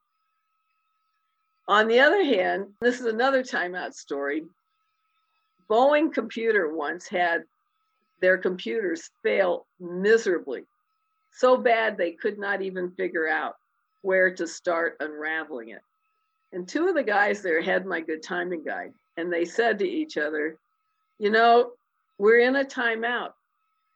On 1.68 1.88
the 1.88 2.02
other 2.02 2.24
hand, 2.24 2.68
this 2.82 3.00
is 3.00 3.06
another 3.06 3.42
timeout 3.42 3.94
story. 3.94 4.44
Boeing 5.70 6.14
Computer 6.14 6.76
once 6.76 7.08
had 7.08 7.46
their 8.20 8.38
computers 8.38 9.10
fail 9.24 9.66
miserably, 9.80 10.66
so 11.34 11.56
bad 11.56 11.98
they 11.98 12.12
could 12.12 12.38
not 12.38 12.62
even 12.62 12.92
figure 12.92 13.30
out 13.30 13.56
where 14.02 14.36
to 14.36 14.46
start 14.46 14.98
unraveling 15.00 15.70
it. 15.70 15.82
And 16.52 16.68
two 16.68 16.90
of 16.90 16.96
the 16.96 17.04
guys 17.04 17.42
there 17.42 17.62
had 17.62 17.86
my 17.86 18.02
good 18.02 18.22
timing 18.22 18.66
guide, 18.66 18.94
and 19.16 19.32
they 19.32 19.46
said 19.46 19.80
to 19.80 19.88
each 19.88 20.18
other, 20.18 20.58
You 21.18 21.30
know, 21.30 21.72
we're 22.18 22.40
in 22.40 22.58
a 22.58 22.66
timeout. 22.66 23.32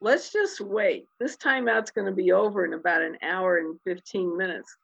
Let's 0.06 0.32
just 0.32 0.62
wait. 0.62 1.08
This 1.20 1.36
timeout's 1.36 1.90
going 1.90 2.06
to 2.06 2.12
be 2.12 2.32
over 2.32 2.64
in 2.64 2.74
about 2.74 3.02
an 3.02 3.18
hour 3.24 3.58
and 3.58 3.80
15 3.86 4.38
minutes. 4.38 4.78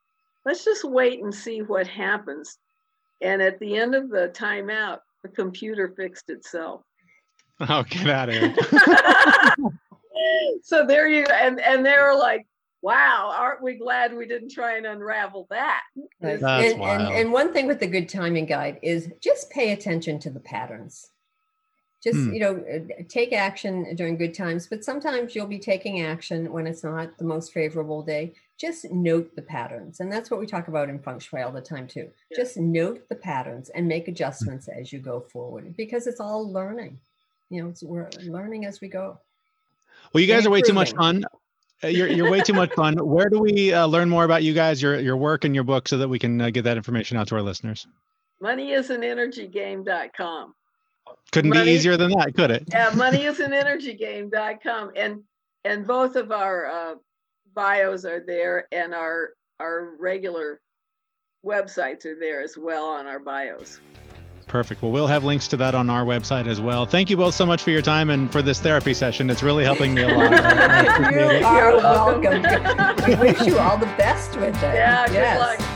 Let's 0.46 0.66
just 0.66 0.84
wait 0.84 1.22
and 1.22 1.32
see 1.32 1.62
what 1.62 1.86
happens. 1.86 2.58
And 3.22 3.40
at 3.40 3.60
the 3.60 3.78
end 3.78 3.94
of 3.94 4.10
the 4.10 4.32
timeout, 4.34 5.02
the 5.22 5.30
computer 5.30 5.94
fixed 5.96 6.32
itself. 6.32 6.82
Oh, 7.70 7.84
get 7.84 8.10
out 8.10 8.30
of 8.30 8.34
here. 8.34 8.56
so 10.64 10.84
there 10.84 11.08
you 11.08 11.26
and 11.26 11.60
and 11.60 11.86
they 11.86 11.96
were 11.96 12.18
like, 12.18 12.48
"Wow, 12.82 13.32
aren't 13.38 13.62
we 13.62 13.76
glad 13.76 14.18
we 14.18 14.26
didn't 14.26 14.50
try 14.50 14.78
and 14.78 14.88
unravel 14.88 15.46
that?" 15.52 15.82
That's 16.20 16.42
and, 16.42 16.80
wild. 16.80 17.02
and, 17.02 17.14
and 17.14 17.32
one 17.32 17.54
thing 17.54 17.68
with 17.68 17.80
the 17.80 17.86
good 17.86 18.10
timing 18.10 18.48
guide 18.48 18.80
is 18.82 19.12
just 19.22 19.52
pay 19.52 19.74
attention 19.74 20.18
to 20.22 20.32
the 20.32 20.40
patterns. 20.40 21.11
Just, 22.04 22.18
Hmm. 22.18 22.34
you 22.34 22.40
know, 22.40 22.56
uh, 22.58 23.04
take 23.08 23.32
action 23.32 23.96
during 23.96 24.18
good 24.18 24.34
times, 24.34 24.66
but 24.68 24.84
sometimes 24.84 25.36
you'll 25.36 25.46
be 25.46 25.60
taking 25.60 26.02
action 26.02 26.52
when 26.52 26.66
it's 26.66 26.84
not 26.84 27.18
the 27.20 27.24
most 27.24 27.54
favorable 27.54 28.02
day. 28.02 28.34
Just 28.58 28.92
note 28.92 29.36
the 29.36 29.42
patterns. 29.42 30.00
And 30.00 30.12
that's 30.12 30.32
what 30.32 30.40
we 30.40 30.48
talk 30.48 30.68
about 30.68 30.90
in 30.90 30.98
feng 31.00 31.20
shui 31.20 31.42
all 31.42 31.52
the 31.52 31.62
time, 31.62 31.88
too. 31.88 32.10
Yeah. 32.30 32.38
Just 32.38 32.58
note 32.58 33.08
the 33.10 33.16
patterns 33.16 33.70
and 33.70 33.88
make 33.88 34.08
adjustments 34.08 34.68
as 34.68 34.92
you 34.92 35.00
go 35.00 35.20
forward 35.20 35.76
because 35.78 36.08
it's 36.08 36.20
all 36.20 36.52
learning. 36.52 37.00
You 37.50 37.64
know, 37.64 37.70
it's, 37.70 37.84
we're 37.84 38.10
learning 38.24 38.66
as 38.66 38.82
we 38.82 38.88
go. 38.88 39.20
Well, 40.14 40.22
you 40.22 40.28
guys 40.28 40.46
are 40.46 40.50
way 40.50 40.62
too 40.62 40.74
much 40.74 40.94
fun. 40.94 41.24
Uh, 41.84 41.88
You're, 41.88 42.08
you're 42.08 42.30
way 42.30 42.42
too 42.42 42.54
much 42.54 42.74
fun. 42.74 42.96
Where 42.98 43.30
do 43.30 43.40
we 43.40 43.74
uh, 43.74 43.88
learn 43.88 44.08
more 44.10 44.24
about 44.24 44.44
you 44.44 44.54
guys, 44.54 44.82
your 44.82 45.00
your 45.00 45.18
work, 45.18 45.46
and 45.46 45.56
your 45.56 45.64
book, 45.64 45.88
so 45.88 45.98
that 45.98 46.08
we 46.08 46.20
can 46.20 46.40
uh, 46.40 46.50
get 46.52 46.64
that 46.64 46.78
information 46.78 47.18
out 47.18 47.28
to 47.30 47.36
our 47.36 47.42
listeners? 47.42 47.88
MoneyisAnenergygame.com. 51.12 51.16
Couldn't 51.32 51.50
Money- 51.50 51.66
be 51.66 51.72
easier 51.72 51.98
than 51.98 52.12
that, 52.12 52.34
could 52.36 52.52
it? 52.52 52.64
Yeah, 52.72 52.90
moneyisAnenergygame.com. 52.92 54.92
And 54.98 55.24
and 55.64 55.86
both 55.86 56.16
of 56.16 56.32
our 56.32 56.66
uh, 56.66 56.96
bios 57.54 58.04
are 58.06 58.24
there, 58.26 58.68
and 58.72 58.94
our 58.96 59.30
our 59.60 59.92
regular 60.00 60.60
websites 61.46 62.06
are 62.06 62.18
there 62.20 62.42
as 62.42 62.58
well 62.58 62.86
on 62.86 63.06
our 63.06 63.20
bios. 63.20 63.80
Perfect. 64.48 64.82
Well, 64.82 64.92
we'll 64.92 65.08
have 65.08 65.24
links 65.24 65.48
to 65.50 65.58
that 65.58 65.76
on 65.76 65.90
our 65.90 66.04
website 66.04 66.48
as 66.48 66.60
well. 66.60 66.86
Thank 66.86 67.10
you 67.10 67.16
both 67.16 67.36
so 67.36 67.46
much 67.46 67.62
for 67.64 67.70
your 67.70 67.82
time 67.84 68.10
and 68.10 68.30
for 68.32 68.42
this 68.42 68.60
therapy 68.60 68.94
session. 68.94 69.30
It's 69.30 69.44
really 69.44 69.64
helping 69.64 69.94
me 69.94 70.02
a 70.02 70.08
lot. 70.10 70.32
you 71.14 71.46
are 71.46 71.78
welcome. 71.78 72.42
welcome. 72.42 73.06
we 73.08 73.16
wish 73.32 73.42
you 73.46 73.58
all 73.60 73.78
the 73.78 73.86
best 73.98 74.36
with 74.38 74.56
it. 74.58 74.62
Yeah, 74.62 75.06
good 75.08 75.14
Yes. 75.14 75.60
luck. 75.60 75.71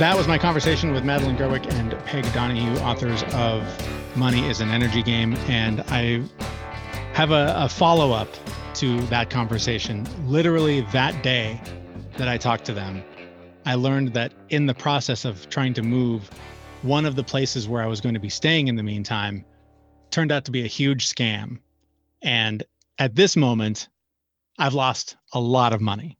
That 0.00 0.16
was 0.16 0.26
my 0.26 0.38
conversation 0.38 0.94
with 0.94 1.04
Madeline 1.04 1.36
Gerwick 1.36 1.70
and 1.74 1.92
Peg 2.06 2.24
Donahue, 2.32 2.74
authors 2.78 3.22
of 3.34 3.62
Money 4.16 4.48
is 4.48 4.62
an 4.62 4.70
Energy 4.70 5.02
Game. 5.02 5.34
And 5.46 5.82
I 5.88 6.22
have 7.12 7.32
a, 7.32 7.52
a 7.54 7.68
follow 7.68 8.12
up 8.12 8.28
to 8.76 8.98
that 9.08 9.28
conversation. 9.28 10.08
Literally 10.26 10.80
that 10.94 11.22
day 11.22 11.60
that 12.16 12.28
I 12.28 12.38
talked 12.38 12.64
to 12.64 12.72
them, 12.72 13.04
I 13.66 13.74
learned 13.74 14.14
that 14.14 14.32
in 14.48 14.64
the 14.64 14.72
process 14.72 15.26
of 15.26 15.50
trying 15.50 15.74
to 15.74 15.82
move, 15.82 16.30
one 16.80 17.04
of 17.04 17.14
the 17.14 17.22
places 17.22 17.68
where 17.68 17.82
I 17.82 17.86
was 17.86 18.00
going 18.00 18.14
to 18.14 18.20
be 18.20 18.30
staying 18.30 18.68
in 18.68 18.76
the 18.76 18.82
meantime 18.82 19.44
turned 20.10 20.32
out 20.32 20.46
to 20.46 20.50
be 20.50 20.64
a 20.64 20.66
huge 20.66 21.14
scam. 21.14 21.58
And 22.22 22.62
at 22.98 23.16
this 23.16 23.36
moment, 23.36 23.90
I've 24.58 24.72
lost 24.72 25.18
a 25.34 25.40
lot 25.40 25.74
of 25.74 25.82
money 25.82 26.16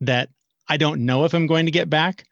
that 0.00 0.30
I 0.68 0.78
don't 0.78 1.06
know 1.06 1.24
if 1.24 1.32
I'm 1.32 1.46
going 1.46 1.66
to 1.66 1.72
get 1.72 1.88
back 1.88 2.24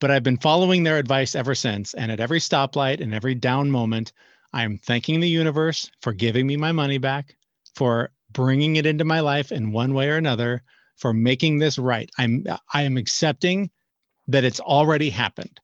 but 0.00 0.10
I've 0.10 0.22
been 0.22 0.38
following 0.38 0.82
their 0.82 0.98
advice 0.98 1.34
ever 1.34 1.54
since. 1.54 1.94
And 1.94 2.12
at 2.12 2.20
every 2.20 2.40
stoplight 2.40 3.00
and 3.00 3.14
every 3.14 3.34
down 3.34 3.70
moment, 3.70 4.12
I'm 4.52 4.78
thanking 4.78 5.20
the 5.20 5.28
universe 5.28 5.90
for 6.00 6.12
giving 6.12 6.46
me 6.46 6.56
my 6.56 6.72
money 6.72 6.98
back, 6.98 7.36
for 7.74 8.10
bringing 8.32 8.76
it 8.76 8.86
into 8.86 9.04
my 9.04 9.20
life 9.20 9.52
in 9.52 9.72
one 9.72 9.94
way 9.94 10.08
or 10.08 10.16
another, 10.16 10.62
for 10.96 11.12
making 11.12 11.58
this 11.58 11.78
right. 11.78 12.10
I'm 12.18 12.44
I 12.72 12.82
am 12.82 12.96
accepting 12.96 13.70
that 14.28 14.44
it's 14.44 14.60
already 14.60 15.10
happened. 15.10 15.60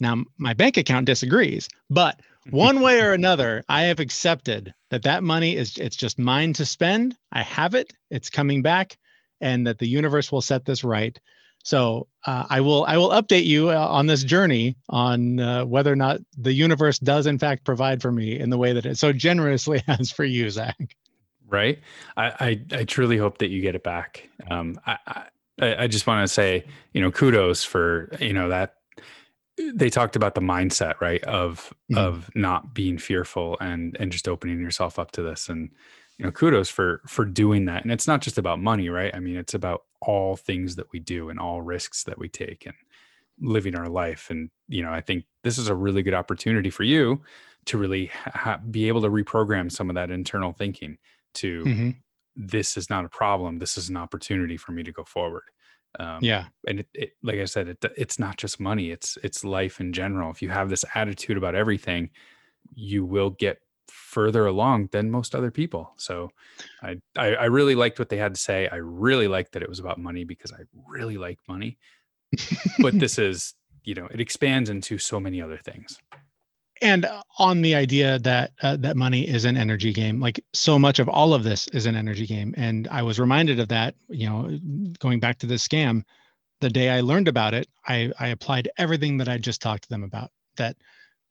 Now 0.00 0.24
my 0.38 0.54
bank 0.54 0.76
account 0.76 1.06
disagrees, 1.06 1.68
but 1.88 2.20
one 2.50 2.80
way 2.80 3.00
or 3.00 3.12
another, 3.12 3.62
I 3.68 3.82
have 3.82 4.00
accepted 4.00 4.72
that 4.90 5.02
that 5.02 5.22
money 5.22 5.56
is 5.56 5.76
it's 5.76 5.96
just 5.96 6.18
mine 6.18 6.52
to 6.54 6.66
spend. 6.66 7.16
I 7.32 7.42
have 7.42 7.74
it. 7.74 7.92
It's 8.10 8.30
coming 8.30 8.62
back, 8.62 8.98
and 9.40 9.66
that 9.66 9.78
the 9.78 9.88
universe 9.88 10.32
will 10.32 10.40
set 10.40 10.64
this 10.64 10.84
right. 10.84 11.18
So 11.62 12.08
uh, 12.26 12.46
I 12.48 12.60
will 12.60 12.84
I 12.86 12.96
will 12.96 13.10
update 13.10 13.44
you 13.44 13.70
uh, 13.70 13.86
on 13.86 14.06
this 14.06 14.24
journey 14.24 14.76
on 14.88 15.40
uh, 15.40 15.64
whether 15.64 15.92
or 15.92 15.96
not 15.96 16.20
the 16.36 16.52
universe 16.52 16.98
does 16.98 17.26
in 17.26 17.38
fact 17.38 17.64
provide 17.64 18.00
for 18.00 18.10
me 18.10 18.38
in 18.38 18.50
the 18.50 18.58
way 18.58 18.72
that 18.72 18.86
it 18.86 18.98
so 18.98 19.12
generously 19.12 19.82
has 19.86 20.10
for 20.10 20.24
you, 20.24 20.48
Zach. 20.50 20.96
Right. 21.48 21.80
I 22.16 22.26
I, 22.72 22.78
I 22.80 22.84
truly 22.84 23.18
hope 23.18 23.38
that 23.38 23.48
you 23.48 23.60
get 23.60 23.74
it 23.74 23.82
back. 23.82 24.28
Um, 24.50 24.80
I, 24.86 24.98
I 25.06 25.82
I 25.82 25.86
just 25.86 26.06
want 26.06 26.26
to 26.26 26.32
say, 26.32 26.64
you 26.92 27.02
know, 27.02 27.10
kudos 27.10 27.64
for 27.64 28.10
you 28.20 28.32
know 28.32 28.48
that 28.48 28.76
they 29.74 29.90
talked 29.90 30.16
about 30.16 30.34
the 30.34 30.40
mindset 30.40 31.00
right 31.00 31.22
of 31.24 31.74
mm-hmm. 31.90 31.98
of 31.98 32.30
not 32.34 32.74
being 32.74 32.98
fearful 32.98 33.58
and 33.60 33.96
and 34.00 34.12
just 34.12 34.28
opening 34.28 34.60
yourself 34.60 34.98
up 34.98 35.10
to 35.12 35.22
this 35.22 35.48
and 35.48 35.70
you 36.20 36.26
know 36.26 36.32
kudos 36.32 36.68
for 36.68 37.00
for 37.06 37.24
doing 37.24 37.64
that. 37.64 37.82
And 37.82 37.92
it's 37.92 38.06
not 38.06 38.20
just 38.20 38.38
about 38.38 38.60
money 38.60 38.88
right? 38.88 39.14
I 39.14 39.20
mean 39.20 39.36
it's 39.36 39.54
about 39.54 39.84
all 40.00 40.36
things 40.36 40.76
that 40.76 40.92
we 40.92 40.98
do 40.98 41.30
and 41.30 41.38
all 41.38 41.62
risks 41.62 42.04
that 42.04 42.18
we 42.18 42.28
take 42.28 42.66
and 42.66 42.74
living 43.40 43.74
our 43.74 43.88
life. 43.88 44.28
And 44.30 44.50
you 44.68 44.82
know 44.82 44.92
i 44.92 45.00
think 45.00 45.24
this 45.42 45.58
is 45.58 45.68
a 45.68 45.74
really 45.74 46.02
good 46.02 46.14
opportunity 46.14 46.70
for 46.70 46.84
you 46.84 47.22
to 47.66 47.78
really 47.78 48.06
ha- 48.14 48.60
be 48.70 48.88
able 48.88 49.02
to 49.02 49.10
reprogram 49.10 49.70
some 49.70 49.90
of 49.90 49.94
that 49.94 50.10
internal 50.10 50.52
thinking 50.52 50.98
to 51.34 51.64
mm-hmm. 51.64 51.90
this 52.34 52.76
is 52.76 52.88
not 52.88 53.04
a 53.04 53.08
problem. 53.08 53.58
This 53.58 53.76
is 53.76 53.90
an 53.90 53.96
opportunity 53.96 54.56
for 54.56 54.72
me 54.72 54.82
to 54.82 54.92
go 54.92 55.04
forward. 55.04 55.44
Um, 55.98 56.20
yeah. 56.22 56.46
and 56.68 56.80
it, 56.80 56.88
it, 56.94 57.10
like 57.22 57.38
i 57.38 57.44
said 57.44 57.66
it, 57.68 57.84
it's 57.96 58.18
not 58.18 58.36
just 58.36 58.60
money. 58.60 58.90
It's 58.90 59.18
it's 59.22 59.44
life 59.44 59.80
in 59.80 59.92
general. 59.92 60.30
If 60.30 60.40
you 60.40 60.48
have 60.48 60.70
this 60.70 60.84
attitude 60.94 61.36
about 61.36 61.54
everything 61.54 62.10
you 62.74 63.04
will 63.04 63.30
get 63.30 63.58
further 63.90 64.46
along 64.46 64.88
than 64.92 65.10
most 65.10 65.34
other 65.34 65.50
people. 65.50 65.92
So 65.96 66.30
I, 66.82 66.96
I 67.16 67.34
i 67.34 67.44
really 67.44 67.74
liked 67.74 67.98
what 67.98 68.08
they 68.08 68.16
had 68.16 68.34
to 68.34 68.40
say. 68.40 68.68
I 68.68 68.76
really 68.76 69.28
liked 69.28 69.52
that 69.52 69.62
it 69.62 69.68
was 69.68 69.80
about 69.80 69.98
money 69.98 70.24
because 70.24 70.52
i 70.52 70.62
really 70.88 71.18
like 71.18 71.38
money. 71.48 71.78
But 72.78 72.98
this 72.98 73.18
is 73.18 73.54
you 73.84 73.94
know 73.94 74.06
it 74.10 74.20
expands 74.20 74.70
into 74.70 74.98
so 74.98 75.20
many 75.20 75.40
other 75.42 75.58
things. 75.58 75.98
And 76.82 77.04
uh, 77.04 77.22
on 77.38 77.60
the 77.60 77.74
idea 77.74 78.18
that 78.20 78.52
uh, 78.62 78.76
that 78.76 78.96
money 78.96 79.28
is 79.28 79.44
an 79.44 79.56
energy 79.56 79.92
game 79.92 80.20
like 80.20 80.42
so 80.54 80.78
much 80.78 80.98
of 80.98 81.08
all 81.08 81.34
of 81.34 81.44
this 81.44 81.68
is 81.68 81.86
an 81.86 81.96
energy 81.96 82.26
game. 82.26 82.54
And 82.56 82.88
i 82.90 83.02
was 83.02 83.18
reminded 83.18 83.60
of 83.60 83.68
that 83.68 83.94
you 84.08 84.28
know 84.28 84.58
going 84.98 85.20
back 85.20 85.38
to 85.38 85.46
this 85.46 85.66
scam 85.66 86.02
the 86.60 86.70
day 86.70 86.90
i 86.90 87.00
learned 87.00 87.28
about 87.28 87.54
it 87.54 87.66
i 87.86 88.12
i 88.18 88.28
applied 88.28 88.68
everything 88.76 89.16
that 89.16 89.28
i 89.28 89.38
just 89.38 89.62
talked 89.62 89.84
to 89.84 89.88
them 89.88 90.02
about 90.02 90.30
that 90.56 90.76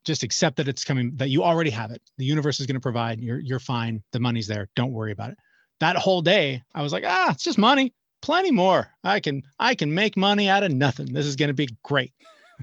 just 0.04 0.22
accept 0.22 0.56
that 0.56 0.68
it's 0.68 0.84
coming 0.84 1.12
that 1.16 1.28
you 1.28 1.42
already 1.42 1.70
have 1.70 1.90
it. 1.90 2.02
The 2.18 2.24
universe 2.24 2.60
is 2.60 2.66
going 2.66 2.74
to 2.74 2.80
provide 2.80 3.20
you're 3.20 3.38
you're 3.38 3.58
fine. 3.60 4.02
The 4.12 4.20
money's 4.20 4.46
there. 4.46 4.68
Don't 4.76 4.92
worry 4.92 5.12
about 5.12 5.30
it. 5.30 5.38
That 5.80 5.96
whole 5.96 6.20
day 6.20 6.62
i 6.74 6.82
was 6.82 6.92
like 6.92 7.04
ah 7.06 7.30
it's 7.30 7.44
just 7.44 7.58
money. 7.58 7.94
Plenty 8.22 8.50
more. 8.50 8.88
I 9.02 9.20
can 9.20 9.42
i 9.58 9.74
can 9.74 9.94
make 9.94 10.16
money 10.16 10.48
out 10.48 10.62
of 10.62 10.72
nothing. 10.72 11.12
This 11.12 11.26
is 11.26 11.36
going 11.36 11.48
to 11.48 11.54
be 11.54 11.68
great. 11.82 12.12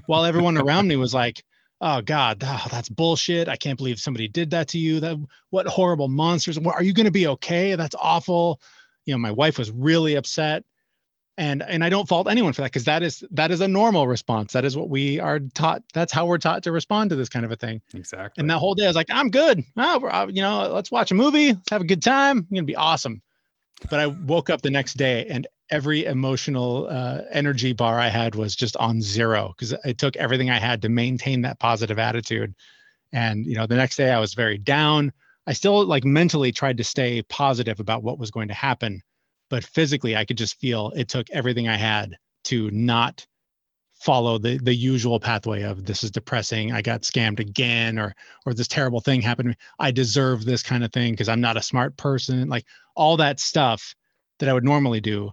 While 0.06 0.24
everyone 0.24 0.58
around 0.58 0.88
me 0.88 0.96
was 0.96 1.14
like 1.14 1.44
oh 1.80 2.00
god 2.00 2.42
oh, 2.44 2.66
that's 2.70 2.88
bullshit. 2.88 3.48
I 3.48 3.56
can't 3.56 3.78
believe 3.78 3.98
somebody 3.98 4.28
did 4.28 4.50
that 4.50 4.68
to 4.68 4.78
you. 4.78 5.00
That 5.00 5.16
what 5.50 5.66
horrible 5.66 6.08
monsters. 6.08 6.58
Are 6.58 6.82
you 6.82 6.92
going 6.92 7.06
to 7.06 7.12
be 7.12 7.28
okay? 7.28 7.74
That's 7.76 7.96
awful. 7.98 8.60
You 9.04 9.14
know 9.14 9.18
my 9.18 9.32
wife 9.32 9.58
was 9.58 9.70
really 9.70 10.16
upset 10.16 10.64
and 11.38 11.62
and 11.62 11.82
i 11.82 11.88
don't 11.88 12.06
fault 12.06 12.28
anyone 12.28 12.52
for 12.52 12.60
that 12.60 12.66
because 12.66 12.84
that 12.84 13.02
is 13.02 13.24
that 13.30 13.50
is 13.50 13.62
a 13.62 13.68
normal 13.68 14.06
response. 14.06 14.52
That 14.52 14.64
is 14.66 14.76
what 14.76 14.90
we 14.90 15.18
are 15.18 15.38
taught 15.40 15.82
that's 15.94 16.12
how 16.12 16.26
we're 16.26 16.38
taught 16.38 16.62
to 16.64 16.72
respond 16.72 17.10
to 17.10 17.16
this 17.16 17.30
kind 17.30 17.46
of 17.46 17.52
a 17.52 17.56
thing. 17.56 17.80
Exactly. 17.94 18.42
and 18.42 18.50
that 18.50 18.58
whole 18.58 18.74
day 18.74 18.84
i 18.84 18.88
was 18.88 18.96
like 18.96 19.10
i'm 19.10 19.30
good. 19.30 19.64
Oh, 19.76 20.28
you 20.28 20.42
know 20.42 20.70
let's 20.72 20.90
watch 20.90 21.10
a 21.10 21.14
movie 21.14 21.54
let's 21.54 21.70
have 21.70 21.80
a 21.80 21.86
good 21.86 22.02
time 22.02 22.38
i'm 22.38 22.54
gonna 22.54 22.64
be 22.64 22.76
awesome. 22.76 23.22
But 23.88 24.00
i 24.00 24.06
woke 24.06 24.50
up 24.50 24.60
the 24.60 24.70
next 24.70 24.94
day 24.94 25.26
and 25.30 25.46
every 25.70 26.04
emotional 26.04 26.86
uh, 26.90 27.20
energy 27.30 27.72
bar 27.72 28.00
I 28.00 28.08
had 28.08 28.34
was 28.34 28.56
just 28.56 28.76
on 28.76 29.00
zero 29.02 29.54
because 29.56 29.72
it 29.84 29.98
took 29.98 30.16
everything 30.16 30.50
I 30.50 30.58
had 30.58 30.82
to 30.82 30.88
maintain 30.88 31.42
that 31.42 31.58
positive 31.58 31.98
attitude. 31.98 32.54
And 33.12 33.46
you 33.46 33.54
know, 33.54 33.66
the 33.66 33.76
next 33.76 33.96
day 33.96 34.10
I 34.10 34.18
was 34.18 34.34
very 34.34 34.58
down. 34.58 35.12
I 35.46 35.52
still 35.52 35.84
like 35.84 36.04
mentally 36.04 36.52
tried 36.52 36.76
to 36.78 36.84
stay 36.84 37.22
positive 37.22 37.80
about 37.80 38.02
what 38.02 38.18
was 38.18 38.30
going 38.30 38.48
to 38.48 38.54
happen, 38.54 39.02
but 39.50 39.64
physically 39.64 40.16
I 40.16 40.24
could 40.24 40.38
just 40.38 40.58
feel 40.58 40.92
it 40.94 41.08
took 41.08 41.28
everything 41.30 41.68
I 41.68 41.76
had 41.76 42.16
to 42.44 42.70
not 42.70 43.26
follow 43.94 44.38
the 44.38 44.58
the 44.58 44.74
usual 44.74 45.18
pathway 45.18 45.62
of 45.62 45.84
this 45.84 46.04
is 46.04 46.12
depressing 46.12 46.70
i 46.70 46.80
got 46.80 47.02
scammed 47.02 47.40
again 47.40 47.98
or 47.98 48.14
or 48.46 48.54
this 48.54 48.68
terrible 48.68 49.00
thing 49.00 49.20
happened 49.20 49.56
i 49.80 49.90
deserve 49.90 50.44
this 50.44 50.62
kind 50.62 50.84
of 50.84 50.92
thing 50.92 51.12
because 51.12 51.28
i'm 51.28 51.40
not 51.40 51.56
a 51.56 51.62
smart 51.62 51.96
person 51.96 52.48
like 52.48 52.64
all 52.94 53.16
that 53.16 53.40
stuff 53.40 53.96
that 54.38 54.48
i 54.48 54.52
would 54.52 54.62
normally 54.62 55.00
do 55.00 55.32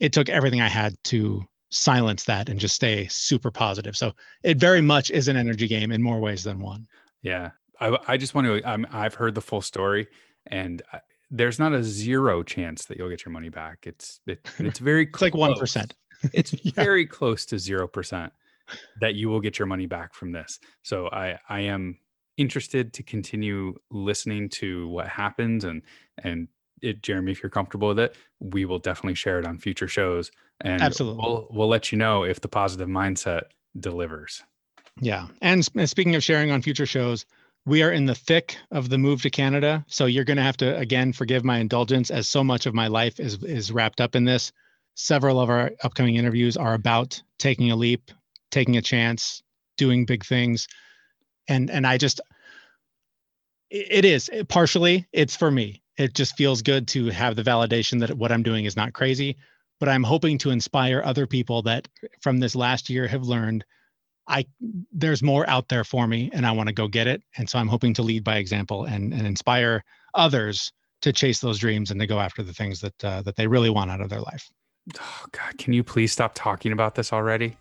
it 0.00 0.12
took 0.12 0.28
everything 0.28 0.60
I 0.60 0.68
had 0.68 0.94
to 1.04 1.44
silence 1.70 2.24
that 2.24 2.48
and 2.48 2.60
just 2.60 2.74
stay 2.74 3.06
super 3.08 3.50
positive. 3.50 3.96
So 3.96 4.12
it 4.42 4.58
very 4.58 4.80
much 4.80 5.10
is 5.10 5.28
an 5.28 5.36
energy 5.36 5.66
game 5.66 5.92
in 5.92 6.02
more 6.02 6.20
ways 6.20 6.44
than 6.44 6.60
one. 6.60 6.86
Yeah. 7.22 7.50
I, 7.80 7.98
I 8.06 8.16
just 8.16 8.34
want 8.34 8.46
to, 8.46 8.66
I'm, 8.68 8.86
I've 8.92 9.14
heard 9.14 9.34
the 9.34 9.42
full 9.42 9.62
story 9.62 10.08
and 10.46 10.82
there's 11.30 11.58
not 11.58 11.72
a 11.72 11.82
zero 11.82 12.42
chance 12.42 12.84
that 12.86 12.98
you'll 12.98 13.08
get 13.08 13.24
your 13.24 13.32
money 13.32 13.48
back. 13.48 13.86
It's, 13.86 14.20
it, 14.26 14.48
it's 14.58 14.78
very, 14.78 15.04
it's 15.04 15.22
like 15.22 15.32
1%. 15.32 15.92
it's 16.32 16.54
yeah. 16.64 16.72
very 16.74 17.06
close 17.06 17.46
to 17.46 17.56
0% 17.56 18.30
that 19.00 19.14
you 19.14 19.28
will 19.28 19.40
get 19.40 19.58
your 19.58 19.66
money 19.66 19.86
back 19.86 20.14
from 20.14 20.32
this. 20.32 20.58
So 20.82 21.08
I, 21.08 21.38
I 21.48 21.60
am 21.60 21.98
interested 22.36 22.92
to 22.94 23.02
continue 23.02 23.74
listening 23.90 24.48
to 24.50 24.88
what 24.88 25.08
happens 25.08 25.64
and, 25.64 25.82
and 26.18 26.48
it, 26.82 27.02
Jeremy, 27.02 27.32
if 27.32 27.42
you're 27.42 27.50
comfortable 27.50 27.88
with 27.88 27.98
it, 27.98 28.16
we 28.40 28.64
will 28.64 28.78
definitely 28.78 29.14
share 29.14 29.38
it 29.38 29.46
on 29.46 29.58
future 29.58 29.88
shows. 29.88 30.30
And 30.60 30.82
absolutely, 30.82 31.22
we'll, 31.24 31.46
we'll 31.50 31.68
let 31.68 31.90
you 31.90 31.98
know 31.98 32.22
if 32.22 32.40
the 32.40 32.48
positive 32.48 32.88
mindset 32.88 33.42
delivers. 33.78 34.42
Yeah. 35.00 35.28
And 35.42 35.64
speaking 35.64 36.14
of 36.14 36.24
sharing 36.24 36.50
on 36.50 36.62
future 36.62 36.86
shows, 36.86 37.26
we 37.66 37.82
are 37.82 37.90
in 37.90 38.06
the 38.06 38.14
thick 38.14 38.56
of 38.70 38.88
the 38.88 38.98
move 38.98 39.22
to 39.22 39.30
Canada. 39.30 39.84
So 39.88 40.06
you're 40.06 40.24
going 40.24 40.36
to 40.36 40.42
have 40.42 40.56
to, 40.58 40.76
again, 40.76 41.12
forgive 41.12 41.44
my 41.44 41.58
indulgence 41.58 42.10
as 42.10 42.28
so 42.28 42.42
much 42.42 42.66
of 42.66 42.74
my 42.74 42.86
life 42.86 43.20
is, 43.20 43.42
is 43.42 43.72
wrapped 43.72 44.00
up 44.00 44.14
in 44.14 44.24
this. 44.24 44.52
Several 44.94 45.40
of 45.40 45.50
our 45.50 45.72
upcoming 45.82 46.16
interviews 46.16 46.56
are 46.56 46.74
about 46.74 47.22
taking 47.38 47.70
a 47.70 47.76
leap, 47.76 48.10
taking 48.50 48.76
a 48.76 48.82
chance, 48.82 49.42
doing 49.76 50.06
big 50.06 50.24
things. 50.24 50.68
And, 51.48 51.70
and 51.70 51.86
I 51.86 51.98
just, 51.98 52.20
it 53.68 54.04
is 54.04 54.30
partially 54.48 55.08
it's 55.12 55.34
for 55.34 55.50
me 55.50 55.82
it 55.96 56.14
just 56.14 56.36
feels 56.36 56.62
good 56.62 56.88
to 56.88 57.06
have 57.06 57.36
the 57.36 57.42
validation 57.42 58.00
that 58.00 58.16
what 58.16 58.32
I'm 58.32 58.42
doing 58.42 58.64
is 58.64 58.76
not 58.76 58.92
crazy. 58.92 59.36
But 59.78 59.88
I'm 59.88 60.04
hoping 60.04 60.38
to 60.38 60.50
inspire 60.50 61.02
other 61.04 61.26
people 61.26 61.62
that 61.62 61.88
from 62.20 62.38
this 62.38 62.56
last 62.56 62.88
year 62.88 63.06
have 63.06 63.24
learned 63.24 63.64
I 64.28 64.46
there's 64.92 65.22
more 65.22 65.48
out 65.48 65.68
there 65.68 65.84
for 65.84 66.06
me 66.06 66.30
and 66.32 66.46
I 66.46 66.52
want 66.52 66.68
to 66.68 66.72
go 66.74 66.88
get 66.88 67.06
it. 67.06 67.22
And 67.36 67.48
so 67.48 67.58
I'm 67.58 67.68
hoping 67.68 67.94
to 67.94 68.02
lead 68.02 68.24
by 68.24 68.36
example 68.36 68.84
and, 68.84 69.12
and 69.12 69.26
inspire 69.26 69.84
others 70.14 70.72
to 71.02 71.12
chase 71.12 71.40
those 71.40 71.58
dreams 71.58 71.90
and 71.90 72.00
to 72.00 72.06
go 72.06 72.18
after 72.18 72.42
the 72.42 72.52
things 72.52 72.80
that 72.80 73.04
uh, 73.04 73.22
that 73.22 73.36
they 73.36 73.46
really 73.46 73.70
want 73.70 73.90
out 73.90 74.00
of 74.00 74.08
their 74.08 74.20
life. 74.20 74.48
Oh 75.00 75.24
God, 75.32 75.58
can 75.58 75.72
you 75.72 75.82
please 75.84 76.12
stop 76.12 76.32
talking 76.34 76.72
about 76.72 76.94
this 76.94 77.12
already? 77.12 77.56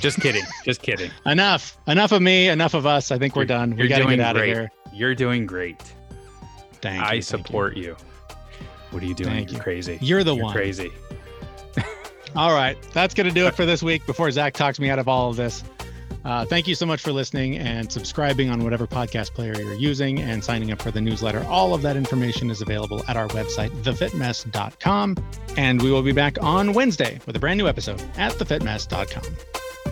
Just 0.00 0.20
kidding. 0.20 0.44
Just 0.64 0.82
kidding. 0.82 1.10
enough. 1.26 1.78
Enough 1.86 2.12
of 2.12 2.22
me. 2.22 2.48
Enough 2.48 2.74
of 2.74 2.86
us. 2.86 3.10
I 3.10 3.18
think 3.18 3.36
we're 3.36 3.44
done. 3.44 3.76
We 3.76 3.88
got 3.88 3.98
to 3.98 4.06
get 4.06 4.20
out 4.20 4.34
great. 4.34 4.50
of 4.50 4.56
here. 4.56 4.70
You're 4.92 5.14
doing 5.14 5.46
great. 5.46 5.80
Thank 6.80 7.02
I 7.02 7.14
you, 7.14 7.22
support 7.22 7.76
you. 7.76 7.82
you. 7.84 7.96
What 8.90 9.02
are 9.02 9.06
you 9.06 9.14
doing? 9.14 9.30
Thank 9.30 9.50
You're 9.50 9.58
you. 9.58 9.62
crazy. 9.62 9.98
You're 10.00 10.24
the 10.24 10.34
You're 10.34 10.44
one. 10.44 10.54
Crazy. 10.54 10.90
all 12.36 12.54
right. 12.54 12.76
That's 12.92 13.14
going 13.14 13.28
to 13.28 13.34
do 13.34 13.46
it 13.46 13.54
for 13.54 13.66
this 13.66 13.82
week 13.82 14.04
before 14.06 14.30
Zach 14.30 14.54
talks 14.54 14.80
me 14.80 14.88
out 14.90 14.98
of 14.98 15.08
all 15.08 15.30
of 15.30 15.36
this. 15.36 15.62
Uh, 16.28 16.44
thank 16.44 16.68
you 16.68 16.74
so 16.74 16.84
much 16.84 17.00
for 17.00 17.10
listening 17.10 17.56
and 17.56 17.90
subscribing 17.90 18.50
on 18.50 18.62
whatever 18.62 18.86
podcast 18.86 19.32
player 19.32 19.54
you're 19.56 19.72
using 19.72 20.20
and 20.20 20.44
signing 20.44 20.70
up 20.70 20.82
for 20.82 20.90
the 20.90 21.00
newsletter. 21.00 21.42
All 21.44 21.72
of 21.72 21.80
that 21.80 21.96
information 21.96 22.50
is 22.50 22.60
available 22.60 23.02
at 23.08 23.16
our 23.16 23.28
website, 23.28 23.70
thefitmess.com. 23.82 25.16
And 25.56 25.80
we 25.80 25.90
will 25.90 26.02
be 26.02 26.12
back 26.12 26.36
on 26.42 26.74
Wednesday 26.74 27.18
with 27.24 27.34
a 27.34 27.38
brand 27.38 27.56
new 27.56 27.66
episode 27.66 28.02
at 28.18 28.32
thefitmess.com. 28.32 29.67